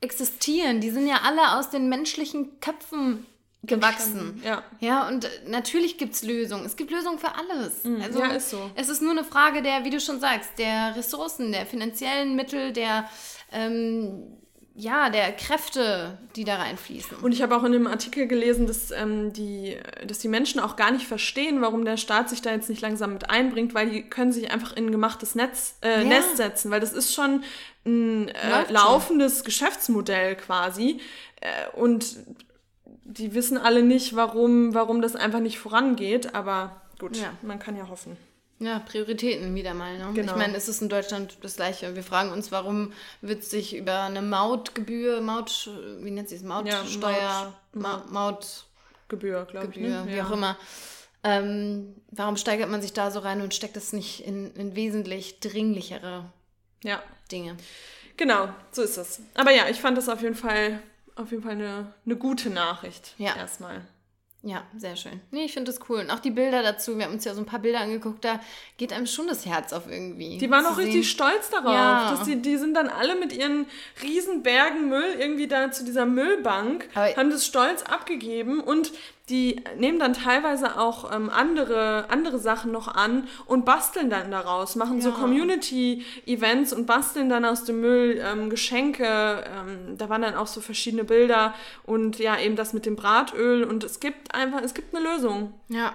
existieren, 0.00 0.80
die 0.80 0.90
sind 0.90 1.06
ja 1.06 1.20
alle 1.24 1.58
aus 1.58 1.70
den 1.70 1.88
menschlichen 1.88 2.60
Köpfen 2.60 3.26
gewachsen. 3.62 4.40
Ja. 4.42 4.62
Ja, 4.80 5.06
und 5.08 5.26
äh, 5.26 5.28
natürlich 5.46 5.98
gibt 5.98 6.14
es 6.14 6.22
Lösungen. 6.22 6.64
Es 6.64 6.76
gibt 6.76 6.90
Lösungen 6.90 7.18
für 7.18 7.34
alles. 7.34 7.84
Also, 7.84 8.18
Mhm. 8.18 8.30
ja, 8.30 8.32
ist 8.32 8.48
so. 8.50 8.70
Es 8.74 8.88
ist 8.88 9.02
nur 9.02 9.10
eine 9.10 9.24
Frage 9.24 9.60
der, 9.62 9.84
wie 9.84 9.90
du 9.90 10.00
schon 10.00 10.18
sagst, 10.18 10.50
der 10.58 10.96
Ressourcen, 10.96 11.52
der 11.52 11.66
finanziellen 11.66 12.36
Mittel, 12.36 12.72
der, 12.72 13.10
ähm, 13.52 14.38
ja, 14.80 15.10
der 15.10 15.32
Kräfte, 15.32 16.18
die 16.36 16.44
da 16.44 16.56
reinfließen. 16.56 17.18
Und 17.18 17.32
ich 17.32 17.42
habe 17.42 17.54
auch 17.56 17.64
in 17.64 17.74
einem 17.74 17.86
Artikel 17.86 18.26
gelesen, 18.26 18.66
dass, 18.66 18.90
ähm, 18.90 19.32
die, 19.32 19.76
dass 20.06 20.18
die 20.20 20.28
Menschen 20.28 20.58
auch 20.60 20.76
gar 20.76 20.90
nicht 20.90 21.06
verstehen, 21.06 21.60
warum 21.60 21.84
der 21.84 21.96
Staat 21.98 22.30
sich 22.30 22.40
da 22.40 22.50
jetzt 22.50 22.68
nicht 22.70 22.80
langsam 22.80 23.12
mit 23.12 23.28
einbringt, 23.28 23.74
weil 23.74 23.90
die 23.90 24.02
können 24.08 24.32
sich 24.32 24.50
einfach 24.50 24.74
in 24.76 24.86
ein 24.86 24.92
gemachtes 24.92 25.34
Netz, 25.34 25.76
äh, 25.82 25.98
Ja. 26.02 26.04
Nest 26.08 26.36
setzen, 26.38 26.70
weil 26.70 26.80
das 26.80 26.92
ist 26.92 27.14
schon 27.14 27.42
ein 27.84 28.28
äh, 28.28 28.70
laufendes 28.72 29.44
Geschäftsmodell 29.44 30.36
quasi. 30.36 31.00
Äh, 31.40 31.76
und 31.76 32.16
die 33.04 33.34
wissen 33.34 33.58
alle 33.58 33.82
nicht, 33.82 34.16
warum, 34.16 34.72
warum 34.74 35.02
das 35.02 35.14
einfach 35.16 35.40
nicht 35.40 35.58
vorangeht, 35.58 36.34
aber 36.34 36.80
gut, 36.98 37.16
Ja. 37.16 37.32
man 37.42 37.58
kann 37.58 37.76
ja 37.76 37.88
hoffen. 37.88 38.16
Ja, 38.60 38.78
Prioritäten 38.80 39.54
wieder 39.54 39.72
mal. 39.74 39.96
Ne? 39.98 40.10
Genau. 40.14 40.32
Ich 40.32 40.38
meine, 40.38 40.54
es 40.56 40.68
ist 40.68 40.82
in 40.82 40.88
Deutschland 40.90 41.38
das 41.40 41.56
Gleiche. 41.56 41.96
Wir 41.96 42.02
fragen 42.02 42.30
uns, 42.30 42.52
warum 42.52 42.92
wird 43.22 43.42
sich 43.42 43.74
über 43.74 44.02
eine 44.02 44.20
Mautgebühr, 44.22 45.20
Maut, 45.22 45.68
wie 46.00 46.10
nennt 46.10 46.28
sie 46.28 46.36
es, 46.36 46.42
Mautsteuer, 46.42 47.54
Maut- 47.72 47.82
Ma 48.10 48.30
Maut 48.30 48.64
Gebühr, 49.08 49.46
glaube 49.50 49.68
ich. 49.68 49.74
Gebühr, 49.74 50.04
Ne? 50.04 50.12
wie 50.14 50.20
auch 50.22 50.30
immer. 50.30 50.56
Ähm, 51.24 51.96
warum 52.10 52.36
steigert 52.36 52.70
man 52.70 52.80
sich 52.82 52.92
da 52.92 53.10
so 53.10 53.20
rein 53.20 53.40
und 53.40 53.54
steckt 53.54 53.76
es 53.76 53.92
nicht 53.92 54.24
in, 54.26 54.54
in 54.54 54.76
wesentlich 54.76 55.40
dringlichere 55.40 56.24
Ja, 56.84 57.02
Dinge? 57.32 57.56
genau, 58.16 58.48
so 58.72 58.82
ist 58.82 58.96
es. 58.98 59.20
Aber 59.34 59.50
ja, 59.52 59.68
ich 59.68 59.80
fand 59.80 59.96
das 59.98 60.08
auf 60.08 60.22
jeden 60.22 60.34
Fall, 60.34 60.80
auf 61.16 61.30
jeden 61.30 61.42
Fall 61.42 61.52
eine, 61.52 61.92
eine 62.06 62.16
gute 62.16 62.50
Nachricht. 62.50 63.14
Ja. 63.18 63.36
Erstmal. 63.36 63.82
Ja, 64.42 64.64
sehr 64.74 64.96
schön. 64.96 65.20
Nee, 65.30 65.44
ich 65.44 65.52
finde 65.52 65.70
das 65.70 65.80
cool. 65.90 66.00
Und 66.00 66.10
auch 66.10 66.18
die 66.18 66.30
Bilder 66.30 66.62
dazu, 66.62 66.96
wir 66.96 67.04
haben 67.04 67.12
uns 67.12 67.26
ja 67.26 67.34
so 67.34 67.40
ein 67.42 67.46
paar 67.46 67.58
Bilder 67.58 67.80
angeguckt, 67.80 68.24
da 68.24 68.40
geht 68.78 68.90
einem 68.92 69.04
schon 69.06 69.26
das 69.26 69.44
Herz 69.44 69.74
auf 69.74 69.86
irgendwie. 69.86 70.38
Die 70.38 70.50
waren 70.50 70.64
auch 70.64 70.78
richtig 70.78 70.94
sehen. 70.94 71.04
stolz 71.04 71.50
darauf. 71.50 71.74
Ja. 71.74 72.10
Dass 72.10 72.22
die, 72.24 72.40
die 72.40 72.56
sind 72.56 72.72
dann 72.72 72.88
alle 72.88 73.16
mit 73.16 73.34
ihren 73.34 73.66
riesen 74.02 74.42
Bergen 74.42 74.88
Müll 74.88 75.14
irgendwie 75.18 75.46
da 75.46 75.70
zu 75.70 75.84
dieser 75.84 76.06
Müllbank, 76.06 76.88
Aber- 76.94 77.14
haben 77.16 77.30
das 77.30 77.44
stolz 77.44 77.82
abgegeben 77.82 78.60
und 78.60 78.92
die 79.30 79.62
nehmen 79.78 79.98
dann 79.98 80.12
teilweise 80.12 80.78
auch 80.78 81.14
ähm, 81.14 81.30
andere, 81.30 82.06
andere 82.10 82.38
Sachen 82.38 82.72
noch 82.72 82.88
an 82.88 83.28
und 83.46 83.64
basteln 83.64 84.10
dann 84.10 84.30
daraus, 84.30 84.76
machen 84.76 85.00
so 85.00 85.10
Ja. 85.10 85.14
Community-Events 85.14 86.72
und 86.72 86.86
basteln 86.86 87.28
dann 87.28 87.44
aus 87.44 87.64
dem 87.64 87.80
Müll 87.80 88.20
ähm, 88.22 88.50
Geschenke. 88.50 89.04
Ähm, 89.04 89.96
da 89.96 90.08
waren 90.08 90.22
dann 90.22 90.34
auch 90.34 90.48
so 90.48 90.60
verschiedene 90.60 91.04
Bilder 91.04 91.54
und 91.84 92.18
ja, 92.18 92.38
eben 92.38 92.56
das 92.56 92.72
mit 92.72 92.84
dem 92.86 92.96
Bratöl 92.96 93.64
und 93.64 93.84
es 93.84 94.00
gibt 94.00 94.34
einfach, 94.34 94.62
es 94.62 94.74
gibt 94.74 94.94
eine 94.94 95.04
Lösung. 95.04 95.54
Ja. 95.68 95.92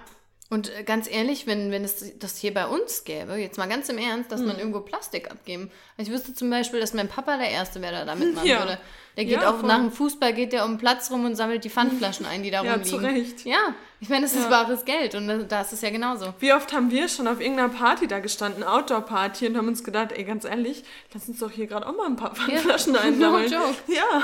Und 0.48 0.72
äh, 0.76 0.84
ganz 0.84 1.10
ehrlich, 1.10 1.46
wenn, 1.48 1.72
wenn 1.72 1.82
es 1.82 2.16
das 2.20 2.36
hier 2.36 2.54
bei 2.54 2.66
uns 2.66 3.02
gäbe, 3.04 3.34
jetzt 3.34 3.58
mal 3.58 3.68
ganz 3.68 3.88
im 3.88 3.98
Ernst, 3.98 4.30
dass 4.30 4.40
Hm. 4.40 4.46
man 4.46 4.58
irgendwo 4.58 4.80
Plastik 4.80 5.28
abgeben. 5.30 5.70
Ich 5.96 6.08
wüsste 6.10 6.34
zum 6.34 6.50
Beispiel, 6.50 6.78
dass 6.78 6.94
mein 6.94 7.08
Papa 7.08 7.36
der 7.36 7.50
Erste 7.50 7.82
wäre, 7.82 7.94
der 7.94 8.04
da 8.04 8.14
mitmachen 8.14 8.46
Ja. 8.46 8.60
würde. 8.60 8.78
Der 9.16 9.24
geht 9.24 9.40
Ja, 9.40 9.50
auch 9.50 9.58
voll. 9.60 9.68
nach 9.68 9.78
dem 9.78 9.90
Fußball, 9.90 10.32
geht 10.34 10.52
der 10.52 10.64
um 10.64 10.72
den 10.72 10.78
Platz 10.78 11.10
rum 11.10 11.24
und 11.24 11.34
sammelt 11.36 11.64
die 11.64 11.70
Pfandflaschen 11.70 12.26
ein, 12.26 12.42
die 12.44 12.50
da 12.52 12.62
Ja, 12.64 12.74
rumliegen. 12.74 12.84
zu 13.00 13.04
Recht. 13.04 13.44
Ja, 13.44 13.74
ich 13.98 14.08
meine, 14.08 14.22
das 14.26 14.34
ist 14.34 14.44
Ja. 14.44 14.50
wahres 14.50 14.84
Geld 14.84 15.14
und 15.16 15.48
da- 15.48 15.60
ist 15.62 15.72
es 15.72 15.80
ja 15.80 15.90
genauso. 15.90 16.32
Wie 16.38 16.52
oft 16.52 16.72
haben 16.72 16.90
wir 16.92 17.08
schon 17.08 17.26
auf 17.26 17.40
irgendeiner 17.40 17.70
Party 17.70 18.06
da 18.06 18.20
gestanden, 18.20 18.62
Outdoor-Party, 18.62 19.48
und 19.48 19.56
haben 19.56 19.68
uns 19.68 19.82
gedacht, 19.82 20.12
ey, 20.12 20.22
ganz 20.22 20.44
ehrlich, 20.44 20.84
lass 21.12 21.26
uns 21.28 21.38
doch 21.40 21.50
hier 21.50 21.66
gerade 21.66 21.86
auch 21.88 21.96
mal 21.96 22.06
ein 22.06 22.16
paar 22.16 22.34
Pfandflaschen 22.36 22.92
No 22.92 22.98
einsammeln. 23.00 23.50
joke. 23.50 23.74
Ja. 23.88 24.22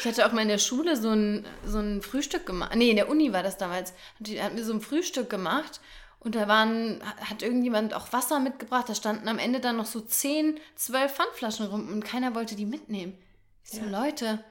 Ich 0.00 0.04
hatte 0.06 0.26
auch 0.26 0.32
mal 0.32 0.42
in 0.42 0.48
der 0.48 0.58
Schule 0.58 0.96
so 0.96 1.10
ein, 1.10 1.46
so 1.64 1.78
ein 1.78 2.02
Frühstück 2.02 2.46
gemacht. 2.46 2.74
Nee, 2.74 2.90
in 2.90 2.96
der 2.96 3.08
Uni 3.08 3.32
war 3.32 3.42
das 3.42 3.56
damals. 3.58 3.92
Hatten 4.40 4.56
wir 4.56 4.64
so 4.64 4.72
ein 4.72 4.80
Frühstück 4.80 5.30
gemacht 5.30 5.80
und 6.20 6.34
da 6.34 6.48
waren, 6.48 7.00
hat 7.28 7.42
irgendjemand 7.42 7.94
auch 7.94 8.12
Wasser 8.12 8.40
mitgebracht. 8.40 8.88
Da 8.88 8.94
standen 8.94 9.28
am 9.28 9.38
Ende 9.38 9.60
dann 9.60 9.76
noch 9.76 9.86
so 9.86 10.00
10, 10.00 10.58
12 10.76 11.12
Pfandflaschen 11.12 11.66
rum 11.66 11.88
und 11.88 12.04
keiner 12.04 12.34
wollte 12.34 12.56
die 12.56 12.66
mitnehmen. 12.66 13.16
Ich 13.64 13.78
so, 13.78 13.84
Leute, 13.84 14.42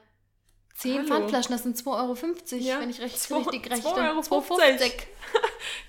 10 0.76 0.94
Hallo. 0.98 1.06
Pfandflaschen, 1.08 1.52
das 1.52 1.64
sind 1.64 1.76
2,50 1.76 1.86
Euro, 1.88 2.16
Ja, 2.62 2.80
wenn 2.80 2.88
ich 2.90 3.00
recht, 3.00 3.18
zwei- 3.20 3.38
richtig. 3.38 3.66
2,50 3.66 4.08
Euro. 4.08 4.20
2,50. 4.20 4.92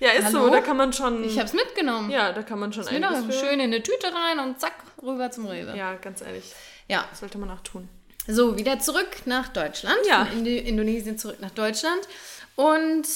Ja, 0.00 0.10
ist 0.10 0.24
Hallo? 0.26 0.46
so, 0.46 0.50
da 0.50 0.60
kann 0.60 0.76
man 0.76 0.92
schon. 0.92 1.24
Ich 1.24 1.38
hab's 1.38 1.52
mitgenommen. 1.52 2.10
ja, 2.10 2.32
da 2.32 2.42
kann 2.42 2.58
man 2.58 2.72
schon 2.72 2.86
einiges 2.88 3.24
für- 3.24 3.32
schön 3.32 3.54
in 3.60 3.72
eine 3.72 3.82
Tüte 3.82 4.08
rein 4.12 4.38
und 4.40 4.60
zack, 4.60 4.74
rüber 5.02 5.30
zum 5.30 5.46
Rewe. 5.46 5.76
Ja, 5.76 5.94
ganz 5.94 6.20
ehrlich, 6.22 6.52
ja. 6.88 7.06
das 7.10 7.20
sollte 7.20 7.38
man 7.38 7.50
auch 7.50 7.60
tun. 7.60 7.88
So, 8.26 8.56
wieder 8.58 8.78
zurück 8.78 9.22
nach 9.26 9.48
Deutschland. 9.48 9.98
Ja. 10.06 10.24
Indi 10.24 10.58
Indonesien 10.58 11.18
zurück 11.18 11.38
nach 11.40 11.50
Deutschland. 11.50 12.00
Und 12.54 13.06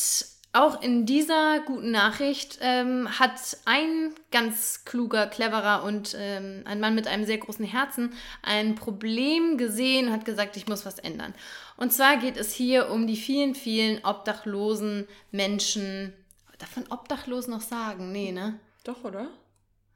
auch 0.55 0.81
in 0.83 1.05
dieser 1.05 1.61
guten 1.67 1.91
Nachricht 1.91 2.59
ähm, 2.61 3.09
hat 3.19 3.41
ein 3.65 4.15
ganz 4.31 4.85
kluger, 4.85 5.27
cleverer 5.27 5.83
und 5.83 6.17
ähm, 6.17 6.63
ein 6.65 6.79
Mann 6.79 6.95
mit 6.95 7.09
einem 7.09 7.27
sehr 7.27 7.39
großen 7.39 7.65
Herzen 7.65 8.13
ein 8.43 8.77
Problem 8.77 9.59
gesehen 9.59 10.07
und 10.07 10.13
hat 10.13 10.25
gesagt, 10.25 10.57
ich 10.57 10.69
muss 10.69 10.87
was 10.87 11.01
ändern. 11.01 11.35
Und 11.77 11.93
zwar 11.93 12.19
geht 12.19 12.37
es 12.37 12.53
hier 12.53 12.89
um 12.91 13.09
die 13.09 13.17
vielen, 13.17 13.57
vielen 13.57 14.05
obdachlosen 14.05 15.09
Menschen. 15.33 16.13
Darf 16.59 16.77
man 16.77 16.87
obdachlos 16.89 17.49
noch 17.49 17.61
sagen? 17.61 18.13
Nee, 18.13 18.31
ne? 18.31 18.61
Doch, 18.85 19.03
oder? 19.03 19.29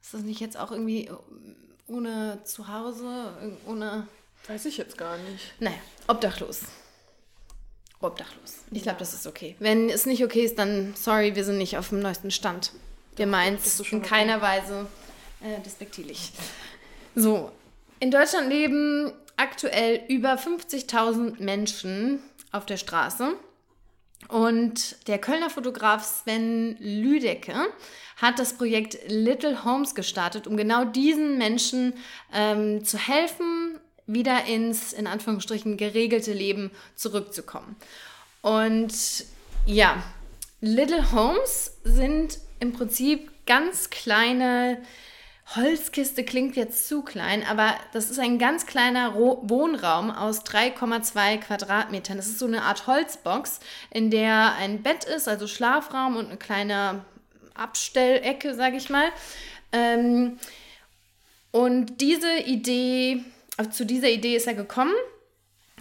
Ist 0.03 0.15
das 0.15 0.23
nicht 0.23 0.41
jetzt 0.41 0.59
auch 0.59 0.73
irgendwie 0.73 1.09
ohne 1.87 2.41
Zuhause, 2.43 3.33
ohne 3.65 4.09
Weiß 4.49 4.65
ich 4.65 4.79
jetzt 4.79 4.97
gar 4.97 5.17
nicht. 5.19 5.53
naja, 5.61 5.77
obdachlos. 6.07 6.63
Obdachlos. 8.01 8.55
Ich 8.71 8.83
glaube, 8.83 8.99
das 8.99 9.13
ist 9.13 9.27
okay. 9.27 9.57
Wenn 9.59 9.91
es 9.91 10.07
nicht 10.07 10.25
okay 10.25 10.45
ist, 10.45 10.59
dann 10.59 10.95
sorry, 10.97 11.35
wir 11.35 11.45
sind 11.45 11.59
nicht 11.59 11.77
auf 11.77 11.91
dem 11.91 12.01
neuesten 12.01 12.31
Stand. 12.31 12.73
Wir 13.17 13.27
meinen 13.27 13.57
es 13.57 13.79
in 13.81 13.99
okay. 13.99 14.09
keiner 14.09 14.41
Weise 14.41 14.87
äh, 15.43 15.61
despektierlich. 15.63 16.33
So, 17.15 17.51
in 18.01 18.11
Deutschland 18.11 18.49
leben 18.49 19.13
aktuell 19.37 20.03
über 20.09 20.35
50.000 20.35 21.43
Menschen 21.43 22.21
auf 22.53 22.65
der 22.65 22.77
Straße. 22.77 23.35
Und 24.29 25.09
der 25.09 25.19
Kölner 25.19 25.51
Fotograf 25.51 26.05
Sven 26.05 26.77
Lüdecke 26.81 27.55
hat 28.17 28.39
das 28.39 28.55
Projekt 28.55 28.99
Little 29.09 29.65
Homes 29.65 29.95
gestartet, 29.95 30.47
um 30.47 30.57
genau 30.57 30.85
diesen 30.85 31.39
Menschen 31.39 31.95
ähm, 32.33 32.85
zu 32.85 32.99
helfen, 32.99 33.79
wieder 34.09 34.47
ins, 34.47 34.93
in 34.93 35.07
Anführungsstrichen, 35.07 35.77
geregelte 35.77 36.33
Leben 36.33 36.73
zurückzukommen. 36.97 37.77
Und 38.43 38.93
ja, 39.67 40.03
Little 40.61 41.13
Homes 41.13 41.79
sind 41.85 42.39
im 42.59 42.73
Prinzip 42.73 43.31
ganz 43.47 43.91
kleine 43.91 44.79
Holzkiste 45.57 46.25
klingt 46.25 46.57
jetzt 46.57 46.89
zu 46.89 47.01
klein, 47.01 47.43
aber 47.49 47.75
das 47.95 48.11
ist 48.11 48.19
ein 48.19 48.39
ganz 48.39 48.67
kleiner 48.67 49.15
Wohnraum 49.15 50.11
aus 50.11 50.45
3,2 50.45 51.39
Quadratmetern. 51.39 52.19
Das 52.19 52.27
ist 52.27 52.39
so 52.39 52.47
eine 52.47 52.63
Art 52.65 52.87
Holzbox, 52.87 53.61
in 53.91 54.11
der 54.11 54.57
ein 54.57 54.83
Bett 54.83 55.05
ist, 55.05 55.27
also 55.27 55.47
Schlafraum 55.47 56.17
und 56.17 56.27
eine 56.27 56.37
kleine 56.37 57.03
Abstellecke, 57.55 58.55
sage 58.55 58.77
ich 58.77 58.91
mal. 58.91 59.09
Ähm, 59.73 60.39
und 61.51 62.03
diese 62.03 62.41
Idee, 62.41 63.25
zu 63.65 63.85
dieser 63.85 64.09
Idee 64.09 64.37
ist 64.37 64.47
er 64.47 64.55
gekommen, 64.55 64.95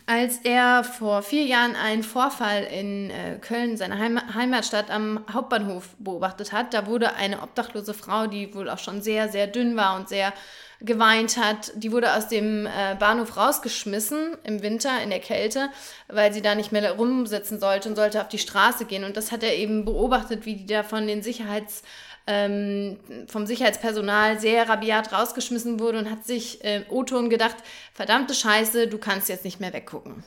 als 0.05 0.37
er 0.43 0.83
vor 0.83 1.21
vier 1.21 1.43
Jahren 1.43 1.75
einen 1.75 2.03
Vorfall 2.03 2.63
in 2.63 3.09
äh, 3.09 3.37
Köln, 3.41 3.77
seiner 3.77 3.97
Heim 3.97 4.19
Heimatstadt, 4.33 4.89
am 4.89 5.25
Hauptbahnhof 5.31 5.95
beobachtet 5.99 6.53
hat. 6.53 6.73
Da 6.73 6.87
wurde 6.87 7.15
eine 7.15 7.41
obdachlose 7.41 7.93
Frau, 7.93 8.27
die 8.27 8.53
wohl 8.55 8.69
auch 8.69 8.77
schon 8.77 9.01
sehr, 9.01 9.29
sehr 9.29 9.47
dünn 9.47 9.75
war 9.75 9.97
und 9.97 10.07
sehr 10.07 10.33
geweint 10.79 11.37
hat, 11.37 11.71
die 11.75 11.91
wurde 11.91 12.13
aus 12.13 12.27
dem 12.27 12.67
äh, 12.67 12.95
Bahnhof 12.99 13.35
rausgeschmissen 13.35 14.37
im 14.43 14.61
Winter 14.61 15.01
in 15.01 15.09
der 15.09 15.19
Kälte, 15.19 15.69
weil 16.07 16.31
sie 16.33 16.43
da 16.43 16.53
nicht 16.53 16.71
mehr 16.71 16.91
rumsitzen 16.91 17.59
sollte 17.59 17.89
und 17.89 17.95
sollte 17.95 18.21
auf 18.21 18.27
die 18.27 18.37
Straße 18.37 18.85
gehen. 18.85 19.03
Und 19.03 19.17
das 19.17 19.31
hat 19.31 19.41
er 19.41 19.55
eben 19.55 19.85
beobachtet, 19.85 20.45
wie 20.45 20.55
die 20.55 20.67
da 20.67 20.83
von 20.83 21.07
den 21.07 21.23
Sicherheits 21.23 21.81
ähm, 22.27 22.97
vom 23.27 23.47
Sicherheitspersonal 23.47 24.39
sehr 24.39 24.67
rabiat 24.69 25.11
rausgeschmissen 25.13 25.79
wurde 25.79 25.97
und 25.99 26.11
hat 26.11 26.25
sich 26.25 26.63
äh, 26.63 26.83
O-Ton 26.89 27.29
gedacht, 27.29 27.55
verdammte 27.93 28.33
Scheiße, 28.33 28.87
du 28.87 28.97
kannst 28.97 29.29
jetzt 29.29 29.45
nicht 29.45 29.59
mehr 29.59 29.73
weggucken. 29.73 30.23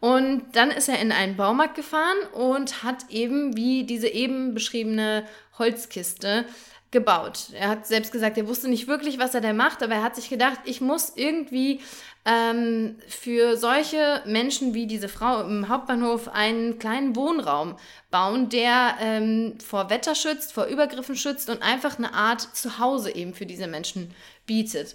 Und 0.00 0.44
dann 0.52 0.70
ist 0.70 0.88
er 0.88 1.00
in 1.00 1.10
einen 1.10 1.36
Baumarkt 1.36 1.74
gefahren 1.74 2.18
und 2.32 2.84
hat 2.84 3.10
eben 3.10 3.56
wie 3.56 3.84
diese 3.84 4.08
eben 4.08 4.54
beschriebene 4.54 5.24
Holzkiste 5.58 6.44
gebaut. 6.90 7.50
Er 7.52 7.68
hat 7.68 7.86
selbst 7.86 8.12
gesagt, 8.12 8.38
er 8.38 8.48
wusste 8.48 8.68
nicht 8.68 8.86
wirklich, 8.86 9.18
was 9.18 9.34
er 9.34 9.40
da 9.40 9.52
macht, 9.52 9.82
aber 9.82 9.94
er 9.94 10.02
hat 10.02 10.16
sich 10.16 10.30
gedacht, 10.30 10.60
ich 10.64 10.80
muss 10.80 11.12
irgendwie 11.16 11.80
ähm, 12.28 12.96
für 13.08 13.56
solche 13.56 14.22
Menschen 14.26 14.74
wie 14.74 14.86
diese 14.86 15.08
Frau 15.08 15.40
im 15.40 15.68
Hauptbahnhof 15.70 16.28
einen 16.28 16.78
kleinen 16.78 17.16
Wohnraum 17.16 17.76
bauen, 18.10 18.50
der 18.50 18.96
ähm, 19.00 19.58
vor 19.66 19.88
Wetter 19.88 20.14
schützt, 20.14 20.52
vor 20.52 20.66
Übergriffen 20.66 21.16
schützt 21.16 21.48
und 21.48 21.62
einfach 21.62 21.96
eine 21.96 22.12
Art 22.12 22.42
Zuhause 22.54 23.14
eben 23.14 23.32
für 23.32 23.46
diese 23.46 23.66
Menschen 23.66 24.14
bietet. 24.44 24.94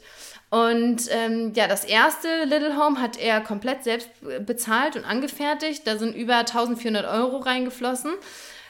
Und 0.51 1.07
ähm, 1.09 1.53
ja, 1.55 1.67
das 1.67 1.83
erste 1.83 2.43
Little 2.43 2.77
Home 2.77 3.01
hat 3.01 3.17
er 3.17 3.41
komplett 3.41 3.83
selbst 3.83 4.09
bezahlt 4.45 4.95
und 4.95 5.03
angefertigt. 5.03 5.87
Da 5.87 5.97
sind 5.97 6.15
über 6.15 6.37
1400 6.37 7.05
Euro 7.05 7.37
reingeflossen. 7.37 8.11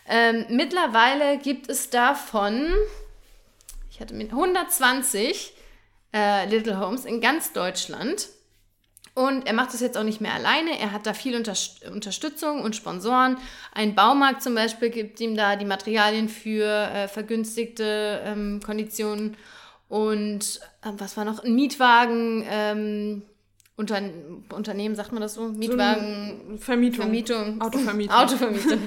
Ähm, 0.08 0.46
mittlerweile 0.48 1.38
gibt 1.38 1.70
es 1.70 1.90
davon, 1.90 2.74
ich 3.92 4.00
hatte 4.00 4.14
mit 4.14 4.32
120 4.32 5.54
äh, 6.14 6.46
Little 6.46 6.80
Homes 6.80 7.04
in 7.04 7.20
ganz 7.20 7.52
Deutschland. 7.52 8.30
Und 9.16 9.46
er 9.46 9.54
macht 9.54 9.74
das 9.74 9.82
jetzt 9.82 9.98
auch 9.98 10.04
nicht 10.04 10.22
mehr 10.22 10.34
alleine. 10.34 10.80
Er 10.80 10.92
hat 10.92 11.06
da 11.06 11.14
viel 11.14 11.36
Unterst 11.36 11.88
Unterstützung 11.88 12.62
und 12.62 12.76
Sponsoren. 12.76 13.38
Ein 13.72 13.94
Baumarkt 13.94 14.42
zum 14.42 14.56
Beispiel 14.56 14.90
gibt 14.90 15.20
ihm 15.20 15.36
da 15.36 15.56
die 15.56 15.66
Materialien 15.66 16.30
für 16.30 16.66
äh, 16.66 17.08
vergünstigte 17.08 18.22
ähm, 18.26 18.60
Konditionen. 18.66 19.38
Und 19.88 20.62
äh, 20.82 20.90
was 20.98 21.16
war 21.16 21.26
noch? 21.26 21.44
Ein 21.44 21.54
Mietwagen. 21.54 22.44
Ähm, 22.50 23.22
Unter 23.76 24.02
Unternehmen, 24.50 24.96
sagt 24.96 25.12
man 25.12 25.22
das 25.22 25.36
so? 25.36 25.44
Mietwagen. 25.44 26.58
Vermietung. 26.58 27.02
Vermietung. 27.02 27.62
Autovermietung. 27.62 28.16
Autovermietung. 28.18 28.80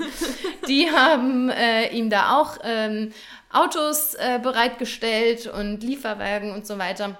die 0.66 0.90
haben 0.90 1.50
äh, 1.50 1.96
ihm 1.96 2.10
da 2.10 2.36
auch 2.36 2.58
ähm, 2.64 3.12
Autos 3.52 4.14
äh, 4.14 4.40
bereitgestellt 4.42 5.46
und 5.46 5.84
Lieferwagen 5.84 6.52
und 6.52 6.66
so 6.66 6.78
weiter. 6.78 7.16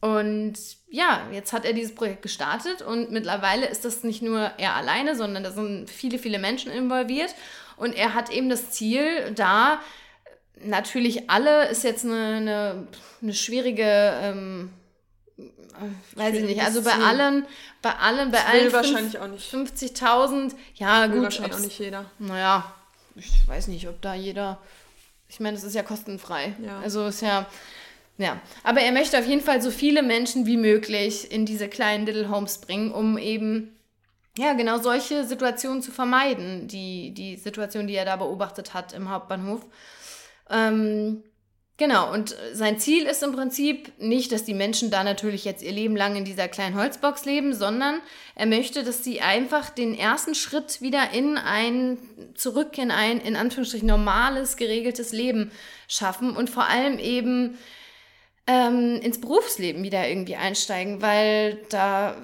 Und 0.00 0.54
ja, 0.88 1.26
jetzt 1.32 1.52
hat 1.52 1.64
er 1.64 1.72
dieses 1.72 1.94
Projekt 1.94 2.22
gestartet 2.22 2.82
und 2.82 3.10
mittlerweile 3.10 3.66
ist 3.66 3.84
das 3.84 4.04
nicht 4.04 4.22
nur 4.22 4.52
er 4.56 4.76
alleine, 4.76 5.16
sondern 5.16 5.42
da 5.42 5.50
sind 5.50 5.90
viele, 5.90 6.18
viele 6.18 6.38
Menschen 6.38 6.70
involviert. 6.70 7.34
Und 7.76 7.94
er 7.94 8.14
hat 8.14 8.30
eben 8.30 8.48
das 8.48 8.70
Ziel, 8.70 9.32
da 9.34 9.80
natürlich 10.62 11.30
alle 11.30 11.68
ist 11.68 11.84
jetzt 11.84 12.04
eine, 12.04 12.36
eine, 12.36 12.88
eine 13.22 13.34
schwierige, 13.34 13.84
ähm, 14.22 14.70
weiß 16.14 16.34
ich 16.36 16.44
nicht, 16.44 16.62
also 16.62 16.82
bei 16.82 16.92
Ziel. 16.92 17.02
allen, 17.02 17.46
bei 17.82 17.94
allen, 17.94 18.30
bei 18.30 18.44
allen 18.44 18.72
wahrscheinlich 18.72 19.18
auch 19.18 19.28
nicht. 19.28 19.52
50.000, 19.52 20.54
ja 20.74 21.06
gut. 21.06 21.22
wahrscheinlich 21.22 21.54
auch 21.54 21.60
nicht 21.60 21.78
jeder. 21.78 22.04
Naja, 22.18 22.72
ich 23.14 23.46
weiß 23.46 23.68
nicht, 23.68 23.88
ob 23.88 24.00
da 24.00 24.14
jeder, 24.14 24.60
ich 25.28 25.40
meine, 25.40 25.56
es 25.56 25.64
ist 25.64 25.74
ja 25.74 25.82
kostenfrei. 25.82 26.54
Ja. 26.64 26.80
Also 26.80 27.06
ist 27.06 27.22
ja, 27.22 27.46
ja, 28.18 28.40
aber 28.64 28.80
er 28.80 28.92
möchte 28.92 29.18
auf 29.18 29.26
jeden 29.26 29.42
Fall 29.42 29.62
so 29.62 29.70
viele 29.70 30.02
Menschen 30.02 30.44
wie 30.44 30.56
möglich 30.56 31.30
in 31.30 31.46
diese 31.46 31.68
kleinen 31.68 32.04
Little 32.04 32.30
Homes 32.30 32.58
bringen, 32.58 32.90
um 32.90 33.16
eben 33.16 33.76
ja, 34.36 34.52
genau 34.52 34.78
solche 34.78 35.24
Situationen 35.24 35.82
zu 35.82 35.90
vermeiden, 35.90 36.68
die, 36.68 37.12
die 37.12 37.36
Situation, 37.36 37.86
die 37.86 37.94
er 37.94 38.04
da 38.04 38.16
beobachtet 38.16 38.74
hat 38.74 38.92
im 38.92 39.10
Hauptbahnhof. 39.10 39.66
Ähm, 40.48 41.22
genau, 41.76 42.12
und 42.12 42.36
sein 42.52 42.78
Ziel 42.78 43.04
ist 43.06 43.22
im 43.22 43.32
Prinzip 43.32 43.92
nicht, 44.00 44.30
dass 44.30 44.44
die 44.44 44.54
Menschen 44.54 44.90
da 44.90 45.02
natürlich 45.02 45.44
jetzt 45.44 45.62
ihr 45.62 45.72
Leben 45.72 45.96
lang 45.96 46.14
in 46.14 46.24
dieser 46.24 46.46
kleinen 46.46 46.76
Holzbox 46.76 47.24
leben, 47.24 47.52
sondern 47.52 48.00
er 48.36 48.46
möchte, 48.46 48.84
dass 48.84 49.02
sie 49.02 49.20
einfach 49.20 49.70
den 49.70 49.96
ersten 49.96 50.36
Schritt 50.36 50.80
wieder 50.80 51.10
in 51.12 51.36
ein, 51.36 51.98
zurück 52.34 52.78
in 52.78 52.92
ein, 52.92 53.20
in 53.20 53.34
Anführungsstrichen, 53.34 53.88
normales, 53.88 54.56
geregeltes 54.56 55.12
Leben 55.12 55.50
schaffen 55.88 56.36
und 56.36 56.48
vor 56.48 56.68
allem 56.68 57.00
eben 57.00 57.58
ähm, 58.48 58.98
ins 59.02 59.20
Berufsleben 59.20 59.82
wieder 59.82 60.08
irgendwie 60.08 60.34
einsteigen, 60.34 61.02
weil 61.02 61.58
da, 61.68 62.16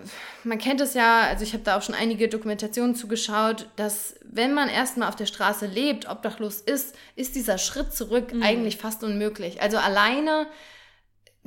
man 0.43 0.57
kennt 0.57 0.81
es 0.81 0.95
ja, 0.95 1.21
also 1.21 1.45
ich 1.45 1.53
habe 1.53 1.63
da 1.65 1.77
auch 1.77 1.83
schon 1.83 1.95
einige 1.95 2.29
Dokumentationen 2.29 2.95
zugeschaut, 2.95 3.69
dass 3.77 4.15
wenn 4.25 4.55
man 4.55 4.71
erstmal 4.71 5.11
auf 5.11 5.17
der 5.17 5.27
Straße 5.27 5.67
lebt, 5.67 6.09
obdachlos 6.09 6.63
ist, 6.63 6.97
ist 7.15 7.35
dieser 7.35 7.59
Schritt 7.59 7.93
zurück 7.93 8.33
mhm. 8.33 8.43
eigentlich 8.43 8.79
fast 8.79 9.05
unmöglich. 9.05 9.61
Also 9.61 9.77
alleine 9.77 10.47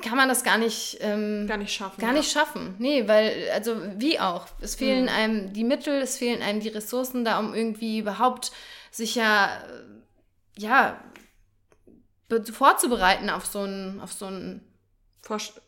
kann 0.03 0.15
man 0.15 0.29
das 0.29 0.43
gar 0.43 0.59
nicht 0.59 0.99
ähm, 1.01 1.47
gar 1.47 1.57
nicht 1.57 1.73
schaffen. 1.73 1.99
Gar 1.99 2.11
ja. 2.11 2.17
nicht 2.17 2.31
schaffen. 2.31 2.75
Nee, 2.77 3.07
weil, 3.07 3.49
also 3.55 3.77
wie 3.95 4.19
auch. 4.19 4.45
Es 4.61 4.75
fehlen 4.75 5.05
mhm. 5.05 5.09
einem 5.09 5.53
die 5.53 5.63
Mittel, 5.63 5.99
es 6.03 6.19
fehlen 6.19 6.43
einem 6.43 6.59
die 6.59 6.69
Ressourcen 6.69 7.25
da, 7.25 7.39
um 7.39 7.55
irgendwie 7.55 7.97
überhaupt 7.97 8.51
sich 8.91 9.15
ja, 9.15 9.49
ja, 10.55 11.01
vorzubereiten 12.51 13.31
auf 13.31 13.47
so 13.47 13.63
ein, 13.63 13.99
auf 14.01 14.13
so 14.13 14.27
ein 14.27 14.66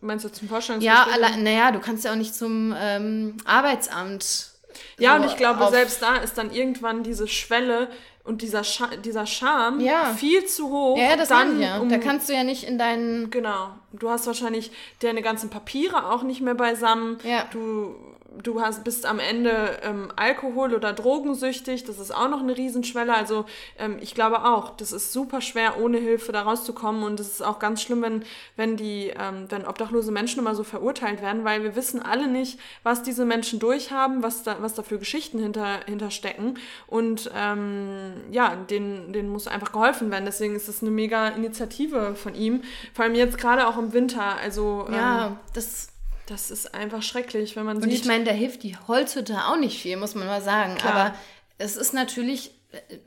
meinst 0.01 0.25
du 0.25 0.29
zum 0.29 0.47
Vorstellungsgespräch? 0.47 1.21
Ja, 1.21 1.37
naja, 1.37 1.71
du 1.71 1.79
kannst 1.79 2.05
ja 2.05 2.11
auch 2.11 2.15
nicht 2.15 2.35
zum 2.35 2.75
ähm, 2.77 3.37
Arbeitsamt. 3.45 4.51
Ja, 4.97 5.15
so 5.15 5.23
und 5.23 5.29
ich 5.29 5.37
glaube, 5.37 5.67
selbst 5.69 6.01
da 6.01 6.17
ist 6.17 6.37
dann 6.37 6.51
irgendwann 6.51 7.03
diese 7.03 7.27
Schwelle 7.27 7.89
und 8.23 8.41
dieser, 8.41 8.63
Scha 8.63 8.87
dieser 9.03 9.25
Charme 9.25 9.79
ja. 9.79 10.13
viel 10.15 10.45
zu 10.45 10.69
hoch. 10.69 10.97
Ja, 10.97 11.15
das 11.15 11.29
dann, 11.29 11.59
ja. 11.59 11.79
Um, 11.79 11.89
da 11.89 11.97
kannst 11.97 12.29
du 12.29 12.33
ja 12.33 12.43
nicht 12.43 12.63
in 12.63 12.77
deinen. 12.77 13.31
Genau. 13.31 13.71
Du 13.91 14.09
hast 14.09 14.27
wahrscheinlich 14.27 14.71
deine 15.01 15.21
ganzen 15.21 15.49
Papiere 15.49 16.11
auch 16.11 16.23
nicht 16.23 16.41
mehr 16.41 16.55
beisammen. 16.55 17.17
Ja. 17.23 17.45
Du 17.51 17.95
du 18.37 18.61
hast, 18.61 18.83
bist 18.83 19.05
am 19.05 19.19
Ende 19.19 19.79
ähm, 19.83 20.09
Alkohol- 20.15 20.73
oder 20.73 20.93
drogensüchtig, 20.93 21.83
das 21.83 21.99
ist 21.99 22.11
auch 22.11 22.29
noch 22.29 22.41
eine 22.41 22.55
Riesenschwelle. 22.55 23.13
Also 23.13 23.45
ähm, 23.77 23.97
ich 24.01 24.15
glaube 24.15 24.45
auch, 24.45 24.75
das 24.77 24.91
ist 24.91 25.11
super 25.11 25.41
schwer, 25.41 25.79
ohne 25.81 25.97
Hilfe 25.97 26.31
da 26.31 26.43
rauszukommen. 26.43 27.03
Und 27.03 27.19
es 27.19 27.27
ist 27.27 27.41
auch 27.41 27.59
ganz 27.59 27.81
schlimm, 27.81 28.01
wenn, 28.01 28.23
wenn 28.55 28.77
die, 28.77 29.13
ähm, 29.19 29.45
wenn 29.49 29.65
obdachlose 29.65 30.11
Menschen 30.11 30.39
immer 30.39 30.55
so 30.55 30.63
verurteilt 30.63 31.21
werden, 31.21 31.43
weil 31.43 31.63
wir 31.63 31.75
wissen 31.75 32.01
alle 32.01 32.27
nicht, 32.27 32.59
was 32.83 33.03
diese 33.03 33.25
Menschen 33.25 33.59
durchhaben, 33.59 34.23
was 34.23 34.43
da, 34.43 34.57
was 34.61 34.73
da 34.73 34.83
für 34.83 34.99
Geschichten 34.99 35.39
hinter, 35.39 35.81
hinterstecken. 35.85 36.57
Und 36.87 37.29
ähm, 37.35 38.13
ja, 38.31 38.55
denen, 38.55 39.11
denen 39.13 39.29
muss 39.29 39.47
einfach 39.47 39.71
geholfen 39.71 40.11
werden. 40.11 40.25
Deswegen 40.25 40.55
ist 40.55 40.67
das 40.67 40.81
eine 40.81 40.91
mega 40.91 41.29
Initiative 41.29 42.15
von 42.15 42.35
ihm. 42.35 42.61
Vor 42.93 43.05
allem 43.05 43.15
jetzt 43.15 43.37
gerade 43.37 43.67
auch 43.67 43.77
im 43.77 43.93
Winter. 43.93 44.37
Also 44.41 44.87
ja, 44.91 45.27
ähm, 45.27 45.37
das 45.53 45.88
das 46.29 46.51
ist 46.51 46.73
einfach 46.73 47.01
schrecklich, 47.01 47.55
wenn 47.55 47.65
man 47.65 47.77
Und 47.77 47.83
sieht. 47.83 47.91
Und 47.91 47.97
ich 47.99 48.05
meine, 48.05 48.23
da 48.23 48.31
hilft 48.31 48.63
die 48.63 48.75
Holzhütte 48.87 49.45
auch 49.45 49.57
nicht 49.57 49.81
viel, 49.81 49.97
muss 49.97 50.15
man 50.15 50.27
mal 50.27 50.41
sagen. 50.41 50.75
Klar. 50.75 50.93
Aber 50.93 51.15
es 51.57 51.75
ist 51.75 51.93
natürlich 51.93 52.51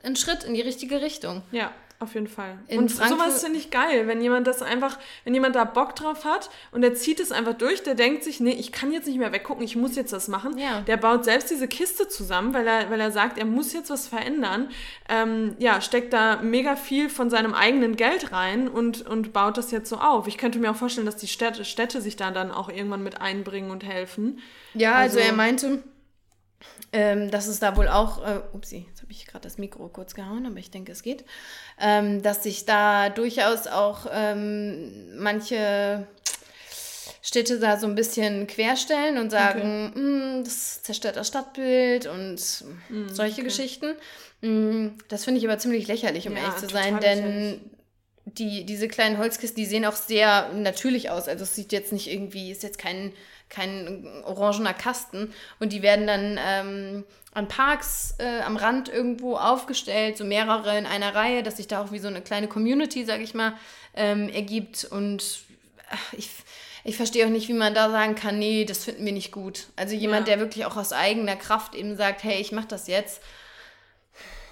ein 0.03 0.17
Schritt 0.17 0.45
in 0.45 0.55
die 0.55 0.61
richtige 0.61 1.01
Richtung. 1.01 1.43
Ja, 1.53 1.73
auf 2.03 2.15
jeden 2.15 2.27
Fall. 2.27 2.59
In 2.69 2.81
und 2.81 2.93
Frankfurt 2.93 3.21
sowas 3.21 3.43
finde 3.43 3.59
ich 3.59 3.71
geil, 3.71 4.07
wenn 4.07 4.21
jemand 4.21 4.47
das 4.47 4.61
einfach, 4.61 4.99
wenn 5.25 5.33
jemand 5.33 5.55
da 5.55 5.65
Bock 5.65 5.95
drauf 5.97 6.25
hat 6.25 6.51
und 6.73 6.83
der 6.83 6.95
zieht 6.95 7.21
es 7.21 7.33
einfach 7.33 7.55
durch, 7.55 7.83
der 7.83 7.95
denkt 7.95 8.25
sich, 8.25 8.41
nee, 8.41 8.53
ich 8.53 8.73
kann 8.73 8.93
jetzt 8.93 9.07
nicht 9.07 9.19
mehr 9.19 9.33
weggucken, 9.33 9.65
ich 9.65 9.77
muss 9.77 9.97
jetzt 9.97 10.13
das 10.13 10.29
machen. 10.29 10.59
Ja. 10.59 10.81
Der 10.81 10.97
baut 10.97 11.25
selbst 11.25 11.51
diese 11.51 11.69
Kiste 11.69 12.09
zusammen, 12.09 12.53
weil 12.53 12.67
er, 12.67 12.91
weil 12.91 13.01
er 13.01 13.11
sagt, 13.11 13.39
er 13.39 13.45
muss 13.45 13.73
jetzt 13.73 13.91
was 13.91 14.09
verändern. 14.09 14.69
Ähm, 15.09 15.55
ja, 15.59 15.81
steckt 15.81 16.13
da 16.13 16.41
mega 16.43 16.77
viel 16.77 17.09
von 17.09 17.31
seinem 17.31 17.55
eigenen 17.55 17.97
Geld 17.97 18.33
rein 18.33 18.69
und, 18.69 19.07
und 19.07 19.33
baut 19.33 19.57
das 19.57 19.71
jetzt 19.71 19.89
so 19.89 19.97
auf. 19.97 20.27
Ich 20.27 20.39
könnte 20.39 20.59
mir 20.59 20.71
auch 20.71 20.77
vorstellen, 20.77 21.07
dass 21.07 21.17
die 21.17 21.29
Städte, 21.29 21.65
Städte 21.65 22.01
sich 22.01 22.17
da 22.17 22.31
dann 22.31 22.51
auch 22.51 22.69
irgendwann 22.69 23.03
mit 23.03 23.21
einbringen 23.21 23.71
und 23.71 23.85
helfen. 23.85 24.41
Ja, 24.75 24.95
also, 24.95 25.19
also 25.19 25.31
er 25.31 25.37
meinte, 25.37 25.83
ähm, 26.93 27.31
dass 27.31 27.47
es 27.47 27.61
da 27.61 27.77
wohl 27.77 27.89
auch, 27.89 28.27
äh, 28.27 28.41
upsie, 28.53 28.87
jetzt 28.89 29.03
habe 29.03 29.13
ich 29.13 29.27
gerade 29.27 29.43
das 29.43 29.59
Mikro 29.59 29.89
kurz 29.89 30.15
gehauen, 30.15 30.47
aber 30.47 30.59
ich 30.59 30.71
denke, 30.71 30.93
es 30.93 31.03
geht, 31.03 31.25
ähm, 31.81 32.23
dass 32.23 32.43
sich 32.43 32.65
da 32.65 33.09
durchaus 33.09 33.67
auch 33.67 34.07
ähm, 34.13 35.17
manche 35.19 36.07
Städte 37.23 37.59
da 37.59 37.79
so 37.79 37.87
ein 37.87 37.95
bisschen 37.95 38.47
querstellen 38.47 39.19
und 39.19 39.31
sagen, 39.31 39.91
okay. 39.91 40.01
Hm, 40.01 40.45
das 40.45 40.83
zerstört 40.83 41.17
das 41.17 41.29
Stadtbild 41.29 42.07
und 42.07 42.35
mm, 42.89 43.09
solche 43.09 43.41
okay. 43.41 43.45
Geschichten. 43.45 43.95
Mm, 44.41 44.89
das 45.09 45.25
finde 45.25 45.39
ich 45.39 45.47
aber 45.47 45.59
ziemlich 45.59 45.87
lächerlich, 45.87 46.27
um 46.29 46.37
ja, 46.37 46.43
ehrlich 46.43 46.57
zu 46.57 46.69
sein, 46.69 46.99
denn 47.01 47.61
die, 48.25 48.65
diese 48.65 48.89
kleinen 48.89 49.19
Holzkisten, 49.19 49.57
die 49.57 49.69
sehen 49.69 49.85
auch 49.85 49.97
sehr 49.97 50.51
natürlich 50.53 51.11
aus. 51.11 51.29
Also 51.29 51.45
es 51.45 51.55
sieht 51.55 51.73
jetzt 51.73 51.93
nicht 51.93 52.11
irgendwie, 52.11 52.51
ist 52.51 52.63
jetzt 52.63 52.79
kein 52.79 53.13
kein 53.53 54.09
orangener 54.25 54.75
Kasten. 54.75 55.33
Und 55.61 55.73
die 55.73 55.83
werden 55.83 56.07
dann 56.07 56.41
ähm, 56.45 57.05
an 57.35 57.49
Parks 57.49 58.15
äh, 58.19 58.41
am 58.41 58.57
Rand 58.57 58.89
irgendwo 58.89 59.37
aufgestellt, 59.37 60.17
so 60.17 60.25
mehrere 60.25 60.77
in 60.79 60.87
einer 60.87 61.15
Reihe, 61.15 61.43
dass 61.43 61.59
sich 61.59 61.69
da 61.69 61.83
auch 61.83 61.93
wie 61.93 61.99
so 61.99 62.09
eine 62.09 62.23
kleine 62.23 62.49
Community, 62.49 63.05
sag 63.05 63.21
ich 63.21 63.35
mal, 63.35 63.55
ähm, 63.95 64.29
ergibt. 64.31 64.85
Und 64.85 65.45
ach, 65.91 66.13
ich, 66.15 66.31
ich 66.83 66.97
verstehe 66.97 67.27
auch 67.27 67.31
nicht, 67.31 67.49
wie 67.49 67.55
man 67.55 67.75
da 67.75 67.91
sagen 67.91 68.15
kann, 68.15 68.39
nee, 68.39 68.65
das 68.65 68.85
finden 68.85 69.05
wir 69.05 69.13
nicht 69.13 69.33
gut. 69.33 69.67
Also 69.77 69.95
jemand, 69.95 70.27
ja. 70.29 70.35
der 70.35 70.45
wirklich 70.45 70.65
auch 70.65 70.77
aus 70.77 70.93
eigener 70.93 71.37
Kraft 71.37 71.75
eben 71.75 71.97
sagt, 71.97 72.25
hey, 72.25 72.41
ich 72.41 72.53
mach 72.53 72.65
das 72.65 72.87
jetzt. 72.87 73.21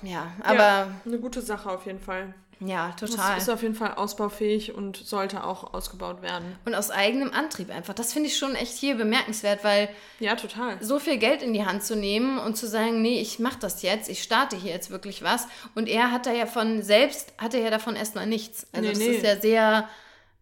Ja, 0.02 0.32
aber. 0.42 0.58
Ja, 0.58 1.00
eine 1.04 1.18
gute 1.18 1.40
Sache 1.42 1.70
auf 1.70 1.86
jeden 1.86 2.00
Fall. 2.00 2.34
Ja, 2.60 2.92
total. 2.92 3.34
Das 3.34 3.44
ist 3.44 3.48
auf 3.48 3.62
jeden 3.62 3.74
Fall 3.74 3.94
ausbaufähig 3.94 4.74
und 4.74 4.98
sollte 4.98 5.44
auch 5.44 5.72
ausgebaut 5.72 6.20
werden. 6.20 6.56
Und 6.66 6.74
aus 6.74 6.90
eigenem 6.90 7.32
Antrieb 7.32 7.70
einfach. 7.70 7.94
Das 7.94 8.12
finde 8.12 8.28
ich 8.28 8.36
schon 8.36 8.54
echt 8.54 8.76
hier 8.76 8.96
bemerkenswert, 8.96 9.64
weil. 9.64 9.88
Ja, 10.18 10.36
total. 10.36 10.76
So 10.82 10.98
viel 10.98 11.16
Geld 11.16 11.42
in 11.42 11.54
die 11.54 11.64
Hand 11.64 11.82
zu 11.82 11.96
nehmen 11.96 12.38
und 12.38 12.56
zu 12.56 12.66
sagen, 12.66 13.00
nee, 13.00 13.20
ich 13.20 13.38
mache 13.38 13.58
das 13.60 13.80
jetzt, 13.80 14.10
ich 14.10 14.22
starte 14.22 14.56
hier 14.56 14.72
jetzt 14.72 14.90
wirklich 14.90 15.22
was. 15.22 15.48
Und 15.74 15.88
er 15.88 16.12
hat 16.12 16.26
da 16.26 16.32
ja 16.32 16.44
von 16.44 16.82
selbst, 16.82 17.32
hat 17.38 17.54
er 17.54 17.60
ja 17.60 17.70
davon 17.70 17.96
erstmal 17.96 18.26
nichts. 18.26 18.66
Also, 18.72 18.88
nee, 18.88 18.92
das 18.92 18.98
nee. 18.98 19.06
ist 19.06 19.24
ja 19.24 19.40
sehr 19.40 19.88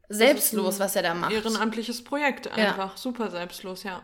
selbstlos, 0.09 0.81
was 0.81 0.97
er 0.97 1.03
da 1.03 1.15
macht. 1.15 1.33
Ehrenamtliches 1.33 2.03
Projekt 2.03 2.49
einfach. 2.49 2.93
Ja. 2.93 2.97
Super 2.97 3.31
selbstlos, 3.31 3.85
ja. 3.85 4.03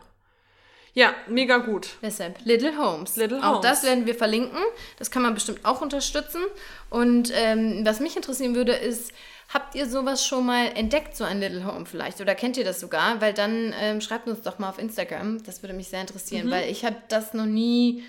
Ja, 0.94 1.12
mega 1.26 1.58
gut. 1.58 1.96
Deshalb 2.02 2.38
Little 2.44 2.78
Homes. 2.78 3.16
Little 3.16 3.38
Homes. 3.38 3.44
Auch 3.44 3.60
das 3.60 3.82
werden 3.82 4.06
wir 4.06 4.14
verlinken. 4.14 4.60
Das 4.96 5.10
kann 5.10 5.22
man 5.22 5.34
bestimmt 5.34 5.64
auch 5.64 5.80
unterstützen. 5.80 6.42
Und 6.88 7.32
ähm, 7.34 7.80
was 7.84 7.98
mich 7.98 8.14
interessieren 8.14 8.54
würde, 8.54 8.72
ist, 8.72 9.12
habt 9.52 9.74
ihr 9.74 9.86
sowas 9.86 10.24
schon 10.24 10.46
mal 10.46 10.66
entdeckt, 10.66 11.16
so 11.16 11.24
ein 11.24 11.40
Little 11.40 11.66
Home 11.66 11.84
vielleicht? 11.84 12.20
Oder 12.20 12.36
kennt 12.36 12.56
ihr 12.56 12.64
das 12.64 12.78
sogar? 12.78 13.20
Weil 13.20 13.34
dann 13.34 13.74
ähm, 13.80 14.00
schreibt 14.00 14.28
uns 14.28 14.42
doch 14.42 14.60
mal 14.60 14.68
auf 14.68 14.78
Instagram. 14.78 15.42
Das 15.42 15.62
würde 15.62 15.74
mich 15.74 15.88
sehr 15.88 16.00
interessieren, 16.00 16.46
mhm. 16.46 16.50
weil 16.52 16.70
ich 16.70 16.84
habe 16.84 16.96
das 17.08 17.34
noch 17.34 17.46
nie 17.46 18.04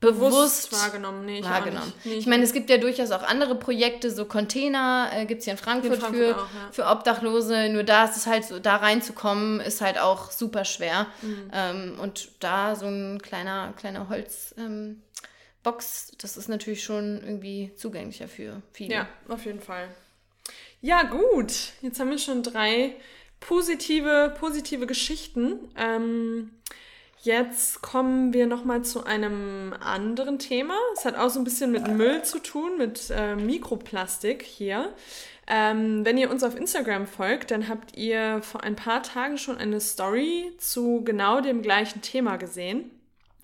bewusst, 0.00 0.72
wahrgenommen. 0.72 1.26
Nee, 1.26 1.40
ich 1.40 1.44
wahrgenommen. 1.44 1.92
Nee, 2.04 2.12
ich, 2.12 2.18
ich 2.20 2.26
meine, 2.26 2.44
es 2.44 2.52
gibt 2.52 2.70
ja 2.70 2.78
durchaus 2.78 3.10
auch 3.10 3.22
andere 3.22 3.54
Projekte, 3.56 4.10
so 4.10 4.24
Container 4.24 5.10
äh, 5.12 5.26
gibt 5.26 5.40
es 5.40 5.44
hier 5.44 5.54
in 5.54 5.58
Frankfurt, 5.58 5.94
in 5.94 6.00
Frankfurt 6.00 6.24
für, 6.24 6.36
auch, 6.36 6.54
ja. 6.54 6.72
für 6.72 6.86
Obdachlose. 6.86 7.68
Nur 7.70 7.82
da 7.82 8.04
ist 8.04 8.16
es 8.16 8.26
halt 8.26 8.44
so, 8.44 8.58
da 8.58 8.76
reinzukommen, 8.76 9.60
ist 9.60 9.80
halt 9.80 9.98
auch 9.98 10.30
super 10.30 10.64
schwer. 10.64 11.06
Mhm. 11.22 11.50
Ähm, 11.52 11.98
und 12.00 12.30
da 12.40 12.76
so 12.76 12.86
ein 12.86 13.20
kleiner, 13.20 13.74
kleiner 13.76 14.08
Holzbox, 14.08 14.56
ähm, 14.58 15.02
das 16.18 16.36
ist 16.36 16.48
natürlich 16.48 16.84
schon 16.84 17.20
irgendwie 17.22 17.72
zugänglicher 17.76 18.28
für 18.28 18.62
viele. 18.72 18.94
Ja, 18.94 19.08
auf 19.28 19.44
jeden 19.44 19.60
Fall. 19.60 19.88
Ja, 20.80 21.02
gut. 21.02 21.52
Jetzt 21.82 21.98
haben 21.98 22.10
wir 22.10 22.18
schon 22.18 22.44
drei 22.44 22.94
positive, 23.40 24.34
positive 24.38 24.86
Geschichten. 24.86 25.70
Ähm, 25.76 26.50
Jetzt 27.22 27.82
kommen 27.82 28.32
wir 28.32 28.46
nochmal 28.46 28.82
zu 28.82 29.04
einem 29.04 29.74
anderen 29.80 30.38
Thema. 30.38 30.74
Es 30.94 31.04
hat 31.04 31.16
auch 31.16 31.30
so 31.30 31.40
ein 31.40 31.44
bisschen 31.44 31.72
mit 31.72 31.88
Müll 31.88 32.22
zu 32.22 32.38
tun, 32.38 32.78
mit 32.78 33.10
äh, 33.10 33.34
Mikroplastik 33.34 34.42
hier. 34.42 34.94
Ähm, 35.48 36.04
wenn 36.04 36.18
ihr 36.18 36.30
uns 36.30 36.44
auf 36.44 36.54
Instagram 36.54 37.06
folgt, 37.06 37.50
dann 37.50 37.68
habt 37.68 37.96
ihr 37.96 38.40
vor 38.42 38.62
ein 38.62 38.76
paar 38.76 39.02
Tagen 39.02 39.38
schon 39.38 39.58
eine 39.58 39.80
Story 39.80 40.52
zu 40.58 41.02
genau 41.04 41.40
dem 41.40 41.62
gleichen 41.62 42.02
Thema 42.02 42.36
gesehen. 42.36 42.90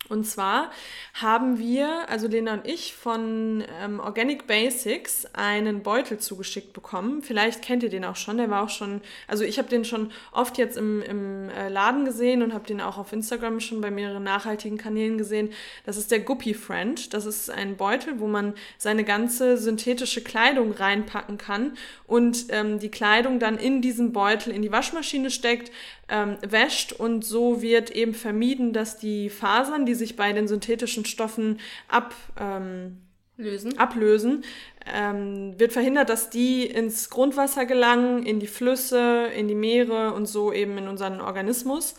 Und 0.09 0.25
zwar 0.25 0.71
haben 1.15 1.59
wir, 1.59 2.09
also 2.09 2.29
Lena 2.29 2.55
und 2.55 2.67
ich, 2.67 2.95
von 2.95 3.65
ähm, 3.81 4.01
Organic 4.01 4.47
Basics 4.47 5.27
einen 5.33 5.83
Beutel 5.83 6.19
zugeschickt 6.19 6.73
bekommen. 6.75 7.23
Vielleicht 7.23 7.63
kennt 7.63 7.83
ihr 7.83 7.89
den 7.89 8.05
auch 8.05 8.17
schon. 8.17 8.37
Der 8.37 8.51
war 8.51 8.63
auch 8.63 8.69
schon, 8.69 9.01
also 9.29 9.45
ich 9.45 9.59
habe 9.59 9.69
den 9.69 9.85
schon 9.85 10.13
oft 10.33 10.59
jetzt 10.59 10.77
im, 10.77 11.01
im 11.03 11.49
äh, 11.49 11.69
Laden 11.69 12.05
gesehen 12.05 12.43
und 12.43 12.53
habe 12.53 12.67
den 12.67 12.83
auch 12.83 12.99
auf 12.99 13.13
Instagram 13.13 13.61
schon 13.61 13.81
bei 13.81 13.91
mehreren 13.91 14.23
nachhaltigen 14.23 14.77
Kanälen 14.77 15.17
gesehen. 15.17 15.51
Das 15.87 15.97
ist 15.97 16.11
der 16.11 16.21
Guppy 16.21 16.53
Friend. 16.53 17.15
Das 17.15 17.25
ist 17.25 17.51
ein 17.51 17.77
Beutel, 17.77 18.21
wo 18.21 18.27
man 18.27 18.55
seine 18.77 19.05
ganze 19.05 19.57
synthetische 19.57 20.23
Kleidung 20.23 20.73
reinpacken 20.73 21.39
kann 21.39 21.77
und 22.07 22.47
ähm, 22.51 22.79
die 22.79 22.91
Kleidung 22.91 23.39
dann 23.39 23.57
in 23.57 23.81
diesen 23.81 24.13
Beutel 24.13 24.53
in 24.53 24.61
die 24.61 24.73
Waschmaschine 24.73 25.31
steckt, 25.31 25.71
ähm, 26.09 26.37
wäscht 26.43 26.93
und 26.93 27.25
so 27.25 27.63
wird 27.63 27.91
eben 27.91 28.15
vermieden, 28.15 28.73
dass 28.73 28.99
die 28.99 29.31
Fasern, 29.31 29.87
die 29.87 29.94
sich 29.95 30.17
bei 30.17 30.33
den 30.33 30.49
synthetischen 30.49 31.05
Stoffen 31.05 31.61
ab, 31.89 32.15
ähm, 32.39 32.99
Lösen. 33.37 33.79
ablösen, 33.79 34.45
ähm, 34.87 35.59
wird 35.59 35.73
verhindert, 35.73 36.09
dass 36.09 36.31
die 36.31 36.67
ins 36.67 37.11
Grundwasser 37.11 37.67
gelangen, 37.67 38.25
in 38.25 38.39
die 38.39 38.47
Flüsse, 38.47 39.27
in 39.37 39.49
die 39.49 39.57
Meere 39.57 40.15
und 40.15 40.27
so 40.27 40.53
eben 40.53 40.79
in 40.79 40.87
unseren 40.87 41.21
Organismus. 41.21 41.95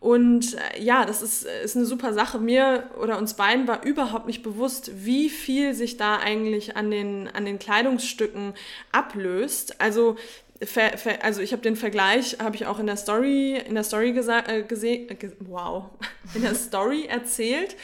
Und 0.00 0.54
äh, 0.54 0.80
ja, 0.80 1.04
das 1.04 1.22
ist, 1.22 1.44
ist 1.44 1.76
eine 1.76 1.84
super 1.84 2.12
Sache. 2.12 2.38
Mir 2.38 2.90
oder 3.02 3.18
uns 3.18 3.34
beiden 3.34 3.66
war 3.66 3.84
überhaupt 3.84 4.26
nicht 4.26 4.44
bewusst, 4.44 5.04
wie 5.04 5.28
viel 5.28 5.74
sich 5.74 5.96
da 5.96 6.18
eigentlich 6.18 6.76
an 6.76 6.90
den, 6.90 7.28
an 7.28 7.44
den 7.44 7.58
Kleidungsstücken 7.58 8.54
ablöst. 8.92 9.80
Also 9.80 10.16
also 11.22 11.40
ich 11.40 11.52
habe 11.52 11.62
den 11.62 11.76
Vergleich, 11.76 12.38
habe 12.40 12.56
ich 12.56 12.66
auch 12.66 12.78
in 12.78 12.86
der 12.86 12.96
Story, 12.96 13.56
in 13.58 13.74
der 13.74 13.84
Story 13.84 14.10
äh, 14.10 14.62
gesehen, 14.62 15.08
äh, 15.08 15.30
wow, 15.40 15.90
in 16.34 16.42
der 16.42 16.54
Story 16.54 17.06
erzählt. 17.06 17.76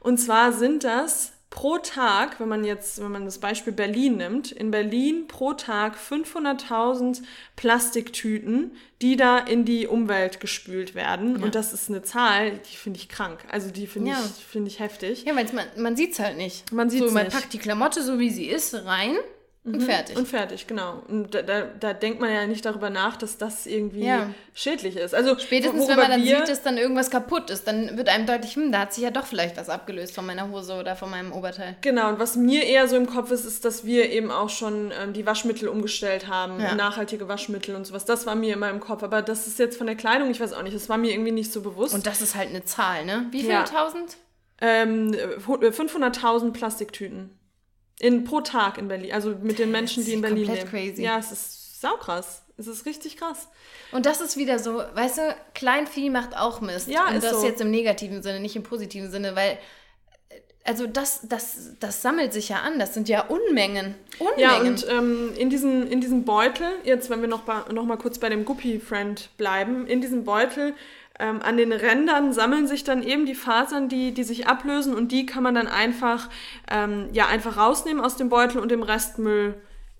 Und 0.00 0.18
zwar 0.18 0.52
sind 0.52 0.84
das 0.84 1.32
pro 1.50 1.78
Tag, 1.78 2.40
wenn 2.40 2.48
man 2.48 2.62
jetzt, 2.62 3.02
wenn 3.02 3.10
man 3.10 3.24
das 3.24 3.38
Beispiel 3.38 3.72
Berlin 3.72 4.18
nimmt, 4.18 4.52
in 4.52 4.70
Berlin 4.70 5.26
pro 5.26 5.54
Tag 5.54 5.96
500.000 5.96 7.22
Plastiktüten, 7.56 8.72
die 9.00 9.16
da 9.16 9.38
in 9.38 9.64
die 9.64 9.86
Umwelt 9.86 10.40
gespült 10.40 10.94
werden. 10.94 11.38
Ja. 11.38 11.44
Und 11.44 11.54
das 11.54 11.72
ist 11.72 11.88
eine 11.88 12.02
Zahl, 12.02 12.58
die 12.70 12.76
finde 12.76 12.98
ich 12.98 13.08
krank. 13.08 13.40
Also 13.50 13.70
die 13.70 13.86
finde 13.86 14.10
ja. 14.10 14.20
ich, 14.22 14.44
find 14.44 14.68
ich 14.68 14.78
heftig. 14.78 15.24
Ja, 15.24 15.34
weil 15.34 15.46
man, 15.54 15.66
man 15.78 15.96
sieht 15.96 16.12
es 16.12 16.18
halt 16.18 16.36
nicht. 16.36 16.70
Man 16.72 16.90
sieht 16.90 17.00
so, 17.00 17.10
man 17.10 17.24
nicht. 17.24 17.34
packt 17.34 17.52
die 17.52 17.58
Klamotte 17.58 18.02
so 18.02 18.18
wie 18.18 18.30
sie 18.30 18.46
ist 18.46 18.74
rein 18.84 19.16
und 19.64 19.76
mhm. 19.76 19.80
fertig. 19.80 20.16
Und 20.16 20.26
fertig, 20.26 20.66
genau. 20.66 21.02
Und 21.08 21.34
da, 21.34 21.42
da, 21.42 21.62
da, 21.62 21.92
denkt 21.92 22.20
man 22.20 22.32
ja 22.32 22.46
nicht 22.46 22.64
darüber 22.64 22.90
nach, 22.90 23.16
dass 23.16 23.38
das 23.38 23.66
irgendwie 23.66 24.04
ja. 24.04 24.30
schädlich 24.54 24.96
ist. 24.96 25.14
Also 25.14 25.38
Spätestens, 25.38 25.88
wenn 25.88 25.96
man 25.96 26.10
dann 26.10 26.22
sieht, 26.22 26.48
dass 26.48 26.62
dann 26.62 26.78
irgendwas 26.78 27.10
kaputt 27.10 27.50
ist, 27.50 27.66
dann 27.66 27.96
wird 27.98 28.08
einem 28.08 28.24
deutlich, 28.24 28.54
hm, 28.54 28.72
da 28.72 28.80
hat 28.80 28.94
sich 28.94 29.04
ja 29.04 29.10
doch 29.10 29.26
vielleicht 29.26 29.56
was 29.56 29.68
abgelöst 29.68 30.14
von 30.14 30.24
meiner 30.24 30.50
Hose 30.50 30.74
oder 30.74 30.96
von 30.96 31.10
meinem 31.10 31.32
Oberteil. 31.32 31.76
Genau, 31.82 32.08
und 32.08 32.18
was 32.18 32.36
mir 32.36 32.64
eher 32.64 32.88
so 32.88 32.96
im 32.96 33.06
Kopf 33.06 33.30
ist, 33.30 33.44
ist, 33.44 33.64
dass 33.64 33.84
wir 33.84 34.10
eben 34.10 34.30
auch 34.30 34.48
schon 34.48 34.92
ähm, 34.98 35.12
die 35.12 35.26
Waschmittel 35.26 35.68
umgestellt 35.68 36.28
haben, 36.28 36.60
ja. 36.60 36.74
nachhaltige 36.74 37.28
Waschmittel 37.28 37.74
und 37.74 37.86
sowas. 37.86 38.04
Das 38.04 38.26
war 38.26 38.36
mir 38.36 38.54
immer 38.54 38.70
im 38.70 38.80
Kopf. 38.80 39.02
Aber 39.02 39.22
das 39.22 39.46
ist 39.46 39.58
jetzt 39.58 39.76
von 39.76 39.86
der 39.86 39.96
Kleidung, 39.96 40.30
ich 40.30 40.40
weiß 40.40 40.52
auch 40.54 40.62
nicht, 40.62 40.76
das 40.76 40.88
war 40.88 40.96
mir 40.96 41.12
irgendwie 41.12 41.32
nicht 41.32 41.52
so 41.52 41.60
bewusst. 41.60 41.94
Und 41.94 42.06
das 42.06 42.22
ist 42.22 42.36
halt 42.36 42.48
eine 42.48 42.64
Zahl, 42.64 43.04
ne? 43.04 43.26
Wie 43.32 43.40
viele 43.40 43.54
ja. 43.54 43.64
tausend? 43.64 44.16
Ähm, 44.60 45.12
500.000 45.12 46.52
Plastiktüten. 46.52 47.38
In, 48.00 48.24
pro 48.24 48.40
Tag 48.40 48.78
in 48.78 48.88
Berlin. 48.88 49.12
Also 49.12 49.34
mit 49.42 49.58
den 49.58 49.70
Menschen, 49.70 50.04
die 50.04 50.12
in 50.12 50.20
Berlin 50.20 50.46
leben. 50.46 50.68
Crazy. 50.68 51.02
Ja, 51.02 51.18
es 51.18 51.32
ist 51.32 51.80
saukrass. 51.80 52.42
Es 52.56 52.66
ist 52.66 52.86
richtig 52.86 53.16
krass. 53.16 53.48
Und 53.92 54.06
das 54.06 54.20
ist 54.20 54.36
wieder 54.36 54.58
so, 54.58 54.78
weißt 54.78 55.18
du, 55.18 55.36
Kleinvieh 55.54 56.10
macht 56.10 56.36
auch 56.36 56.60
Mist. 56.60 56.88
Ja, 56.88 57.08
Und 57.08 57.22
das 57.22 57.40
so. 57.40 57.46
jetzt 57.46 57.60
im 57.60 57.70
negativen 57.70 58.22
Sinne, 58.22 58.40
nicht 58.40 58.56
im 58.56 58.64
positiven 58.64 59.10
Sinne, 59.10 59.36
weil 59.36 59.58
also 60.68 60.86
das, 60.86 61.20
das, 61.22 61.76
das 61.80 62.02
sammelt 62.02 62.34
sich 62.34 62.50
ja 62.50 62.58
an. 62.58 62.78
Das 62.78 62.92
sind 62.92 63.08
ja 63.08 63.22
Unmengen. 63.22 63.94
Unmengen. 64.18 64.38
Ja, 64.38 64.58
und 64.58 64.86
ähm, 64.88 65.30
in, 65.36 65.48
diesen, 65.48 65.90
in 65.90 66.02
diesem 66.02 66.24
Beutel, 66.24 66.68
jetzt 66.84 67.08
wenn 67.08 67.22
wir 67.22 67.28
noch, 67.28 67.46
noch 67.72 67.84
mal 67.84 67.96
kurz 67.96 68.18
bei 68.18 68.28
dem 68.28 68.44
Guppy 68.44 68.78
Friend 68.78 69.30
bleiben, 69.38 69.86
in 69.86 70.02
diesem 70.02 70.24
Beutel 70.24 70.74
ähm, 71.18 71.42
an 71.42 71.56
den 71.56 71.72
Rändern 71.72 72.32
sammeln 72.32 72.66
sich 72.66 72.84
dann 72.84 73.02
eben 73.02 73.26
die 73.26 73.34
Fasern, 73.34 73.88
die, 73.88 74.12
die 74.12 74.24
sich 74.24 74.46
ablösen 74.46 74.94
und 74.94 75.12
die 75.12 75.26
kann 75.26 75.42
man 75.42 75.54
dann 75.54 75.66
einfach, 75.66 76.28
ähm, 76.70 77.08
ja, 77.12 77.26
einfach 77.26 77.56
rausnehmen 77.56 78.02
aus 78.04 78.16
dem 78.16 78.28
Beutel 78.28 78.60
und 78.60 78.70
im 78.72 78.82
Restmüll, 78.82 79.54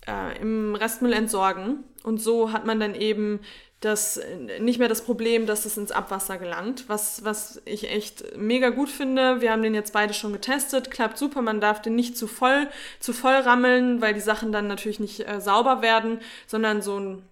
äh, 0.07 0.39
im 0.39 0.75
Restmüll 0.75 1.13
entsorgen. 1.13 1.83
Und 2.03 2.21
so 2.21 2.53
hat 2.53 2.65
man 2.65 2.79
dann 2.79 2.95
eben 2.95 3.41
das 3.81 4.19
nicht 4.59 4.77
mehr 4.77 4.89
das 4.89 5.05
Problem, 5.05 5.45
dass 5.45 5.65
es 5.65 5.77
ins 5.77 5.91
Abwasser 5.91 6.37
gelangt, 6.37 6.85
was, 6.87 7.23
was 7.23 7.61
ich 7.63 7.89
echt 7.89 8.35
mega 8.35 8.69
gut 8.69 8.89
finde. 8.89 9.39
Wir 9.39 9.51
haben 9.51 9.63
den 9.63 9.73
jetzt 9.73 9.93
beide 9.93 10.13
schon 10.13 10.33
getestet, 10.33 10.91
klappt 10.91 11.17
super, 11.17 11.41
man 11.41 11.61
darf 11.61 11.81
den 11.81 11.95
nicht 11.95 12.17
zu 12.17 12.27
voll, 12.27 12.67
zu 12.99 13.13
voll 13.13 13.35
rammeln, 13.35 14.01
weil 14.01 14.13
die 14.13 14.19
Sachen 14.19 14.51
dann 14.51 14.67
natürlich 14.67 14.99
nicht 14.99 15.25
äh, 15.25 15.39
sauber 15.39 15.81
werden, 15.81 16.19
sondern 16.45 16.81
so 16.81 16.99
ein 16.99 17.23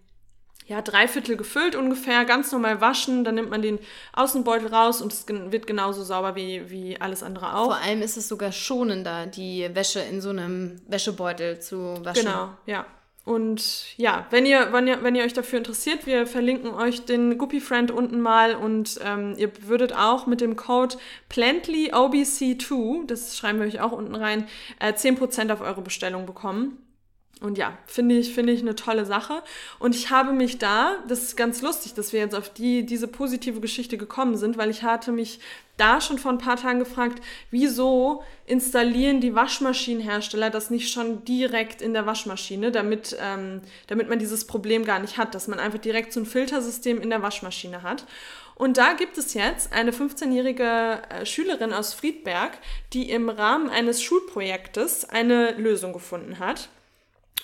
ja, 0.68 0.82
dreiviertel 0.82 1.38
gefüllt 1.38 1.76
ungefähr, 1.76 2.26
ganz 2.26 2.52
normal 2.52 2.82
waschen, 2.82 3.24
dann 3.24 3.36
nimmt 3.36 3.50
man 3.50 3.62
den 3.62 3.80
Außenbeutel 4.14 4.68
raus 4.68 5.02
und 5.02 5.14
es 5.14 5.26
wird 5.28 5.66
genauso 5.66 6.04
sauber 6.04 6.36
wie, 6.36 6.70
wie 6.70 7.00
alles 7.00 7.24
andere 7.24 7.56
auch. 7.56 7.66
Vor 7.68 7.78
allem 7.78 8.02
ist 8.02 8.18
es 8.18 8.28
sogar 8.28 8.52
schonender, 8.52 9.28
die 9.28 9.70
Wäsche 9.74 10.02
in 10.02 10.20
so 10.20 10.30
einem 10.30 10.82
Wäschebeutel 10.88 11.62
zu 11.62 11.96
waschen. 12.04 12.26
Genau, 12.26 12.50
ja. 12.66 12.86
Und 13.24 13.98
ja, 13.98 14.26
wenn 14.30 14.46
ihr, 14.46 14.72
wenn 14.72 14.88
ihr, 14.88 15.04
wenn 15.04 15.16
ihr 15.16 15.24
euch 15.24 15.34
dafür 15.34 15.58
interessiert, 15.58 16.06
wir 16.06 16.26
verlinken 16.28 16.74
euch 16.74 17.04
den 17.04 17.38
Guppy 17.38 17.60
Friend 17.60 17.92
unten 17.92 18.22
mal 18.22 18.56
und 18.56 19.02
ähm, 19.04 19.36
ihr 19.38 19.52
würdet 19.68 19.94
auch 19.94 20.28
mit 20.28 20.40
dem 20.40 20.56
Code 20.56 20.96
PLANTLYOBC2, 21.30 23.06
das 23.06 23.38
schreiben 23.38 23.60
wir 23.60 23.68
euch 23.68 23.82
auch 23.82 23.92
unten 23.92 24.16
rein, 24.16 24.48
äh, 24.80 24.94
10% 24.94 25.52
auf 25.52 25.60
eure 25.60 25.82
Bestellung 25.82 26.26
bekommen. 26.26 26.78
Und 27.42 27.58
ja, 27.58 27.78
finde 27.86 28.18
ich, 28.18 28.34
finde 28.34 28.52
ich 28.52 28.62
eine 28.62 28.76
tolle 28.76 29.06
Sache. 29.06 29.44
Und 29.78 29.96
ich 29.96 30.10
habe 30.10 30.34
mich 30.34 30.58
da, 30.58 30.96
das 31.08 31.22
ist 31.22 31.38
ganz 31.38 31.62
lustig, 31.62 31.94
dass 31.94 32.12
wir 32.12 32.20
jetzt 32.20 32.34
auf 32.34 32.52
die, 32.52 32.86
diese 32.86 33.08
positive 33.08 33.60
Geschichte 33.60 33.98
gekommen 33.98 34.38
sind, 34.38 34.58
weil 34.58 34.72
ich 34.72 34.82
hatte 34.82 35.12
mich 35.12 35.40
da 35.78 36.02
schon 36.02 36.18
vor 36.18 36.32
ein 36.32 36.40
paar 36.40 36.58
Tagen 36.58 36.80
gefragt, 36.80 37.24
wieso 37.52 38.24
installieren 38.48 39.22
die 39.22 39.36
Waschmaschinenhersteller 39.36 40.50
das 40.50 40.72
nicht 40.72 40.92
schon 40.92 41.24
direkt 41.26 41.84
in 41.84 41.94
der 41.94 42.08
Waschmaschine, 42.08 42.72
damit, 42.72 43.16
ähm, 43.22 43.62
damit 43.86 44.10
man 44.10 44.18
dieses 44.18 44.46
Problem 44.46 44.84
gar 44.84 45.00
nicht 45.00 45.18
hat, 45.20 45.36
dass 45.36 45.48
man 45.48 45.60
einfach 45.60 45.80
direkt 45.80 46.14
so 46.14 46.20
ein 46.20 46.26
Filtersystem 46.26 47.00
in 47.00 47.12
der 47.12 47.22
Waschmaschine 47.22 47.84
hat. 47.84 48.06
Und 48.56 48.78
da 48.78 48.94
gibt 48.94 49.20
es 49.20 49.36
jetzt 49.36 49.72
eine 49.72 49.92
15-jährige 49.92 51.04
äh, 51.10 51.26
Schülerin 51.28 51.74
aus 51.74 51.94
Friedberg, 51.94 52.58
die 52.94 53.12
im 53.12 53.30
Rahmen 53.30 53.70
eines 53.70 54.02
Schulprojektes 54.02 55.08
eine 55.08 55.52
Lösung 55.52 55.94
gefunden 55.94 56.40
hat. 56.40 56.70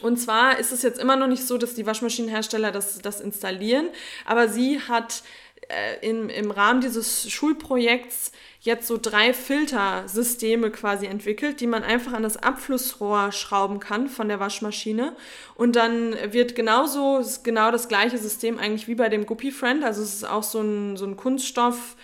Und 0.02 0.18
zwar 0.18 0.60
ist 0.60 0.72
es 0.72 0.82
jetzt 0.82 1.00
immer 1.00 1.16
noch 1.16 1.28
nicht 1.28 1.48
so, 1.48 1.58
dass 1.58 1.76
die 1.76 1.86
Waschmaschinenhersteller 1.86 2.72
das, 2.72 3.00
das 3.00 3.22
installieren, 3.22 3.88
aber 4.26 4.50
sie 4.50 4.82
hat 4.82 5.24
äh, 5.70 6.08
in, 6.08 6.30
im 6.30 6.52
Rahmen 6.52 6.82
dieses 6.82 7.30
Schulprojekts 7.30 8.32
jetzt 8.62 8.88
so 8.88 8.98
drei 9.02 9.34
Filtersysteme 9.34 10.72
quasi 10.72 11.06
entwickelt, 11.06 11.60
die 11.60 11.68
man 11.68 11.84
einfach 11.84 12.14
an 12.14 12.24
das 12.24 12.38
Abflussrohr 12.38 13.32
schrauben 13.34 13.80
kann 13.80 14.08
von 14.08 14.30
der 14.30 14.39
Waschmaschine. 14.39 15.16
Und 15.56 15.76
dann 15.76 16.16
wird 16.32 16.56
genauso, 16.56 17.18
ist 17.20 17.44
genau 17.44 17.72
das 17.72 17.89
gleiche 17.89 18.18
System 18.18 18.58
eigentlich 18.60 18.88
wie 18.88 18.96
bei 18.96 19.10
dem 19.10 19.26
Guppy 19.26 19.52
Friend. 19.52 19.84
Also 19.84 20.02
es 20.02 20.16
ist 20.16 20.24
auch 20.24 20.44
so 20.44 20.62
ein, 20.62 20.96
so 20.96 21.06
ein 21.06 21.18
Kunststoff, 21.18 21.98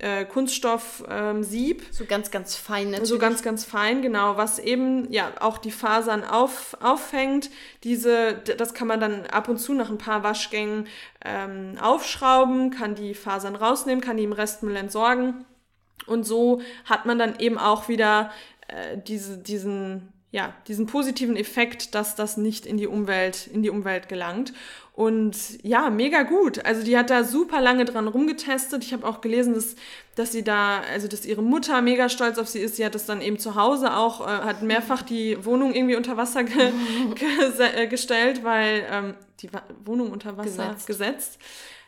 äh, 0.00 0.24
Kunststoffsieb. 0.24 1.82
Ähm, 1.82 1.86
so 1.90 2.04
ganz, 2.06 2.30
ganz 2.30 2.56
fein 2.56 2.90
natürlich. 2.90 3.08
So 3.08 3.18
ganz, 3.18 3.42
ganz 3.42 3.64
fein, 3.64 4.02
genau, 4.02 4.36
was 4.36 4.58
eben 4.58 5.10
ja 5.12 5.32
auch 5.40 5.58
die 5.58 5.70
Fasern 5.70 6.24
auf, 6.24 6.76
auffängt. 6.80 7.50
Diese, 7.84 8.34
das 8.34 8.74
kann 8.74 8.88
man 8.88 9.00
dann 9.00 9.26
ab 9.26 9.48
und 9.48 9.58
zu 9.58 9.74
nach 9.74 9.90
ein 9.90 9.98
paar 9.98 10.22
Waschgängen 10.22 10.86
ähm, 11.24 11.76
aufschrauben, 11.80 12.70
kann 12.70 12.94
die 12.94 13.14
Fasern 13.14 13.56
rausnehmen, 13.56 14.02
kann 14.02 14.16
die 14.16 14.24
im 14.24 14.32
Restmüll 14.32 14.76
entsorgen. 14.76 15.44
Und 16.06 16.24
so 16.24 16.62
hat 16.86 17.06
man 17.06 17.18
dann 17.18 17.38
eben 17.38 17.58
auch 17.58 17.88
wieder 17.88 18.30
äh, 18.68 18.96
diese, 18.96 19.38
diesen 19.38 20.12
ja, 20.32 20.54
diesen 20.68 20.86
positiven 20.86 21.36
Effekt, 21.36 21.94
dass 21.94 22.14
das 22.14 22.36
nicht 22.36 22.64
in 22.64 22.76
die 22.76 22.86
Umwelt, 22.86 23.48
in 23.48 23.62
die 23.62 23.70
Umwelt 23.70 24.08
gelangt. 24.08 24.52
Und 24.92 25.36
ja, 25.62 25.90
mega 25.90 26.22
gut. 26.22 26.64
Also 26.64 26.84
die 26.84 26.96
hat 26.96 27.10
da 27.10 27.24
super 27.24 27.60
lange 27.60 27.84
dran 27.84 28.06
rumgetestet. 28.06 28.84
Ich 28.84 28.92
habe 28.92 29.08
auch 29.08 29.22
gelesen, 29.22 29.54
dass, 29.54 29.74
dass 30.14 30.30
sie 30.30 30.44
da, 30.44 30.82
also 30.92 31.08
dass 31.08 31.24
ihre 31.24 31.42
Mutter 31.42 31.80
mega 31.82 32.08
stolz 32.08 32.38
auf 32.38 32.48
sie 32.48 32.60
ist. 32.60 32.76
Sie 32.76 32.84
hat 32.84 32.94
das 32.94 33.06
dann 33.06 33.22
eben 33.22 33.38
zu 33.38 33.56
Hause 33.56 33.96
auch, 33.96 34.20
äh, 34.20 34.30
hat 34.30 34.62
mehrfach 34.62 35.02
die 35.02 35.44
Wohnung 35.44 35.74
irgendwie 35.74 35.96
unter 35.96 36.16
Wasser 36.16 36.44
ge 36.44 36.70
ge 37.14 37.64
äh, 37.76 37.86
gestellt, 37.88 38.44
weil 38.44 38.86
ähm, 38.90 39.14
die 39.40 39.48
Wohnung 39.84 40.12
unter 40.12 40.36
Wasser 40.36 40.76
gesetzt. 40.76 40.86
gesetzt 40.86 41.38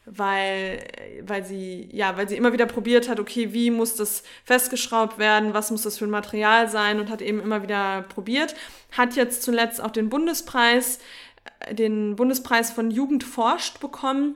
weil, 0.05 0.85
weil 1.23 1.45
sie, 1.45 1.89
ja, 1.93 2.17
weil 2.17 2.29
sie 2.29 2.37
immer 2.37 2.53
wieder 2.53 2.67
probiert 2.67 3.09
hat, 3.09 3.21
okay, 3.21 3.53
wie 3.53 3.71
muss 3.71 3.95
das 3.95 4.25
festgeschraubt 4.45 5.19
werden, 5.19 5.55
was 5.55 5.71
muss 5.71 5.83
das 5.83 5.99
für 5.99 6.07
ein 6.07 6.11
Material 6.11 6.69
sein 6.69 6.99
und 6.99 7.09
hat 7.09 7.23
eben 7.23 7.41
immer 7.41 7.63
wieder 7.63 8.03
probiert. 8.03 8.55
Hat 8.91 9.15
jetzt 9.15 9.43
zuletzt 9.43 9.81
auch 9.81 9.93
den 9.93 10.09
Bundespreis, 10.09 10.99
äh, 11.61 11.75
den 11.75 12.17
Bundespreis 12.17 12.73
von 12.73 12.91
Jugend 12.91 13.23
forscht 13.23 13.81
bekommen, 13.81 14.35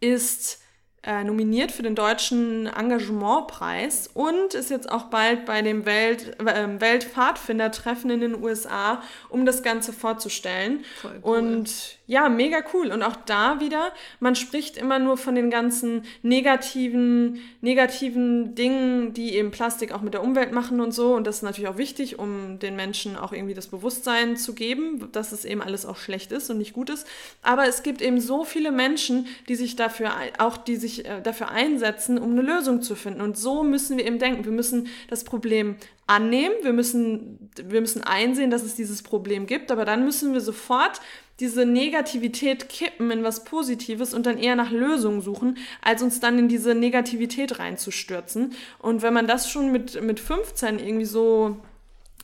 ist 0.00 0.60
äh, 1.04 1.22
nominiert 1.22 1.70
für 1.70 1.82
den 1.82 1.94
deutschen 1.94 2.66
Engagementpreis 2.66 4.10
und 4.14 4.54
ist 4.54 4.68
jetzt 4.68 4.90
auch 4.90 5.04
bald 5.04 5.44
bei 5.46 5.62
dem 5.62 5.86
Welt, 5.86 6.38
äh, 6.40 6.80
Weltpfadfindertreffen 6.80 8.10
in 8.10 8.20
den 8.20 8.42
USA, 8.42 9.02
um 9.28 9.46
das 9.46 9.62
Ganze 9.62 9.92
vorzustellen. 9.92 10.84
Voll 11.00 11.20
cool. 11.22 11.38
Und 11.38 11.98
ja, 12.08 12.30
mega 12.30 12.64
cool. 12.72 12.90
Und 12.90 13.02
auch 13.02 13.16
da 13.26 13.60
wieder, 13.60 13.92
man 14.18 14.34
spricht 14.34 14.78
immer 14.78 14.98
nur 14.98 15.18
von 15.18 15.34
den 15.34 15.50
ganzen 15.50 16.04
negativen, 16.22 17.40
negativen 17.60 18.54
Dingen, 18.54 19.12
die 19.12 19.36
eben 19.36 19.50
Plastik 19.50 19.92
auch 19.92 20.00
mit 20.00 20.14
der 20.14 20.24
Umwelt 20.24 20.50
machen 20.50 20.80
und 20.80 20.92
so. 20.92 21.14
Und 21.14 21.26
das 21.26 21.36
ist 21.36 21.42
natürlich 21.42 21.68
auch 21.68 21.76
wichtig, 21.76 22.18
um 22.18 22.58
den 22.58 22.76
Menschen 22.76 23.14
auch 23.14 23.32
irgendwie 23.32 23.52
das 23.52 23.66
Bewusstsein 23.66 24.38
zu 24.38 24.54
geben, 24.54 25.12
dass 25.12 25.32
es 25.32 25.44
eben 25.44 25.60
alles 25.60 25.84
auch 25.84 25.98
schlecht 25.98 26.32
ist 26.32 26.48
und 26.48 26.56
nicht 26.56 26.72
gut 26.72 26.88
ist. 26.88 27.06
Aber 27.42 27.68
es 27.68 27.82
gibt 27.82 28.00
eben 28.00 28.20
so 28.20 28.42
viele 28.42 28.72
Menschen, 28.72 29.26
die 29.48 29.54
sich 29.54 29.76
dafür, 29.76 30.12
auch 30.38 30.56
die 30.56 30.76
sich 30.76 30.87
äh, 31.04 31.22
dafür 31.22 31.50
einsetzen, 31.50 32.18
um 32.18 32.32
eine 32.32 32.42
Lösung 32.42 32.82
zu 32.82 32.94
finden. 32.94 33.20
Und 33.20 33.36
so 33.36 33.62
müssen 33.62 33.96
wir 33.96 34.06
eben 34.06 34.18
denken. 34.18 34.44
Wir 34.44 34.52
müssen 34.52 34.88
das 35.08 35.24
Problem 35.24 35.76
annehmen. 36.06 36.54
Wir 36.62 36.72
müssen, 36.72 37.50
wir 37.56 37.80
müssen 37.80 38.02
einsehen, 38.02 38.50
dass 38.50 38.62
es 38.62 38.74
dieses 38.74 39.02
Problem 39.02 39.46
gibt. 39.46 39.70
Aber 39.70 39.84
dann 39.84 40.04
müssen 40.04 40.32
wir 40.32 40.40
sofort 40.40 41.00
diese 41.40 41.64
Negativität 41.64 42.68
kippen 42.68 43.10
in 43.10 43.22
was 43.22 43.44
Positives 43.44 44.12
und 44.12 44.26
dann 44.26 44.38
eher 44.38 44.56
nach 44.56 44.72
Lösungen 44.72 45.20
suchen, 45.20 45.58
als 45.82 46.02
uns 46.02 46.18
dann 46.18 46.38
in 46.38 46.48
diese 46.48 46.74
Negativität 46.74 47.58
reinzustürzen. 47.58 48.54
Und 48.78 49.02
wenn 49.02 49.14
man 49.14 49.26
das 49.26 49.50
schon 49.50 49.70
mit, 49.70 50.02
mit 50.02 50.18
15 50.18 50.80
irgendwie 50.80 51.04
so, 51.04 51.56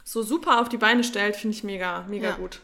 so 0.02 0.22
super 0.22 0.60
auf 0.60 0.68
die 0.68 0.78
Beine 0.78 1.04
stellt, 1.04 1.36
finde 1.36 1.56
ich 1.56 1.62
mega, 1.62 2.04
mega 2.08 2.30
ja. 2.30 2.34
gut. 2.34 2.60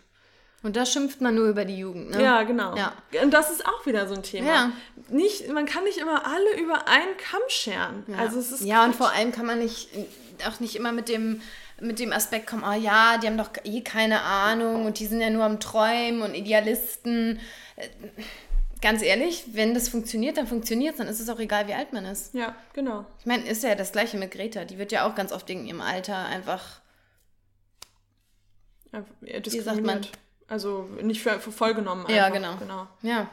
Und 0.62 0.76
da 0.76 0.84
schimpft 0.84 1.22
man 1.22 1.34
nur 1.34 1.48
über 1.48 1.64
die 1.64 1.78
Jugend, 1.78 2.11
ne? 2.11 2.22
Ja, 2.22 2.42
genau. 2.42 2.76
Ja. 2.76 2.92
Und 3.22 3.32
das 3.32 3.50
ist 3.50 3.64
auch 3.66 3.86
wieder 3.86 4.06
so 4.06 4.14
ein 4.14 4.22
Thema. 4.22 4.46
Ja. 4.46 4.72
Nicht, 5.08 5.50
man 5.50 5.64
kann 5.64 5.84
nicht 5.84 5.98
immer 5.98 6.26
alle 6.26 6.61
über 6.61 6.86
einen 6.86 7.16
Kamm 7.16 7.40
scheren. 7.48 8.04
Ja. 8.06 8.16
Also 8.18 8.38
es 8.38 8.52
ist 8.52 8.64
ja, 8.64 8.84
und 8.84 8.94
vor 8.94 9.11
allem 9.11 9.32
kann 9.32 9.46
man 9.46 9.58
nicht, 9.58 9.88
auch 10.46 10.61
nicht 10.61 10.76
immer 10.76 10.92
mit 10.92 11.08
dem 11.08 11.40
mit 11.80 11.98
dem 11.98 12.12
Aspekt 12.12 12.46
kommen, 12.46 12.62
oh 12.62 12.78
ja, 12.78 13.18
die 13.18 13.26
haben 13.26 13.38
doch 13.38 13.50
eh 13.64 13.80
keine 13.80 14.20
Ahnung 14.20 14.84
und 14.84 14.98
die 14.98 15.06
sind 15.06 15.20
ja 15.20 15.30
nur 15.30 15.44
am 15.44 15.61
Träumen 15.61 16.22
und 16.22 16.34
Idealisten. 16.34 17.40
Äh, 17.76 17.88
ganz 18.82 19.02
ehrlich, 19.02 19.44
wenn 19.52 19.74
das 19.74 19.88
funktioniert, 19.88 20.36
dann 20.36 20.46
funktioniert 20.46 20.92
es, 20.92 20.98
dann 20.98 21.08
ist 21.08 21.20
es 21.20 21.28
auch 21.28 21.38
egal, 21.38 21.68
wie 21.68 21.74
alt 21.74 21.92
man 21.92 22.04
ist. 22.04 22.34
Ja, 22.34 22.54
genau. 22.72 23.04
Ich 23.18 23.26
meine, 23.26 23.46
ist 23.46 23.62
ja 23.62 23.74
das 23.74 23.92
gleiche 23.92 24.16
mit 24.16 24.30
Greta. 24.30 24.64
Die 24.64 24.78
wird 24.78 24.92
ja 24.92 25.08
auch 25.08 25.14
ganz 25.14 25.32
oft 25.32 25.48
wegen 25.48 25.66
ihrem 25.66 25.80
Alter 25.80 26.16
einfach. 26.26 26.80
Ja, 28.92 29.04
wie 29.20 29.61
sagt 29.61 29.82
man? 29.82 30.06
Also 30.51 30.88
nicht 31.01 31.22
für, 31.22 31.38
für 31.38 31.53
voll 31.53 31.74
genommen. 31.74 32.03
Einfach. 32.03 32.14
Ja, 32.14 32.28
genau. 32.28 32.57
genau. 32.57 32.86
Ja. 33.03 33.30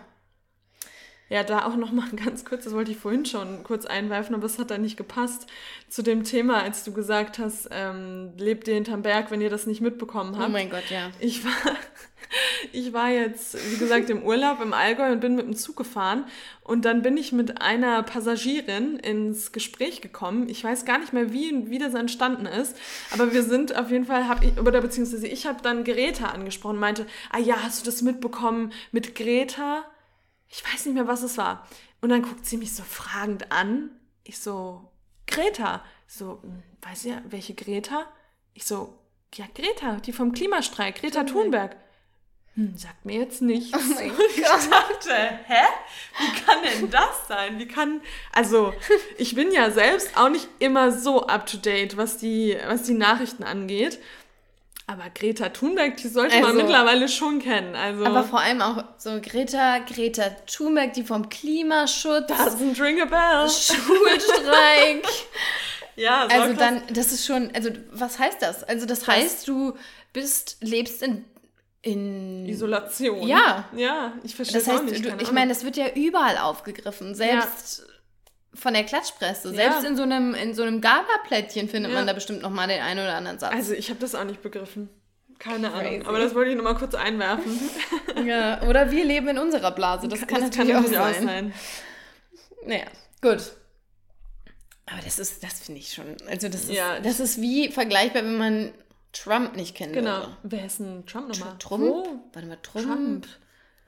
Ja, 1.29 1.43
da 1.43 1.65
auch 1.65 1.75
nochmal 1.75 2.09
ganz 2.15 2.45
kurz, 2.45 2.63
das 2.63 2.73
wollte 2.73 2.91
ich 2.91 2.97
vorhin 2.97 3.25
schon 3.25 3.63
kurz 3.63 3.85
einwerfen, 3.85 4.35
aber 4.35 4.45
es 4.45 4.59
hat 4.59 4.71
da 4.71 4.77
nicht 4.77 4.95
gepasst 4.95 5.47
zu 5.89 6.03
dem 6.03 6.23
Thema, 6.23 6.61
als 6.61 6.83
du 6.83 6.93
gesagt 6.93 7.39
hast, 7.39 7.67
ähm, 7.71 8.33
lebt 8.37 8.67
ihr 8.67 8.75
hinterm 8.75 9.01
Berg, 9.01 9.31
wenn 9.31 9.41
ihr 9.41 9.49
das 9.49 9.65
nicht 9.65 9.81
mitbekommen 9.81 10.37
habt. 10.37 10.47
Oh 10.47 10.51
mein 10.51 10.69
Gott, 10.69 10.89
ja. 10.89 11.09
Ich 11.19 11.43
war, 11.43 11.51
ich 12.71 12.93
war 12.93 13.09
jetzt, 13.09 13.57
wie 13.71 13.77
gesagt, 13.77 14.09
im 14.09 14.23
Urlaub 14.23 14.61
im 14.61 14.73
Allgäu 14.73 15.11
und 15.11 15.19
bin 15.19 15.35
mit 15.35 15.45
dem 15.45 15.55
Zug 15.55 15.75
gefahren 15.75 16.25
und 16.63 16.85
dann 16.85 17.01
bin 17.01 17.17
ich 17.17 17.31
mit 17.31 17.61
einer 17.61 18.03
Passagierin 18.03 18.97
ins 18.97 19.51
Gespräch 19.51 20.01
gekommen. 20.01 20.49
Ich 20.49 20.63
weiß 20.63 20.85
gar 20.85 20.99
nicht 20.99 21.13
mehr, 21.13 21.33
wie, 21.33 21.69
wie 21.69 21.79
das 21.79 21.93
entstanden 21.93 22.45
ist, 22.45 22.75
aber 23.11 23.33
wir 23.33 23.43
sind 23.43 23.75
auf 23.75 23.91
jeden 23.91 24.05
Fall, 24.05 24.27
hab 24.27 24.43
ich, 24.43 24.57
oder 24.59 24.81
beziehungsweise 24.81 25.27
ich 25.27 25.45
habe 25.45 25.61
dann 25.61 25.83
Greta 25.83 26.27
angesprochen, 26.27 26.79
meinte, 26.79 27.05
ah 27.31 27.39
ja, 27.39 27.63
hast 27.63 27.81
du 27.81 27.85
das 27.85 28.01
mitbekommen 28.01 28.73
mit 28.91 29.15
Greta? 29.15 29.83
ich 30.49 30.63
weiß 30.63 30.85
nicht 30.85 30.95
mehr, 30.95 31.07
was 31.07 31.23
es 31.23 31.37
war. 31.37 31.67
Und 32.01 32.09
dann 32.09 32.21
guckt 32.21 32.45
sie 32.45 32.57
mich 32.57 32.73
so 32.73 32.83
fragend 32.83 33.51
an. 33.51 33.89
Ich 34.23 34.39
so, 34.39 34.91
Greta. 35.25 35.83
So, 36.07 36.39
hm, 36.41 36.63
weiß 36.81 37.03
ja, 37.05 37.21
welche 37.27 37.53
Greta? 37.53 38.05
Ich 38.53 38.65
so, 38.65 38.97
ja, 39.33 39.45
Greta, 39.53 39.97
die 39.97 40.13
vom 40.13 40.31
Klimastreik, 40.31 41.01
Greta 41.01 41.23
Thunberg. 41.23 41.75
Hm, 42.57 42.73
sagt 42.75 43.05
mir 43.05 43.19
jetzt 43.19 43.43
nichts. 43.43 43.71
Oh 43.71 43.93
mein 43.93 44.09
Gott. 44.17 44.25
Ich 44.35 44.41
dachte, 44.41 45.13
hä? 45.45 45.63
Wie 46.17 46.41
kann 46.41 46.57
denn 46.63 46.89
das 46.89 47.27
sein? 47.27 47.59
Wie 47.59 47.67
kann, 47.67 48.01
also, 48.33 48.73
ich 49.19 49.35
bin 49.35 49.51
ja 49.51 49.69
selbst 49.69 50.17
auch 50.17 50.29
nicht 50.29 50.47
immer 50.57 50.91
so 50.91 51.27
up 51.27 51.45
to 51.45 51.57
date, 51.57 51.97
was 51.97 52.17
die, 52.17 52.57
was 52.67 52.81
die 52.81 52.95
Nachrichten 52.95 53.43
angeht. 53.43 53.99
Aber 54.87 55.03
Greta 55.13 55.49
Thunberg, 55.49 55.97
die 55.97 56.07
sollte 56.07 56.35
also, 56.35 56.47
man 56.47 56.57
mittlerweile 56.57 57.07
schon 57.09 57.39
kennen. 57.39 57.75
Also, 57.75 58.05
aber 58.05 58.23
vor 58.23 58.39
allem 58.39 58.63
auch 58.63 58.83
so 58.97 59.21
Greta, 59.21 59.79
Greta 59.79 60.29
Thunberg, 60.47 60.93
die 60.93 61.03
vom 61.03 61.29
Klimaschutz. 61.29 62.31
Doesn't 62.31 62.81
ring 62.81 63.01
a 63.01 63.05
bell. 63.05 63.49
Schulstreik. 63.49 65.05
ja, 65.95 66.27
so 66.27 66.41
Also 66.41 66.53
dann, 66.55 66.81
das 66.91 67.11
ist 67.11 67.27
schon, 67.27 67.51
also 67.53 67.69
was 67.91 68.17
heißt 68.17 68.41
das? 68.41 68.63
Also 68.63 68.87
das 68.87 69.05
heißt, 69.05 69.47
du 69.47 69.77
bist, 70.11 70.57
lebst 70.61 71.03
in 71.03 71.23
in 71.81 72.45
Isolation. 72.47 73.27
Ja. 73.27 73.69
Ja, 73.75 74.13
ich 74.23 74.35
verstehe 74.35 74.59
das 74.59 74.67
heißt, 74.67 74.79
auch 74.79 74.83
nicht. 74.83 75.05
Du, 75.05 75.09
ich 75.21 75.31
meine, 75.31 75.53
das 75.53 75.63
wird 75.63 75.77
ja 75.77 75.87
überall 75.95 76.37
aufgegriffen. 76.37 77.15
Selbst 77.15 77.79
ja 77.79 77.93
von 78.57 78.73
der 78.73 78.83
Klatschpresse. 78.83 79.53
Selbst 79.53 79.83
ja. 79.83 79.89
in 79.89 79.95
so 79.95 80.03
einem, 80.03 80.33
in 80.33 80.53
so 80.53 80.63
einem 80.63 80.81
Gala-Plättchen 80.81 81.69
findet 81.69 81.91
ja. 81.91 81.97
man 81.97 82.07
da 82.07 82.13
bestimmt 82.13 82.41
noch 82.41 82.49
mal 82.49 82.67
den 82.67 82.81
einen 82.81 82.99
oder 82.99 83.15
anderen 83.15 83.39
Satz. 83.39 83.53
Also 83.53 83.73
ich 83.73 83.89
habe 83.89 83.99
das 83.99 84.15
auch 84.15 84.23
nicht 84.23 84.41
begriffen. 84.41 84.89
Keine 85.39 85.69
Crazy. 85.69 85.87
Ahnung. 85.87 86.07
Aber 86.07 86.19
das 86.19 86.33
wollte 86.33 86.51
ich 86.51 86.57
noch 86.57 86.63
mal 86.63 86.73
kurz 86.73 86.95
einwerfen. 86.95 87.59
ja, 88.25 88.61
oder 88.63 88.89
wir 88.89 89.05
leben 89.05 89.27
in 89.27 89.37
unserer 89.37 89.71
Blase. 89.71 90.07
Das 90.07 90.21
kann 90.21 90.41
das 90.41 90.49
natürlich, 90.49 90.73
kann 90.73 90.83
natürlich 90.83 90.99
auch, 90.99 91.13
sein. 91.13 91.23
auch 91.23 91.27
sein. 91.27 91.53
Naja, 92.65 92.85
gut. 93.21 93.51
Aber 94.87 95.01
das 95.03 95.19
ist, 95.19 95.43
das 95.43 95.59
finde 95.59 95.81
ich 95.81 95.93
schon. 95.93 96.15
Also 96.27 96.49
das 96.49 96.63
ist, 96.63 96.71
ja. 96.71 96.99
das 96.99 97.19
ist 97.19 97.39
wie 97.39 97.69
vergleichbar, 97.69 98.23
wenn 98.23 98.37
man 98.37 98.71
Trump 99.13 99.55
nicht 99.55 99.75
kennt. 99.75 99.93
Genau. 99.93 100.19
Würde. 100.19 100.37
Wer 100.43 100.65
ist 100.65 100.79
denn 100.79 101.05
Trump 101.05 101.29
nochmal? 101.29 101.55
Trump? 101.59 101.83
Oh. 101.83 102.07
Warte 102.33 102.47
mal, 102.47 102.57
Trump. 102.61 102.85
Trump. 102.85 103.27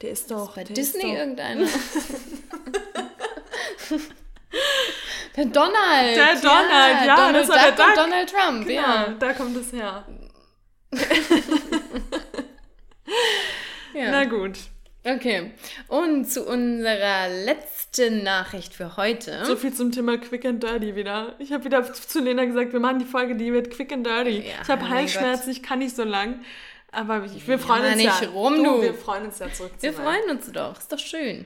Der 0.01 0.11
ist 0.11 0.31
doch. 0.31 0.49
Ist 0.49 0.55
bei 0.55 0.63
Disney 0.63 1.13
irgendeiner. 1.13 1.67
Der 5.35 5.45
Donald. 5.45 6.17
Der 6.17 6.35
Donald, 6.35 7.01
ja. 7.01 7.05
ja 7.05 7.15
Donald 7.15 7.35
das 7.35 7.49
war 7.49 7.57
der 7.57 7.71
Duck. 7.71 7.95
Donald 7.95 8.29
Trump, 8.29 8.67
genau, 8.67 8.81
ja. 8.81 9.07
Da 9.19 9.33
kommt 9.33 9.55
es 9.55 9.71
her. 9.71 10.05
ja. 13.93 14.11
Na 14.11 14.25
gut. 14.25 14.57
Okay. 15.03 15.51
Und 15.87 16.29
zu 16.29 16.43
unserer 16.45 17.29
letzten 17.29 18.23
Nachricht 18.23 18.73
für 18.73 18.97
heute. 18.97 19.45
So 19.45 19.55
viel 19.55 19.73
zum 19.73 19.91
Thema 19.91 20.17
Quick 20.17 20.45
and 20.45 20.61
Dirty 20.61 20.95
wieder. 20.95 21.35
Ich 21.39 21.53
habe 21.53 21.63
wieder 21.63 21.91
zu 21.93 22.19
Lena 22.19 22.45
gesagt, 22.45 22.73
wir 22.73 22.79
machen 22.79 22.99
die 22.99 23.05
Folge, 23.05 23.35
die 23.35 23.53
wird 23.53 23.71
Quick 23.71 23.93
and 23.93 24.05
Dirty. 24.05 24.39
Ja, 24.39 24.53
ich 24.61 24.69
habe 24.69 24.89
Halsschmerzen, 24.89 25.51
ich 25.51 25.63
kann 25.63 25.79
nicht 25.79 25.95
so 25.95 26.03
lang. 26.03 26.41
Aber 26.91 27.23
wir 27.23 27.59
freuen 27.59 27.83
ja, 27.83 27.89
uns 27.89 27.97
nicht 27.97 28.21
ja. 28.21 28.29
Rum, 28.29 28.63
du. 28.63 28.81
Wir 28.81 28.93
freuen 28.93 29.25
uns 29.25 29.39
ja 29.39 29.51
zurück. 29.53 29.71
Wir 29.79 29.93
freuen 29.93 30.29
uns 30.29 30.51
doch. 30.51 30.77
Ist 30.77 30.91
doch 30.91 30.99
schön. 30.99 31.45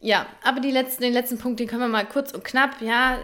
Ja, 0.00 0.26
aber 0.42 0.60
letzten, 0.60 1.02
den 1.02 1.12
letzten 1.12 1.38
Punkt, 1.38 1.60
den 1.60 1.66
können 1.66 1.82
wir 1.82 1.88
mal 1.88 2.06
kurz 2.06 2.32
und 2.32 2.44
knapp, 2.44 2.80
ja, 2.80 3.18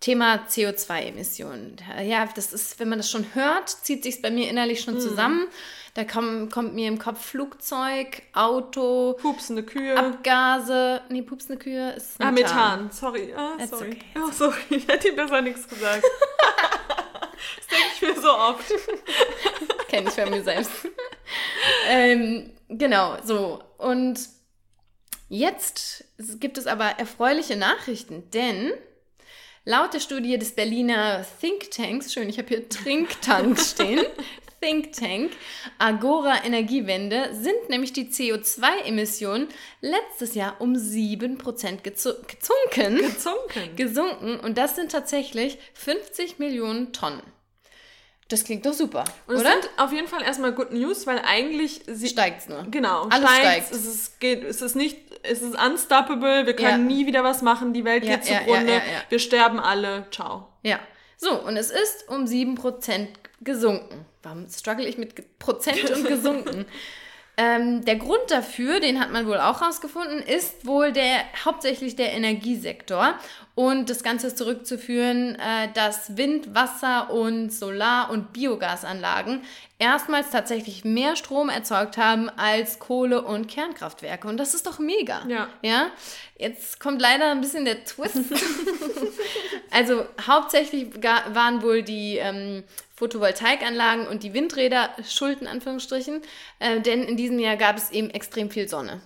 Thema 0.00 0.44
CO2-Emissionen. 0.48 1.76
Ja, 2.04 2.28
das 2.34 2.52
ist, 2.52 2.78
wenn 2.78 2.88
man 2.88 2.98
das 2.98 3.10
schon 3.10 3.26
hört, 3.34 3.68
zieht 3.68 4.04
sich 4.04 4.22
bei 4.22 4.30
mir 4.30 4.48
innerlich 4.48 4.80
schon 4.80 4.94
mhm. 4.94 5.00
zusammen. 5.00 5.46
Da 5.98 6.04
kommt, 6.04 6.52
kommt 6.52 6.74
mir 6.76 6.86
im 6.86 7.00
Kopf 7.00 7.24
Flugzeug, 7.24 8.22
Auto, 8.32 9.14
pupsende 9.14 9.64
Kühe, 9.64 9.98
Abgase. 9.98 11.00
Nee, 11.08 11.22
pupsende 11.22 11.58
Kühe 11.60 11.90
ist 11.90 12.20
Methan. 12.20 12.28
Ah, 12.28 12.30
Methan, 12.30 12.90
sorry. 12.92 13.34
Ah, 13.36 13.66
sorry. 13.66 13.88
Okay. 13.90 14.04
Oh, 14.14 14.30
sorry, 14.30 14.60
ich 14.70 14.86
hätte 14.86 15.12
besser 15.14 15.42
nichts 15.42 15.66
gesagt. 15.66 16.04
das 17.56 17.66
denke 17.66 17.88
ich 17.96 18.02
mir 18.02 18.22
so 18.22 18.30
oft. 18.30 18.72
Kenne 19.88 20.08
ich 20.08 20.14
bei 20.14 20.30
mir 20.30 20.44
selbst. 20.44 20.70
ähm, 21.88 22.52
genau, 22.68 23.16
so. 23.24 23.60
Und 23.78 24.20
Jetzt 25.28 26.04
gibt 26.38 26.58
es 26.58 26.68
aber 26.68 26.84
erfreuliche 26.98 27.56
Nachrichten, 27.56 28.30
denn 28.30 28.72
laut 29.64 29.94
der 29.94 30.00
Studie 30.00 30.38
des 30.38 30.54
Berliner 30.54 31.26
Thinktanks, 31.40 32.12
schön, 32.12 32.28
ich 32.28 32.38
habe 32.38 32.48
hier 32.48 32.68
Trinktank 32.68 33.58
stehen, 33.60 34.06
Think 34.60 34.92
Tank, 34.92 35.32
Agora 35.78 36.44
Energiewende, 36.44 37.28
sind 37.32 37.68
nämlich 37.68 37.92
die 37.92 38.06
CO2-Emissionen 38.10 39.48
letztes 39.80 40.34
Jahr 40.34 40.60
um 40.60 40.74
7% 40.74 41.82
gezunken, 41.82 42.26
gezunken. 42.98 43.76
gesunken 43.76 44.40
und 44.40 44.58
das 44.58 44.74
sind 44.76 44.90
tatsächlich 44.92 45.58
50 45.74 46.38
Millionen 46.38 46.92
Tonnen. 46.92 47.22
Das 48.30 48.44
klingt 48.44 48.66
doch 48.66 48.74
super, 48.74 49.04
Und 49.26 49.36
es 49.36 49.40
oder? 49.40 49.52
sind 49.52 49.70
auf 49.78 49.90
jeden 49.90 50.06
Fall 50.06 50.22
erstmal 50.22 50.52
Good 50.52 50.72
News, 50.72 51.06
weil 51.06 51.18
eigentlich 51.24 51.80
sie, 51.86 52.08
Steigt's 52.08 52.46
nur. 52.46 52.62
Genau, 52.70 53.04
Alles 53.08 53.30
steigt. 53.30 53.40
steigt. 53.68 53.72
Es 53.72 53.86
ist, 53.86 54.20
geht, 54.20 54.44
es 54.44 54.60
ist 54.60 54.74
nicht, 54.76 54.98
es 55.22 55.40
ist 55.40 55.58
unstoppable, 55.58 56.44
wir 56.44 56.54
können 56.54 56.68
Ja. 56.90 56.94
nie 56.96 57.06
wieder 57.06 57.24
was 57.24 57.40
machen, 57.40 57.72
die 57.72 57.84
Welt 57.86 58.04
Ja, 58.04 58.16
geht 58.16 58.26
zugrunde, 58.26 58.74
ja. 58.74 58.82
wir 59.08 59.18
sterben 59.18 59.58
alle, 59.58 60.06
ciao. 60.10 60.46
Ja. 60.62 60.78
So, 61.16 61.42
und 61.42 61.56
es 61.56 61.70
ist 61.70 62.06
um 62.08 62.26
7% 62.26 63.06
gesunken. 63.40 64.04
Warum 64.22 64.48
struggle 64.48 64.86
ich 64.86 64.98
mit 64.98 65.38
Prozent 65.38 65.90
und 65.90 66.04
gesunken? 66.08 66.66
ähm, 67.38 67.84
der 67.84 67.94
Grund 67.96 68.30
dafür, 68.30 68.80
den 68.80 68.98
hat 68.98 69.12
man 69.12 69.26
wohl 69.28 69.38
auch 69.38 69.62
rausgefunden, 69.62 70.18
ist 70.20 70.66
wohl 70.66 70.90
der 70.90 71.20
hauptsächlich 71.44 71.94
der 71.94 72.12
Energiesektor. 72.12 73.14
Und 73.54 73.90
das 73.90 74.02
Ganze 74.02 74.26
ist 74.26 74.38
zurückzuführen, 74.38 75.36
äh, 75.36 75.68
dass 75.72 76.16
Wind, 76.16 76.52
Wasser 76.54 77.12
und 77.12 77.50
Solar- 77.50 78.10
und 78.10 78.32
Biogasanlagen 78.32 79.42
erstmals 79.78 80.30
tatsächlich 80.30 80.84
mehr 80.84 81.14
Strom 81.14 81.48
erzeugt 81.48 81.96
haben 81.96 82.28
als 82.28 82.80
Kohle- 82.80 83.22
und 83.22 83.46
Kernkraftwerke. 83.46 84.26
Und 84.26 84.36
das 84.36 84.54
ist 84.54 84.66
doch 84.66 84.80
mega. 84.80 85.22
Ja. 85.28 85.48
Ja, 85.62 85.90
jetzt 86.36 86.80
kommt 86.80 87.00
leider 87.00 87.30
ein 87.30 87.40
bisschen 87.40 87.64
der 87.64 87.84
Twist. 87.84 88.16
also 89.78 90.04
hauptsächlich 90.26 90.88
waren 91.02 91.62
wohl 91.62 91.82
die 91.84 92.16
ähm, 92.16 92.64
Photovoltaikanlagen 92.96 94.08
und 94.08 94.24
die 94.24 94.34
Windräder 94.34 94.90
schuld, 95.08 95.40
in 95.40 95.46
Anführungsstrichen, 95.46 96.20
äh, 96.58 96.80
denn 96.80 97.04
in 97.04 97.16
diesem 97.16 97.38
Jahr 97.38 97.56
gab 97.56 97.76
es 97.76 97.90
eben 97.92 98.10
extrem 98.10 98.50
viel 98.50 98.68
Sonne. 98.68 99.00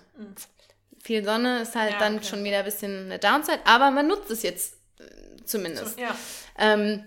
Viel 1.03 1.23
Sonne 1.23 1.61
ist 1.61 1.75
halt 1.75 1.93
Ja, 1.93 1.99
dann 1.99 2.15
okay. 2.15 2.25
schon 2.25 2.43
wieder 2.43 2.59
ein 2.59 2.65
bisschen 2.65 3.05
eine 3.05 3.19
Downside, 3.19 3.59
aber 3.65 3.91
man 3.91 4.07
nutzt 4.07 4.31
es 4.31 4.41
jetzt 4.41 4.77
äh, 4.99 5.03
zumindest. 5.45 5.99
Ja. 5.99 6.15
Ähm, 6.57 7.03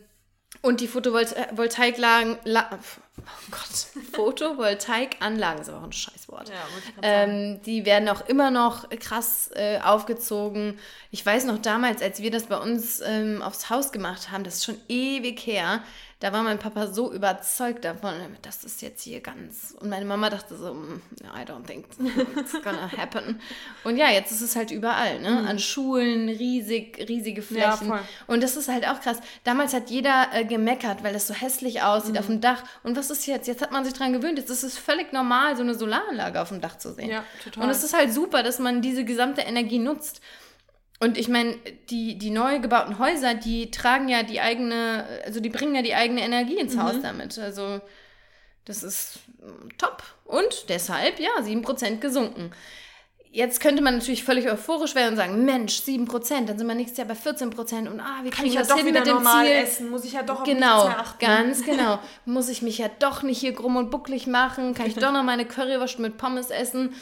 und 0.67 0.81
die 0.81 0.89
Photovoltaikanlagen, 0.89 2.39
La 2.45 2.69
oh 2.73 3.51
Gott, 3.53 4.05
Photovoltaikanlagen 4.13 5.63
ist 5.63 5.69
aber 5.69 5.79
auch 5.79 5.85
ein 5.85 5.93
Scheißwort. 5.93 6.49
Ja. 6.49 6.55
Ähm, 7.03 7.63
die 7.63 7.87
werden 7.87 8.09
auch 8.09 8.27
immer 8.27 8.51
noch 8.51 8.89
krass 8.91 9.51
äh, 9.55 9.79
aufgezogen. 9.79 10.79
Ich 11.13 11.25
weiß 11.25 11.45
noch 11.45 11.59
damals, 11.59 12.03
als 12.03 12.21
wir 12.21 12.33
das 12.33 12.47
bei 12.47 12.59
uns 12.59 13.01
ähm, 13.01 13.43
aufs 13.43 13.71
Haus 13.71 13.93
gemacht 13.93 14.33
haben, 14.33 14.43
das 14.43 14.57
ist 14.57 14.65
schon 14.65 14.81
ewig 14.89 15.47
her, 15.47 15.85
da 16.21 16.33
war 16.33 16.43
mein 16.43 16.59
Papa 16.59 16.87
so 16.87 17.13
überzeugt 17.13 17.85
davon, 17.85 18.15
das 18.41 18.65
ist 18.65 18.81
jetzt 18.81 19.03
hier 19.03 19.21
ganz. 19.21 19.77
Und 19.81 19.91
meine 19.91 20.07
Mama 20.07 20.31
dachte 20.31 20.57
so, 20.57 20.73
"Mm, 20.73 21.03
I 21.23 21.43
don't 21.45 21.67
think 21.67 21.85
it's 22.39 22.53
gonna 22.63 22.91
happen. 22.97 23.39
Und 23.85 23.99
ja, 23.99 24.09
jetzt 24.11 24.33
ist 24.33 24.41
es 24.41 24.57
halt 24.57 24.71
überall, 24.71 25.21
ne? 25.21 25.47
An 25.47 25.59
Schulen, 25.59 26.31
riesig, 26.31 27.05
riesige 27.07 27.43
Mhm. 27.43 27.57
Ja, 27.59 27.73
Flächen. 27.77 27.89
voll. 27.93 28.01
und 28.29 28.43
das 28.43 28.57
ist 28.57 28.69
halt 28.69 28.89
auch 28.89 29.01
krass. 29.01 29.19
Damals 29.45 29.75
hat 29.75 29.91
jeder 29.91 30.29
äh, 30.33 30.45
gemeckert, 30.47 31.05
weil 31.05 31.15
es 31.15 31.27
so 31.27 31.35
hässlich 31.35 31.83
aussieht 31.83 32.13
Mhm. 32.15 32.19
auf 32.21 32.27
dem 32.27 32.41
Dach. 32.41 32.63
Und 32.83 32.97
was 32.97 33.11
ist 33.11 33.27
jetzt? 33.27 33.47
Jetzt 33.47 33.61
hat 33.61 33.73
man 33.73 33.85
sich 33.85 33.93
dran 33.93 34.15
gewöhnt. 34.15 34.39
Jetzt 34.39 34.51
ist 34.51 34.63
es 34.63 34.79
völlig 34.79 35.13
normal, 35.13 35.55
so 35.57 35.63
eine 35.63 35.75
Solaranlage 35.75 36.41
auf 36.41 36.49
dem 36.49 36.63
Dach 36.63 36.79
zu 36.79 36.95
sehen. 36.95 37.11
Ja, 37.11 37.25
total. 37.45 37.65
Und 37.65 37.71
es 37.71 37.85
ist 37.85 37.93
halt 37.95 38.11
super, 38.15 38.43
dass 38.43 38.59
man 38.59 38.81
diese 38.81 39.05
gesamte 39.05 39.43
Energie 39.43 39.79
nutzt. 39.79 40.23
Und 40.99 41.19
ich 41.19 41.29
meine, 41.29 41.57
die, 41.91 42.17
die 42.17 42.31
neu 42.31 42.59
gebauten 42.59 42.99
Häuser, 42.99 43.35
die 43.35 43.71
tragen 43.71 44.09
ja 44.09 44.23
die 44.23 44.41
eigene, 44.41 45.05
also 45.25 45.41
die 45.41 45.51
bringen 45.51 45.75
ja 45.75 45.83
die 45.83 45.95
eigene 45.95 46.23
Energie 46.23 46.59
ins 46.59 46.75
Mhm. 46.75 46.83
Haus 46.83 46.95
damit. 47.03 47.39
Also 47.39 47.81
das 48.65 48.83
ist 48.83 49.19
mm, 49.39 49.77
top. 49.77 50.03
Und 50.25 50.69
deshalb, 50.71 51.21
ja, 51.21 51.31
7% 51.41 51.99
gesunken. 51.99 52.51
Jetzt 53.37 53.61
könnte 53.61 53.83
man 53.83 53.99
natürlich 53.99 54.25
völlig 54.25 54.51
euphorisch 54.51 54.95
werden 54.95 55.11
und 55.11 55.17
sagen, 55.17 55.45
Mensch, 55.45 55.81
7%, 55.81 56.47
dann 56.47 56.57
sind 56.57 56.67
wir 56.67 56.75
nächstes 56.75 56.97
Jahr 56.97 57.07
bei 57.07 57.13
14% 57.13 57.87
und 57.87 58.01
ah, 58.01 58.21
wir 58.23 58.31
Kann 58.31 58.47
ich 58.47 58.55
ja 58.55 58.61
das 58.61 58.69
doch 58.69 58.79
hin 58.79 58.87
mit 58.87 58.97
dem 58.97 59.17
normal 59.17 59.45
Ziel. 59.45 59.55
essen, 59.57 59.91
muss 59.91 60.07
ich 60.07 60.13
ja 60.15 60.23
doch 60.23 60.41
auf 60.41 60.45
Genau, 60.45 60.87
mehr 60.89 60.99
achten. 61.01 61.19
ganz 61.23 61.63
genau. 61.67 61.99
Muss 62.25 62.49
ich 62.49 62.63
mich 62.63 62.79
ja 62.79 62.89
doch 62.99 63.23
nicht 63.23 63.39
hier 63.39 63.53
krumm 63.53 63.77
und 63.77 63.91
bucklig 63.91 64.27
machen? 64.27 64.73
Kann 64.73 64.87
ich 64.87 64.95
doch 64.95 65.13
noch 65.13 65.23
meine 65.23 65.45
Currywurst 65.45 65.99
mit 65.99 66.17
Pommes 66.17 66.49
essen? 66.49 66.95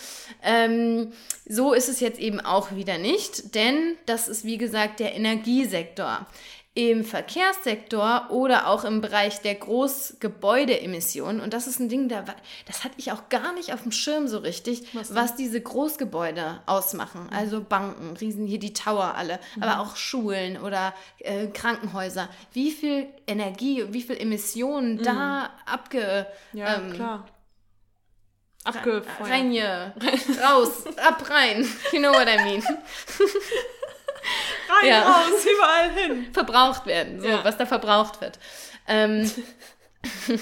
Ähm, 0.42 1.12
so 1.46 1.72
ist 1.72 1.88
es 1.88 2.00
jetzt 2.00 2.18
eben 2.18 2.40
auch 2.40 2.72
wieder 2.72 2.98
nicht, 2.98 3.54
denn 3.54 3.96
das 4.06 4.26
ist 4.26 4.44
wie 4.44 4.58
gesagt 4.58 4.98
der 4.98 5.14
Energiesektor. 5.14 6.26
Im 6.76 7.04
Verkehrssektor 7.04 8.26
oder 8.30 8.66
auch 8.66 8.82
im 8.82 9.00
Bereich 9.00 9.40
der 9.42 9.54
Großgebäudeemissionen, 9.54 11.40
und 11.40 11.54
das 11.54 11.68
ist 11.68 11.78
ein 11.78 11.88
Ding, 11.88 12.08
da, 12.08 12.24
das 12.66 12.82
hatte 12.82 12.96
ich 12.96 13.12
auch 13.12 13.28
gar 13.28 13.52
nicht 13.52 13.72
auf 13.72 13.82
dem 13.82 13.92
Schirm 13.92 14.26
so 14.26 14.38
richtig, 14.38 14.92
Was 14.92 15.14
was, 15.14 15.36
diese 15.36 15.60
Großgebäude 15.60 16.60
ausmachen. 16.66 17.28
Also 17.32 17.62
Banken, 17.62 18.16
riesen 18.16 18.46
hier 18.46 18.58
die 18.58 18.72
Tower 18.72 19.14
alle, 19.14 19.38
aber 19.60 19.78
auch 19.78 19.94
Schulen 19.94 20.60
oder 20.60 20.94
äh, 21.18 21.46
Krankenhäuser. 21.46 22.28
Wie 22.52 22.72
viel 22.72 23.06
Energie, 23.28 23.84
wie 23.90 24.02
viel 24.02 24.16
Emissionen 24.16 25.00
da 25.00 25.50
abge... 25.66 26.26
Ja, 26.52 26.76
ähm, 26.76 26.92
klar. 26.92 27.28
Abgefeuert. 28.64 29.30
Rein 29.30 29.50
hier, 29.50 29.94
raus, 30.42 30.84
ab, 30.96 31.28
rein. 31.28 31.68
You 31.92 31.98
know 31.98 32.12
what 32.12 32.26
I 32.26 32.42
mean. 32.42 32.64
Rein, 34.82 34.88
Ja. 34.88 35.02
raus, 35.02 35.44
überall 35.44 35.90
hin. 35.92 36.26
verbraucht 36.32 36.86
werden, 36.86 37.20
so, 37.20 37.28
Ja. 37.28 37.44
was 37.44 37.56
da 37.56 37.66
verbraucht 37.66 38.20
wird. 38.20 38.38
Ähm, 38.88 39.30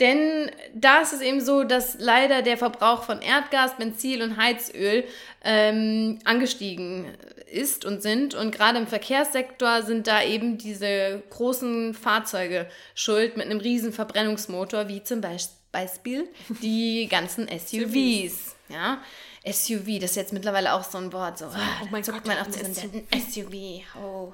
denn 0.00 0.50
da 0.74 1.00
ist 1.00 1.12
es 1.12 1.20
eben 1.20 1.40
so, 1.40 1.64
dass 1.64 1.96
leider 1.98 2.42
der 2.42 2.58
Verbrauch 2.58 3.04
von 3.04 3.20
Erdgas, 3.22 3.76
Benzin 3.76 4.22
und 4.22 4.36
Heizöl 4.36 5.04
ähm, 5.44 6.18
angestiegen 6.24 7.06
ist 7.50 7.84
und 7.84 8.02
sind. 8.02 8.34
Und 8.34 8.50
gerade 8.54 8.78
im 8.78 8.86
Verkehrssektor 8.86 9.82
sind 9.82 10.06
da 10.06 10.22
eben 10.22 10.58
diese 10.58 11.22
großen 11.30 11.94
Fahrzeuge 11.94 12.66
schuld 12.94 13.36
mit 13.36 13.46
einem 13.46 13.60
riesen 13.60 13.92
Verbrennungsmotor, 13.92 14.88
wie 14.88 15.02
zum 15.02 15.20
Beis- 15.20 15.54
Beispiel 15.72 16.26
die 16.62 17.08
ganzen 17.10 17.46
SUVs. 17.46 18.56
Ja. 18.70 18.98
SUV, 19.46 19.98
das 20.00 20.10
ist 20.10 20.16
jetzt 20.16 20.32
mittlerweile 20.32 20.72
auch 20.74 20.82
so 20.84 20.98
ein 20.98 21.12
Wort. 21.12 21.38
So, 21.38 21.46
oh 21.46 21.86
mein 21.90 22.02
Gott, 22.02 22.26
man 22.26 22.38
auch 22.38 22.46
zusammen. 22.48 23.06
Ein 23.10 23.20
SUV, 23.22 23.84
oh, 24.00 24.32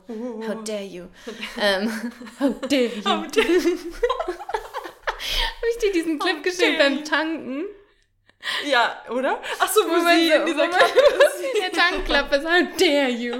how 0.49 0.65
dare 0.65 0.83
you. 0.83 1.05
ähm, 1.61 2.13
how 2.41 2.55
dare 2.69 2.85
you. 2.85 3.03
Oh, 3.05 3.25
der- 3.31 3.45
Habe 5.57 5.71
ich 5.71 5.79
dir 5.79 5.93
diesen 5.93 6.19
Clip 6.19 6.43
geschickt 6.43 6.79
dare 6.81 6.91
beim 6.91 6.99
you. 6.99 7.05
Tanken? 7.05 7.65
ja, 8.67 9.03
oder? 9.11 9.41
Ach 9.59 9.69
so, 9.73 9.81
wo, 9.85 9.93
Wo 9.93 9.99
sie 10.01 10.29
so- 10.29 10.35
in 10.35 10.47
dieser 10.47 10.69
Klappe 10.69 10.99
ist. 10.99 11.55
in 11.55 11.61
der 11.63 11.73
Tankklappe 11.73 12.37
ist, 12.37 12.45
how 12.45 12.63
dare 12.79 13.09
you. 13.11 13.35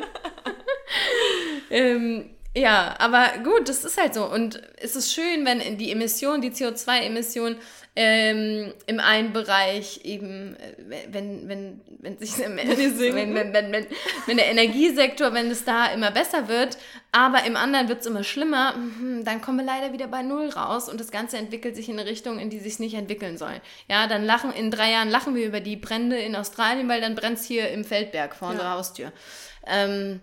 ähm, 1.71 2.34
ja, 2.57 2.95
aber 2.99 3.33
gut, 3.43 3.69
das 3.69 3.85
ist 3.85 4.01
halt 4.01 4.15
so. 4.15 4.25
Und 4.31 4.63
es 4.81 4.95
ist 4.95 5.13
schön, 5.13 5.45
wenn 5.45 5.77
die 5.77 5.91
Emission, 5.91 6.41
die 6.41 6.51
CO2-Emission 6.51 7.57
ähm, 7.97 8.73
im 8.87 9.01
einen 9.01 9.33
Bereich 9.33 10.01
eben, 10.05 10.57
äh, 10.57 11.07
wenn, 11.11 11.49
wenn, 11.49 11.81
wenn 11.99 12.19
sich 12.19 12.39
wenn, 12.39 12.57
wenn, 12.57 13.35
wenn, 13.35 13.53
wenn, 13.53 13.73
wenn, 13.73 13.87
wenn 14.27 14.37
der 14.37 14.51
Energiesektor, 14.51 15.33
wenn 15.33 15.51
es 15.51 15.65
da 15.65 15.87
immer 15.87 16.13
besser 16.13 16.47
wird, 16.47 16.79
aber 17.11 17.45
im 17.45 17.57
anderen 17.57 17.89
wird 17.89 18.01
es 18.01 18.07
immer 18.07 18.23
schlimmer, 18.23 18.77
mhm, 18.77 19.25
dann 19.25 19.41
kommen 19.41 19.59
wir 19.59 19.65
leider 19.65 19.93
wieder 19.93 20.07
bei 20.07 20.23
Null 20.23 20.51
raus 20.51 20.89
und 20.89 21.01
das 21.01 21.11
Ganze 21.11 21.39
entwickelt 21.39 21.75
sich 21.75 21.89
in 21.89 21.99
eine 21.99 22.09
Richtung, 22.09 22.39
in 22.39 22.51
die 22.51 22.61
sich 22.61 22.79
nicht 22.79 22.95
entwickeln 22.95 23.37
soll. 23.37 23.61
Ja, 23.89 24.07
dann 24.07 24.25
lachen, 24.25 24.53
in 24.53 24.71
drei 24.71 24.93
Jahren 24.93 25.11
lachen 25.11 25.35
wir 25.35 25.47
über 25.47 25.61
die 25.61 25.77
Brände 25.77 26.19
in 26.19 26.37
Australien, 26.37 26.89
weil 26.89 27.01
dann 27.01 27.17
brennt 27.17 27.39
es 27.39 27.45
hier 27.45 27.71
im 27.71 27.85
Feldberg 27.85 28.35
vor 28.35 28.51
unserer 28.51 28.73
Haustür. 28.73 29.13
Ähm, 29.67 30.21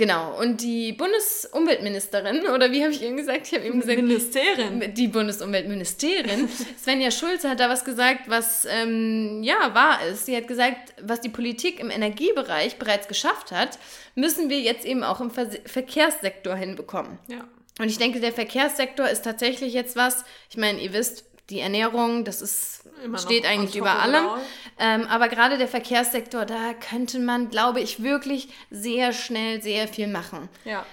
genau, 0.00 0.40
und 0.40 0.62
die 0.62 0.92
Bundesumweltministerin, 0.94 2.46
oder 2.46 2.72
wie 2.72 2.82
habe 2.82 2.92
ich 2.92 3.02
eben 3.02 3.18
gesagt? 3.18 3.46
Ich 3.46 3.54
habe 3.54 3.66
eben 3.66 3.80
gesagt, 3.80 3.98
Ministerin. 3.98 4.94
die 4.94 5.08
Bundesumweltministerin 5.08 6.48
Svenja 6.82 7.10
Schulze 7.10 7.50
hat 7.50 7.60
da 7.60 7.68
was 7.68 7.84
gesagt, 7.84 8.22
was 8.26 8.66
ähm, 8.68 9.42
ja 9.42 9.74
wahr 9.74 10.04
ist. 10.06 10.24
Sie 10.24 10.34
hat 10.34 10.48
gesagt, 10.48 10.94
was 11.02 11.20
die 11.20 11.28
Politik 11.28 11.78
im 11.78 11.90
Energiebereich 11.90 12.78
bereits 12.78 13.08
geschafft 13.08 13.52
hat, 13.52 13.78
müssen 14.14 14.48
wir 14.48 14.60
jetzt 14.60 14.86
eben 14.86 15.04
auch 15.04 15.20
im 15.20 15.30
Ver 15.30 15.50
Verkehrssektor 15.66 16.56
hinbekommen. 16.56 17.18
Ja. 17.28 17.46
Und 17.78 17.88
ich 17.88 17.98
denke, 17.98 18.20
der 18.20 18.32
Verkehrssektor 18.32 19.06
ist 19.08 19.22
tatsächlich 19.22 19.74
jetzt 19.74 19.96
was. 19.96 20.24
Ich 20.48 20.56
meine, 20.56 20.80
ihr 20.80 20.92
wisst, 20.92 21.24
die 21.50 21.60
Ernährung, 21.60 22.24
das 22.24 22.42
ist 22.42 22.84
Immer 23.04 23.18
steht 23.18 23.46
eigentlich 23.46 23.76
über 23.76 23.98
allem. 23.98 24.26
all. 24.26 24.40
Ähm, 24.78 25.06
aber 25.08 25.28
gerade 25.28 25.58
der 25.58 25.68
Verkehrssektor, 25.68 26.44
da 26.44 26.74
könnte 26.74 27.18
man, 27.18 27.50
glaube 27.50 27.80
ich, 27.80 28.02
wirklich 28.02 28.48
sehr 28.70 29.12
schnell 29.12 29.62
sehr 29.62 29.88
viel 29.88 30.06
machen. 30.06 30.48
Ja. 30.64 30.84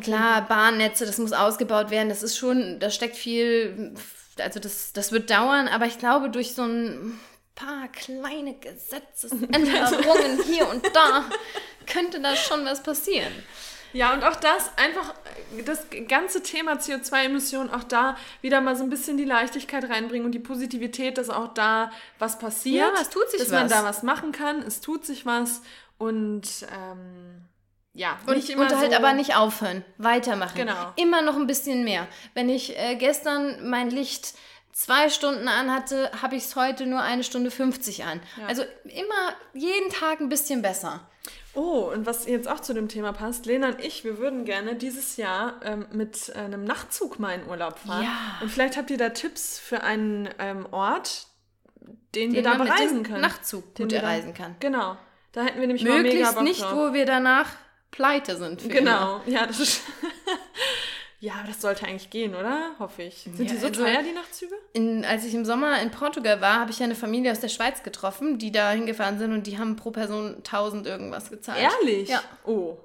Klar, 0.00 0.46
Bahnnetze, 0.46 1.06
das 1.06 1.18
muss 1.18 1.32
ausgebaut 1.32 1.90
werden. 1.90 2.08
Das 2.08 2.22
ist 2.22 2.36
schon, 2.36 2.78
da 2.78 2.90
steckt 2.90 3.16
viel, 3.16 3.94
also 4.38 4.60
das, 4.60 4.92
das 4.92 5.12
wird 5.12 5.30
dauern, 5.30 5.66
aber 5.66 5.86
ich 5.86 5.98
glaube, 5.98 6.30
durch 6.30 6.54
so 6.54 6.62
ein 6.62 7.18
paar 7.54 7.88
kleine 7.88 8.54
Gesetzesänderungen 8.54 10.42
hier 10.46 10.68
und 10.68 10.84
da 10.94 11.24
könnte 11.86 12.20
da 12.20 12.36
schon 12.36 12.64
was 12.64 12.82
passieren. 12.82 13.32
Ja, 13.92 14.12
und 14.12 14.24
auch 14.24 14.36
das 14.36 14.70
einfach, 14.76 15.14
das 15.64 15.86
ganze 16.08 16.42
Thema 16.42 16.74
CO2-Emissionen, 16.74 17.70
auch 17.70 17.84
da 17.84 18.16
wieder 18.42 18.60
mal 18.60 18.76
so 18.76 18.84
ein 18.84 18.90
bisschen 18.90 19.16
die 19.16 19.24
Leichtigkeit 19.24 19.88
reinbringen 19.88 20.26
und 20.26 20.32
die 20.32 20.38
Positivität, 20.38 21.18
dass 21.18 21.30
auch 21.30 21.54
da 21.54 21.90
was 22.18 22.38
passiert. 22.38 22.92
Ja, 22.94 23.00
es 23.00 23.08
tut 23.08 23.30
sich 23.30 23.40
dass 23.40 23.50
man 23.50 23.64
was. 23.64 23.72
da 23.72 23.84
was 23.84 24.02
machen 24.02 24.32
kann, 24.32 24.62
es 24.62 24.80
tut 24.80 25.04
sich 25.04 25.26
was 25.26 25.62
und 25.96 26.46
ähm, 26.72 27.44
ja, 27.94 28.16
Und, 28.26 28.36
und 28.36 28.76
halt 28.76 28.92
so, 28.92 28.96
aber 28.96 29.12
nicht 29.12 29.34
aufhören, 29.34 29.84
weitermachen. 29.96 30.54
Genau. 30.54 30.92
Immer 30.96 31.22
noch 31.22 31.36
ein 31.36 31.48
bisschen 31.48 31.82
mehr. 31.82 32.06
Wenn 32.34 32.48
ich 32.48 32.78
äh, 32.78 32.94
gestern 32.94 33.68
mein 33.68 33.90
Licht 33.90 34.34
zwei 34.72 35.10
Stunden 35.10 35.48
an 35.48 35.74
hatte, 35.74 36.12
habe 36.22 36.36
ich 36.36 36.44
es 36.44 36.54
heute 36.54 36.86
nur 36.86 37.00
eine 37.00 37.24
Stunde 37.24 37.50
50 37.50 38.04
an. 38.04 38.20
Also 38.46 38.62
immer 38.84 39.34
jeden 39.52 39.90
Tag 39.90 40.20
ein 40.20 40.28
bisschen 40.28 40.62
besser. 40.62 41.08
Oh, 41.54 41.90
und 41.92 42.06
was 42.06 42.26
jetzt 42.26 42.46
auch 42.46 42.60
zu 42.60 42.72
dem 42.74 42.88
Thema 42.88 43.12
passt, 43.12 43.46
Lena 43.46 43.68
und 43.68 43.80
ich, 43.80 44.04
wir 44.04 44.18
würden 44.18 44.44
gerne 44.44 44.74
dieses 44.76 45.16
Jahr 45.16 45.60
ähm, 45.64 45.86
mit 45.92 46.34
einem 46.36 46.62
Nachtzug 46.64 47.18
mal 47.18 47.32
in 47.32 47.48
Urlaub 47.48 47.78
fahren. 47.78 48.04
Ja. 48.04 48.38
Und 48.42 48.50
vielleicht 48.50 48.76
habt 48.76 48.90
ihr 48.90 48.98
da 48.98 49.08
Tipps 49.08 49.58
für 49.58 49.82
einen 49.82 50.28
ähm, 50.38 50.66
Ort, 50.70 51.26
den, 52.14 52.32
wir 52.32 52.42
Den 52.42 52.44
da 52.44 52.50
man 52.58 52.66
mit 52.68 52.76
bereisen 52.76 53.02
können. 53.02 53.20
Nachtzug 53.22 53.74
Den 53.74 53.84
gut 53.86 53.92
wir 53.92 54.00
da- 54.00 54.06
erreisen 54.10 54.34
kann. 54.34 54.56
Genau. 54.60 54.96
Da 55.32 55.42
hätten 55.44 55.60
wir 55.60 55.66
nämlich 55.66 55.84
mal 55.84 56.02
mega 56.02 56.02
Möglichst 56.08 56.34
Bock 56.34 56.44
nicht, 56.44 56.62
drauf. 56.62 56.72
wo 56.90 56.92
wir 56.94 57.06
danach 57.06 57.48
pleite 57.90 58.36
sind. 58.36 58.62
Für 58.62 58.68
immer. 58.68 58.78
Genau, 58.78 59.20
ja, 59.38 59.46
das 59.46 59.58
ist. 59.60 59.82
ja, 61.20 61.34
aber 61.34 61.48
das 61.48 61.60
sollte 61.60 61.86
eigentlich 61.86 62.10
gehen, 62.10 62.34
oder? 62.34 62.70
Hoffe 62.78 63.02
ich. 63.02 63.22
Sind 63.22 63.38
Ja, 63.38 63.44
die 63.46 63.56
so 63.56 63.66
also- 63.66 63.82
teuer, 63.84 64.02
die 64.02 64.12
Nachtzüge? 64.12 64.54
In, 64.72 65.04
als 65.04 65.24
ich 65.24 65.34
im 65.34 65.44
Sommer 65.44 65.80
in 65.82 65.90
Portugal 65.90 66.40
war, 66.40 66.60
habe 66.60 66.70
ich 66.70 66.78
ja 66.78 66.84
eine 66.84 66.94
Familie 66.94 67.32
aus 67.32 67.40
der 67.40 67.48
Schweiz 67.48 67.82
getroffen, 67.82 68.38
die 68.38 68.52
da 68.52 68.70
hingefahren 68.70 69.18
sind 69.18 69.32
und 69.32 69.46
die 69.46 69.58
haben 69.58 69.76
pro 69.76 69.90
Person 69.90 70.36
1000 70.36 70.86
irgendwas 70.86 71.30
gezahlt. 71.30 71.60
Ehrlich? 71.60 72.08
Ja. 72.08 72.22
Oh. 72.44 72.78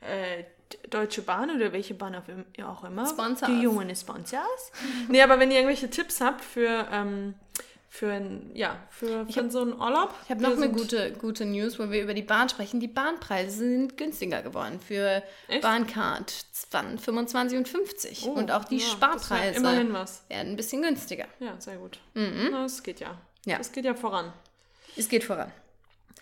Äh, 0.00 0.44
Deutsche 0.90 1.22
Bahn 1.22 1.50
oder 1.54 1.72
welche 1.72 1.94
Bahn 1.94 2.16
auch 2.16 2.82
immer? 2.84 3.06
Sponsors. 3.06 3.48
Die 3.48 3.60
jungen 3.62 3.94
Sponsors. 3.94 4.72
nee, 5.08 5.22
aber 5.22 5.38
wenn 5.38 5.50
ihr 5.52 5.58
irgendwelche 5.58 5.88
Tipps 5.88 6.20
habt 6.20 6.44
für, 6.44 6.88
ähm, 6.90 7.34
für, 7.88 8.12
ein, 8.12 8.50
ja, 8.54 8.76
für, 8.90 9.26
für 9.26 9.50
so 9.50 9.60
einen 9.60 9.72
Urlaub. 9.72 10.14
Ich 10.24 10.30
habe 10.30 10.42
noch 10.42 10.56
eine 10.56 10.70
gute, 10.70 11.12
gute 11.12 11.44
News, 11.44 11.78
wo 11.78 11.90
wir 11.90 12.02
über 12.02 12.14
die 12.14 12.22
Bahn 12.22 12.48
sprechen. 12.48 12.80
Die 12.80 12.88
Bahnpreise 12.88 13.58
sind 13.58 13.96
günstiger 13.96 14.42
geworden 14.42 14.80
für 14.80 15.22
Echt? 15.48 15.62
Bahncard 15.62 16.30
20, 16.52 17.00
25 17.00 17.58
und 17.58 17.68
50. 17.68 18.24
Oh, 18.26 18.30
und 18.32 18.50
auch 18.50 18.64
die 18.64 18.78
ja, 18.78 18.86
Sparpreise 18.86 19.58
Immerhin 19.58 19.92
was. 19.92 20.24
werden 20.28 20.52
ein 20.52 20.56
bisschen 20.56 20.82
günstiger. 20.82 21.26
Ja, 21.40 21.60
sehr 21.60 21.76
gut. 21.76 21.98
Na, 22.14 22.62
Das 22.62 22.82
geht 22.82 23.00
ja. 23.00 23.18
Ja. 23.44 23.58
Das 23.58 23.72
geht 23.72 23.84
ja 23.84 23.94
voran. 23.94 24.32
Es 24.96 25.08
geht 25.08 25.24
voran. 25.24 25.52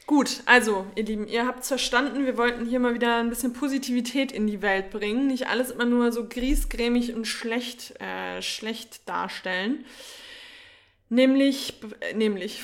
Gut, 0.07 0.43
also, 0.45 0.85
ihr 0.97 1.05
Lieben, 1.05 1.27
ihr 1.29 1.47
habt 1.47 1.65
verstanden, 1.65 2.27
wir 2.27 2.37
wollten 2.37 2.67
hier 2.67 2.79
mal 2.79 2.93
wieder 2.93 3.17
ein 3.17 3.31
bisschen 3.31 3.55
Positivität 3.55 4.33
in 4.33 4.47
die 4.47 4.61
Welt 4.61 4.91
bringen. 4.91 5.29
Nicht 5.29 5.49
alles 5.49 5.71
immer 5.71 5.87
nur 5.87 6.13
so 6.13 6.29
griesgrämig 6.29 7.15
und 7.15 7.25
schlecht, 7.27 7.99
äh, 8.03 8.43
schlecht 8.43 9.09
darstellen. 9.09 9.87
Nämlich, 11.15 11.75
äh, 12.01 12.13
nämlich, 12.15 12.61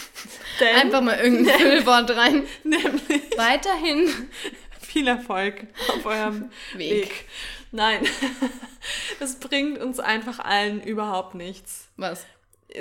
denn, 0.60 0.76
Einfach 0.76 1.00
mal 1.00 1.16
irgendein 1.16 1.58
Füllwort 1.60 2.10
rein. 2.10 2.42
nämlich 2.64 3.02
Weiterhin. 3.36 4.08
viel 4.80 5.06
Erfolg 5.06 5.66
auf 5.88 6.04
eurem 6.04 6.50
Weg. 6.74 6.90
Weg. 7.02 7.24
Nein, 7.70 8.06
das 9.20 9.36
bringt 9.40 9.78
uns 9.78 9.98
einfach 10.00 10.38
allen 10.40 10.80
überhaupt 10.82 11.34
nichts. 11.34 11.88
Was? 11.96 12.24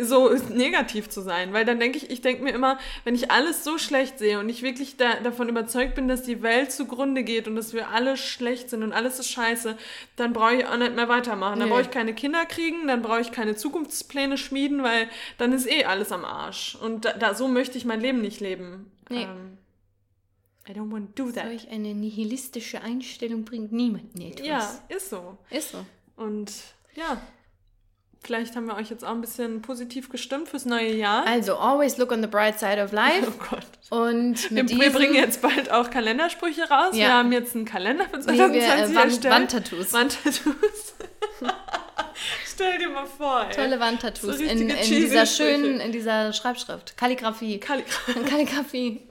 So 0.01 0.33
negativ 0.49 1.09
zu 1.09 1.21
sein, 1.21 1.53
weil 1.53 1.65
dann 1.65 1.79
denke 1.79 1.97
ich, 1.97 2.09
ich 2.09 2.21
denke 2.21 2.43
mir 2.43 2.51
immer, 2.51 2.79
wenn 3.03 3.13
ich 3.13 3.29
alles 3.29 3.63
so 3.63 3.77
schlecht 3.77 4.17
sehe 4.17 4.39
und 4.39 4.49
ich 4.49 4.63
wirklich 4.63 4.97
da, 4.97 5.19
davon 5.19 5.49
überzeugt 5.49 5.93
bin, 5.95 6.07
dass 6.07 6.23
die 6.23 6.41
Welt 6.41 6.71
zugrunde 6.71 7.23
geht 7.23 7.47
und 7.47 7.55
dass 7.55 7.73
wir 7.73 7.89
alle 7.89 8.17
schlecht 8.17 8.71
sind 8.71 8.81
und 8.81 8.91
alles 8.91 9.19
ist 9.19 9.29
scheiße, 9.29 9.77
dann 10.15 10.33
brauche 10.33 10.55
ich 10.55 10.65
auch 10.65 10.77
nicht 10.77 10.95
mehr 10.95 11.09
weitermachen. 11.09 11.59
Dann 11.59 11.67
Nee. 11.69 11.73
brauche 11.75 11.83
ich 11.83 11.91
keine 11.91 12.15
Kinder 12.15 12.45
kriegen, 12.47 12.87
dann 12.87 13.01
brauche 13.03 13.21
ich 13.21 13.31
keine 13.31 13.55
Zukunftspläne 13.55 14.37
schmieden, 14.37 14.81
weil 14.81 15.07
dann 15.37 15.53
ist 15.53 15.67
eh 15.69 15.85
alles 15.85 16.11
am 16.11 16.25
Arsch. 16.25 16.75
Und 16.81 17.05
da, 17.05 17.13
da 17.13 17.35
so 17.35 17.47
möchte 17.47 17.77
ich 17.77 17.85
mein 17.85 18.01
Leben 18.01 18.21
nicht 18.21 18.39
leben. 18.39 18.91
Nee. 19.09 19.23
Ähm, 19.23 19.57
I 20.67 20.71
don't 20.71 20.91
want 20.91 21.15
to 21.15 21.25
do 21.25 21.31
that. 21.31 21.43
Solch 21.45 21.69
eine 21.69 21.93
nihilistische 21.93 22.81
Einstellung 22.81 23.43
bringt 23.45 23.71
niemanden 23.73 24.21
etwas. 24.21 24.47
Ja, 24.47 24.79
ist 24.87 25.09
so. 25.09 25.37
Ist 25.51 25.71
so. 25.73 25.85
Und 26.15 26.51
ja, 26.95 27.21
vielleicht 28.23 28.55
haben 28.55 28.65
wir 28.67 28.75
euch 28.75 28.89
jetzt 28.89 29.03
auch 29.05 29.11
ein 29.11 29.21
bisschen 29.21 29.61
positiv 29.61 30.09
gestimmt 30.09 30.47
fürs 30.49 30.65
neue 30.65 30.93
Jahr. 30.93 31.25
Also, 31.27 31.55
always 31.55 31.97
look 31.97 32.11
on 32.11 32.21
the 32.21 32.27
bright 32.27 32.59
side 32.59 32.81
of 32.81 32.89
Oh 32.93 32.95
life. 32.95 33.31
Gott. 33.49 33.65
Und 33.89 34.49
Wir, 34.49 34.63
mit 34.63 34.71
wir 34.71 34.77
diesem... 34.79 34.93
bringen 34.93 35.13
jetzt 35.15 35.41
bald 35.41 35.71
auch 35.71 35.89
Kalendersprüche 35.89 36.63
raus. 36.69 36.93
Wir 36.93 37.01
Ja. 37.03 37.09
haben 37.13 37.31
jetzt 37.31 37.55
einen 37.55 37.65
Kalender 37.65 38.05
für 38.05 38.17
Nee, 38.17 38.37
2020 38.37 39.23
wir, 39.23 39.29
äh. 39.29 39.33
Wandtattoos. 39.33 39.93
Wandtattoos. 39.93 40.93
Stell 42.45 42.77
dir 42.77 42.89
mal 42.89 43.05
vor, 43.05 43.45
ey. 43.49 43.55
Tolle 43.55 43.79
Wandtattoos 43.79 44.37
So 44.37 44.43
in, 44.43 44.69
in 44.69 44.77
dieser 44.77 45.25
schönen, 45.25 45.79
in 45.79 45.91
dieser 45.91 46.31
Schreibschrift. 46.33 46.95
Kalligrafie. 46.97 47.59
Kalligrafie. 47.59 48.19
Kalligrafie. 48.29 49.01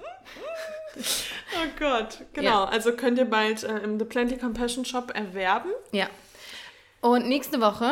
Oh 0.97 1.69
Gott, 1.79 2.19
genau. 2.33 2.49
Ja. 2.51 2.65
Also 2.67 2.93
könnt 2.93 3.19
ihr 3.19 3.25
bald 3.25 3.63
äh, 3.65 3.79
im 3.79 3.99
The 3.99 4.05
Plenty 4.05 4.37
Compassion 4.39 4.85
Shop 4.85 5.11
erwerben. 5.15 5.71
Ja. 5.91 6.07
Und 7.01 7.27
nächste 7.29 7.61
Woche 7.61 7.91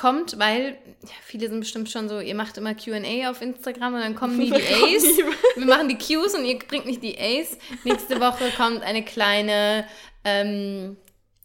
kommt, 0.00 0.38
weil 0.38 0.78
ja, 1.02 1.10
viele 1.24 1.48
sind 1.48 1.60
bestimmt 1.60 1.90
schon 1.90 2.08
so, 2.08 2.20
ihr 2.20 2.34
macht 2.34 2.56
immer 2.56 2.74
QA 2.74 3.30
auf 3.30 3.42
Instagram 3.42 3.94
und 3.94 4.00
dann 4.00 4.14
kommen 4.14 4.36
nie 4.38 4.50
die 4.50 4.54
A's. 4.56 5.04
Wir 5.56 5.66
machen 5.66 5.88
die 5.88 5.96
Qs 5.98 6.34
und 6.34 6.44
ihr 6.44 6.58
bringt 6.58 6.86
nicht 6.86 7.02
die 7.02 7.18
A's. 7.18 7.58
Nächste 7.84 8.20
Woche 8.20 8.50
kommt 8.56 8.82
eine 8.82 9.04
kleine, 9.04 9.84
ähm, 10.24 10.96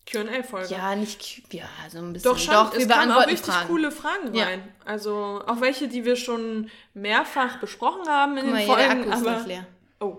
Q&A-Folge. 0.10 0.68
ja, 0.72 0.96
nicht 0.96 1.20
Q, 1.20 1.58
ja, 1.58 1.66
so 1.90 1.98
ein 1.98 2.14
bisschen. 2.14 2.32
Doch 2.32 2.38
schon, 2.38 2.54
Doch, 2.54 2.74
es 2.74 2.80
wir 2.80 2.88
kamen 2.88 3.12
auch 3.12 3.16
beantworten 3.16 3.30
richtig 3.32 3.54
Fragen. 3.54 3.68
coole 3.68 3.92
Fragen 3.92 4.36
Ja. 4.36 4.46
rein. 4.46 4.62
Also 4.86 5.42
auch 5.48 5.62
welche, 5.62 5.88
die 5.88 6.06
wir 6.06 6.16
schon 6.16 6.70
mehrfach 6.94 7.58
besprochen 7.60 8.08
haben 8.08 8.38
in 8.38 8.44
Guck 8.46 8.54
mal, 8.54 8.60
den 8.60 8.66
hier, 8.68 8.76
der 8.78 8.86
Folgen. 8.88 9.12
Akku 9.12 9.22
ist 9.22 9.28
aber 9.28 9.48
leer. 9.48 9.68
Oh. 10.00 10.18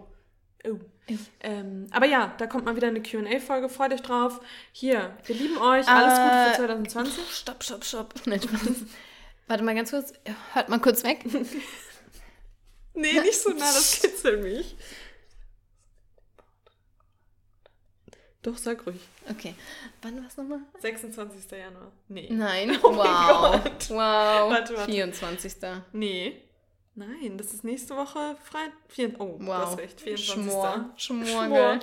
Oh. 0.68 0.78
Ähm, 1.41 1.87
aber 1.93 2.07
ja, 2.07 2.35
da 2.39 2.47
kommt 2.47 2.65
mal 2.65 2.75
wieder 2.75 2.89
eine 2.89 3.01
QA-Folge. 3.01 3.69
Freut 3.69 3.93
euch 3.93 4.03
drauf. 4.03 4.41
Hier, 4.73 5.17
wir 5.25 5.35
lieben 5.37 5.57
euch. 5.59 5.87
Alles 5.87 6.19
Äh, 6.19 6.23
Gute 6.23 6.51
für 6.51 6.57
2020. 6.67 7.31
Stopp, 7.31 7.63
stopp, 7.63 7.85
stopp. 7.85 8.15
Nein. 8.27 8.41
Warte 9.47 9.63
mal 9.63 9.75
ganz 9.77 9.91
kurz. 9.91 10.13
Hört 10.53 10.69
mal 10.69 10.81
kurz 10.81 11.05
weg. 11.05 11.25
Nee, 12.99 13.21
nicht 13.21 13.39
so 13.39 13.51
nah, 13.51 13.59
das 13.59 14.01
kitzelt 14.01 14.43
mich. 14.43 14.75
Doch, 18.41 18.57
sag 18.57 18.87
ruhig. 18.87 19.01
Okay. 19.29 19.55
Wann 20.01 20.17
war 20.19 20.27
es 20.29 20.37
nochmal? 20.37 20.61
26. 20.81 21.51
Januar. 21.51 21.93
Nee. 22.09 22.29
Nein. 22.31 22.79
Oh 22.83 22.97
wow. 22.97 23.63
Gott. 23.63 23.91
Wow. 23.91 23.99
Warte, 24.51 24.75
warte. 24.77 24.93
24. 24.93 25.53
Nee. 25.93 26.43
Nein, 26.99 27.37
das 27.37 27.53
ist 27.53 27.63
nächste 27.63 27.95
Woche 27.95 28.37
Freitag. 28.43 29.21
Oh, 29.21 29.37
du 29.39 29.47
Wow. 29.47 29.55
hast 29.67 29.79
recht. 29.79 30.01
24. 30.01 30.35
Schmor. 30.35 30.91
Schmor, 30.97 31.27
Schmor. 31.47 31.79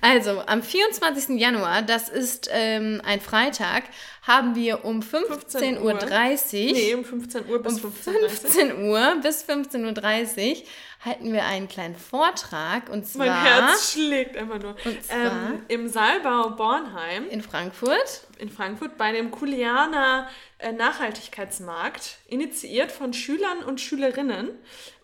Also, 0.00 0.40
am 0.40 0.60
24. 0.60 1.38
Januar, 1.38 1.82
das 1.82 2.08
ist 2.08 2.50
ähm, 2.52 3.00
ein 3.04 3.20
Freitag, 3.20 3.84
haben 4.22 4.56
wir 4.56 4.84
um 4.84 5.02
15.30 5.02 5.78
Uhr, 5.80 6.72
Nee, 6.72 6.94
um 6.94 7.04
15 7.04 7.46
Uhr 7.48 7.62
bis 7.62 7.74
um 7.74 7.92
15 7.92 8.14
Uhr. 8.16 8.28
15 8.28 8.82
Uhr 8.88 9.16
bis 9.22 9.44
15.30 9.44 10.50
Uhr 10.56 10.62
halten 11.04 11.32
wir 11.32 11.44
einen 11.44 11.68
kleinen 11.68 11.96
Vortrag 11.96 12.88
und 12.90 13.06
zwar 13.06 13.26
Mein 13.26 13.42
Herz 13.42 13.92
schlägt 13.92 14.36
einfach 14.36 14.60
nur. 14.60 14.76
Und 14.84 15.04
zwar? 15.04 15.16
Ähm, 15.16 15.62
Im 15.68 15.88
Saalbau 15.88 16.50
Bornheim 16.50 17.28
in 17.28 17.42
Frankfurt. 17.42 18.26
in 18.38 18.50
Frankfurt 18.50 18.96
bei 18.96 19.12
dem 19.12 19.30
Kulianer 19.30 20.28
äh, 20.58 20.72
Nachhaltigkeitsmarkt, 20.72 22.18
initiiert 22.28 22.90
von 22.90 23.12
Schülern 23.12 23.62
und 23.64 23.80
Schülerinnen. 23.80 24.50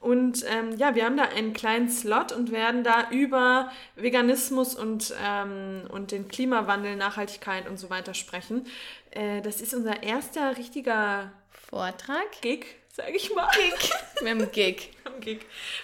Und 0.01 0.45
ähm, 0.49 0.77
ja, 0.79 0.95
wir 0.95 1.05
haben 1.05 1.17
da 1.17 1.25
einen 1.25 1.53
kleinen 1.53 1.89
Slot 1.89 2.33
und 2.33 2.51
werden 2.51 2.83
da 2.85 3.11
über 3.11 3.71
Veganismus 3.95 4.75
und, 4.75 5.15
ähm, 5.25 5.83
und 5.91 6.11
den 6.11 6.27
Klimawandel, 6.29 6.97
Nachhaltigkeit 6.97 7.69
und 7.69 7.77
so 7.77 7.91
weiter 7.91 8.15
sprechen. 8.15 8.67
Äh, 9.11 9.43
das 9.43 9.61
ist 9.61 9.75
unser 9.75 10.03
erster 10.03 10.57
richtiger 10.57 11.33
Vortrag. 11.51 12.41
Gig, 12.41 12.65
sage 12.93 13.13
ich 13.17 13.35
mal. 13.35 13.49
Gig. 13.55 13.91
Wir 14.21 14.31
haben 14.31 14.39
einen 14.43 14.53
Gig. 14.53 14.91
Am 15.05 15.21
Gig. 15.21 15.41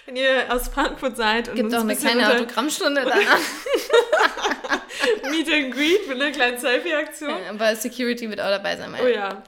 Wenn 0.06 0.16
ihr 0.16 0.46
aus 0.50 0.68
Frankfurt 0.68 1.16
seid 1.16 1.48
und 1.48 1.54
Gibt 1.56 1.66
uns 1.66 1.74
auch 1.74 1.78
ein 1.80 1.88
eine 1.88 1.94
bisschen 1.94 2.18
kleine 2.18 2.34
Autogrammstunde 2.34 3.02
danach. 3.02 3.38
Meet 5.30 5.52
and 5.52 5.74
Greet 5.74 6.06
mit 6.08 6.20
einer 6.20 6.32
kleinen 6.32 6.58
Selfie-Aktion. 6.58 7.34
Aber 7.50 7.74
Security 7.74 8.28
wird 8.28 8.40
auch 8.40 8.50
dabei 8.50 8.76
sein. 8.76 8.94
Oh 9.02 9.06
ja, 9.06 9.42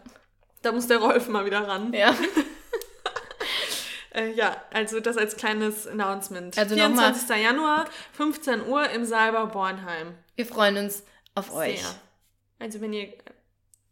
da 0.63 0.73
muss 0.73 0.87
der 0.87 0.99
Rolf 0.99 1.29
mal 1.29 1.45
wieder 1.45 1.67
ran. 1.67 1.93
Ja. 1.93 2.15
Äh, 4.13 4.33
ja, 4.33 4.61
also 4.73 4.99
das 4.99 5.17
als 5.17 5.37
kleines 5.37 5.87
Announcement. 5.87 6.59
Also 6.59 6.75
nochmal- 6.75 7.15
24. 7.15 7.45
Januar, 7.45 7.85
15 8.15 8.67
Uhr 8.67 8.91
im 8.91 9.05
Saalbau 9.05 9.47
Bornheim. 9.47 10.17
Wir 10.35 10.47
freuen 10.47 10.79
uns 10.79 11.05
auf 11.37 11.55
euch. 11.55 11.81
Sehr. 11.81 11.95
Also 12.59 12.81
wenn 12.81 12.93
ihr 12.93 13.13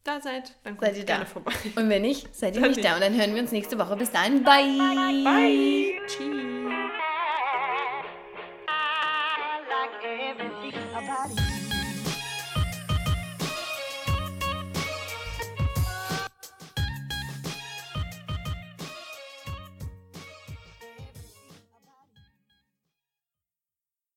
da 0.09 0.21
seid, 0.21 0.53
dann 0.65 0.77
kommt 0.77 0.89
Seid 0.91 0.99
ihr 0.99 1.05
gerne 1.05 1.25
da. 1.25 1.31
vorbei. 1.31 1.53
Und 1.77 1.89
wenn 1.89 2.03
nicht, 2.03 2.35
seid 2.35 2.55
ihr 2.55 2.61
Dann 2.63 2.71
nicht 2.71 2.79
nicht. 2.79 2.89
da. 2.89 2.95
Und 2.95 3.03
dann 3.03 3.15
hören 3.17 3.35
wir 3.35 3.43
uns 3.43 3.53
nächste 3.53 3.79
Woche. 3.79 3.97
Bis 3.97 4.11
dahin. 4.11 4.43
Bye. 4.43 5.23
Bye. 5.25 6.01
Tschüss. 6.07 6.68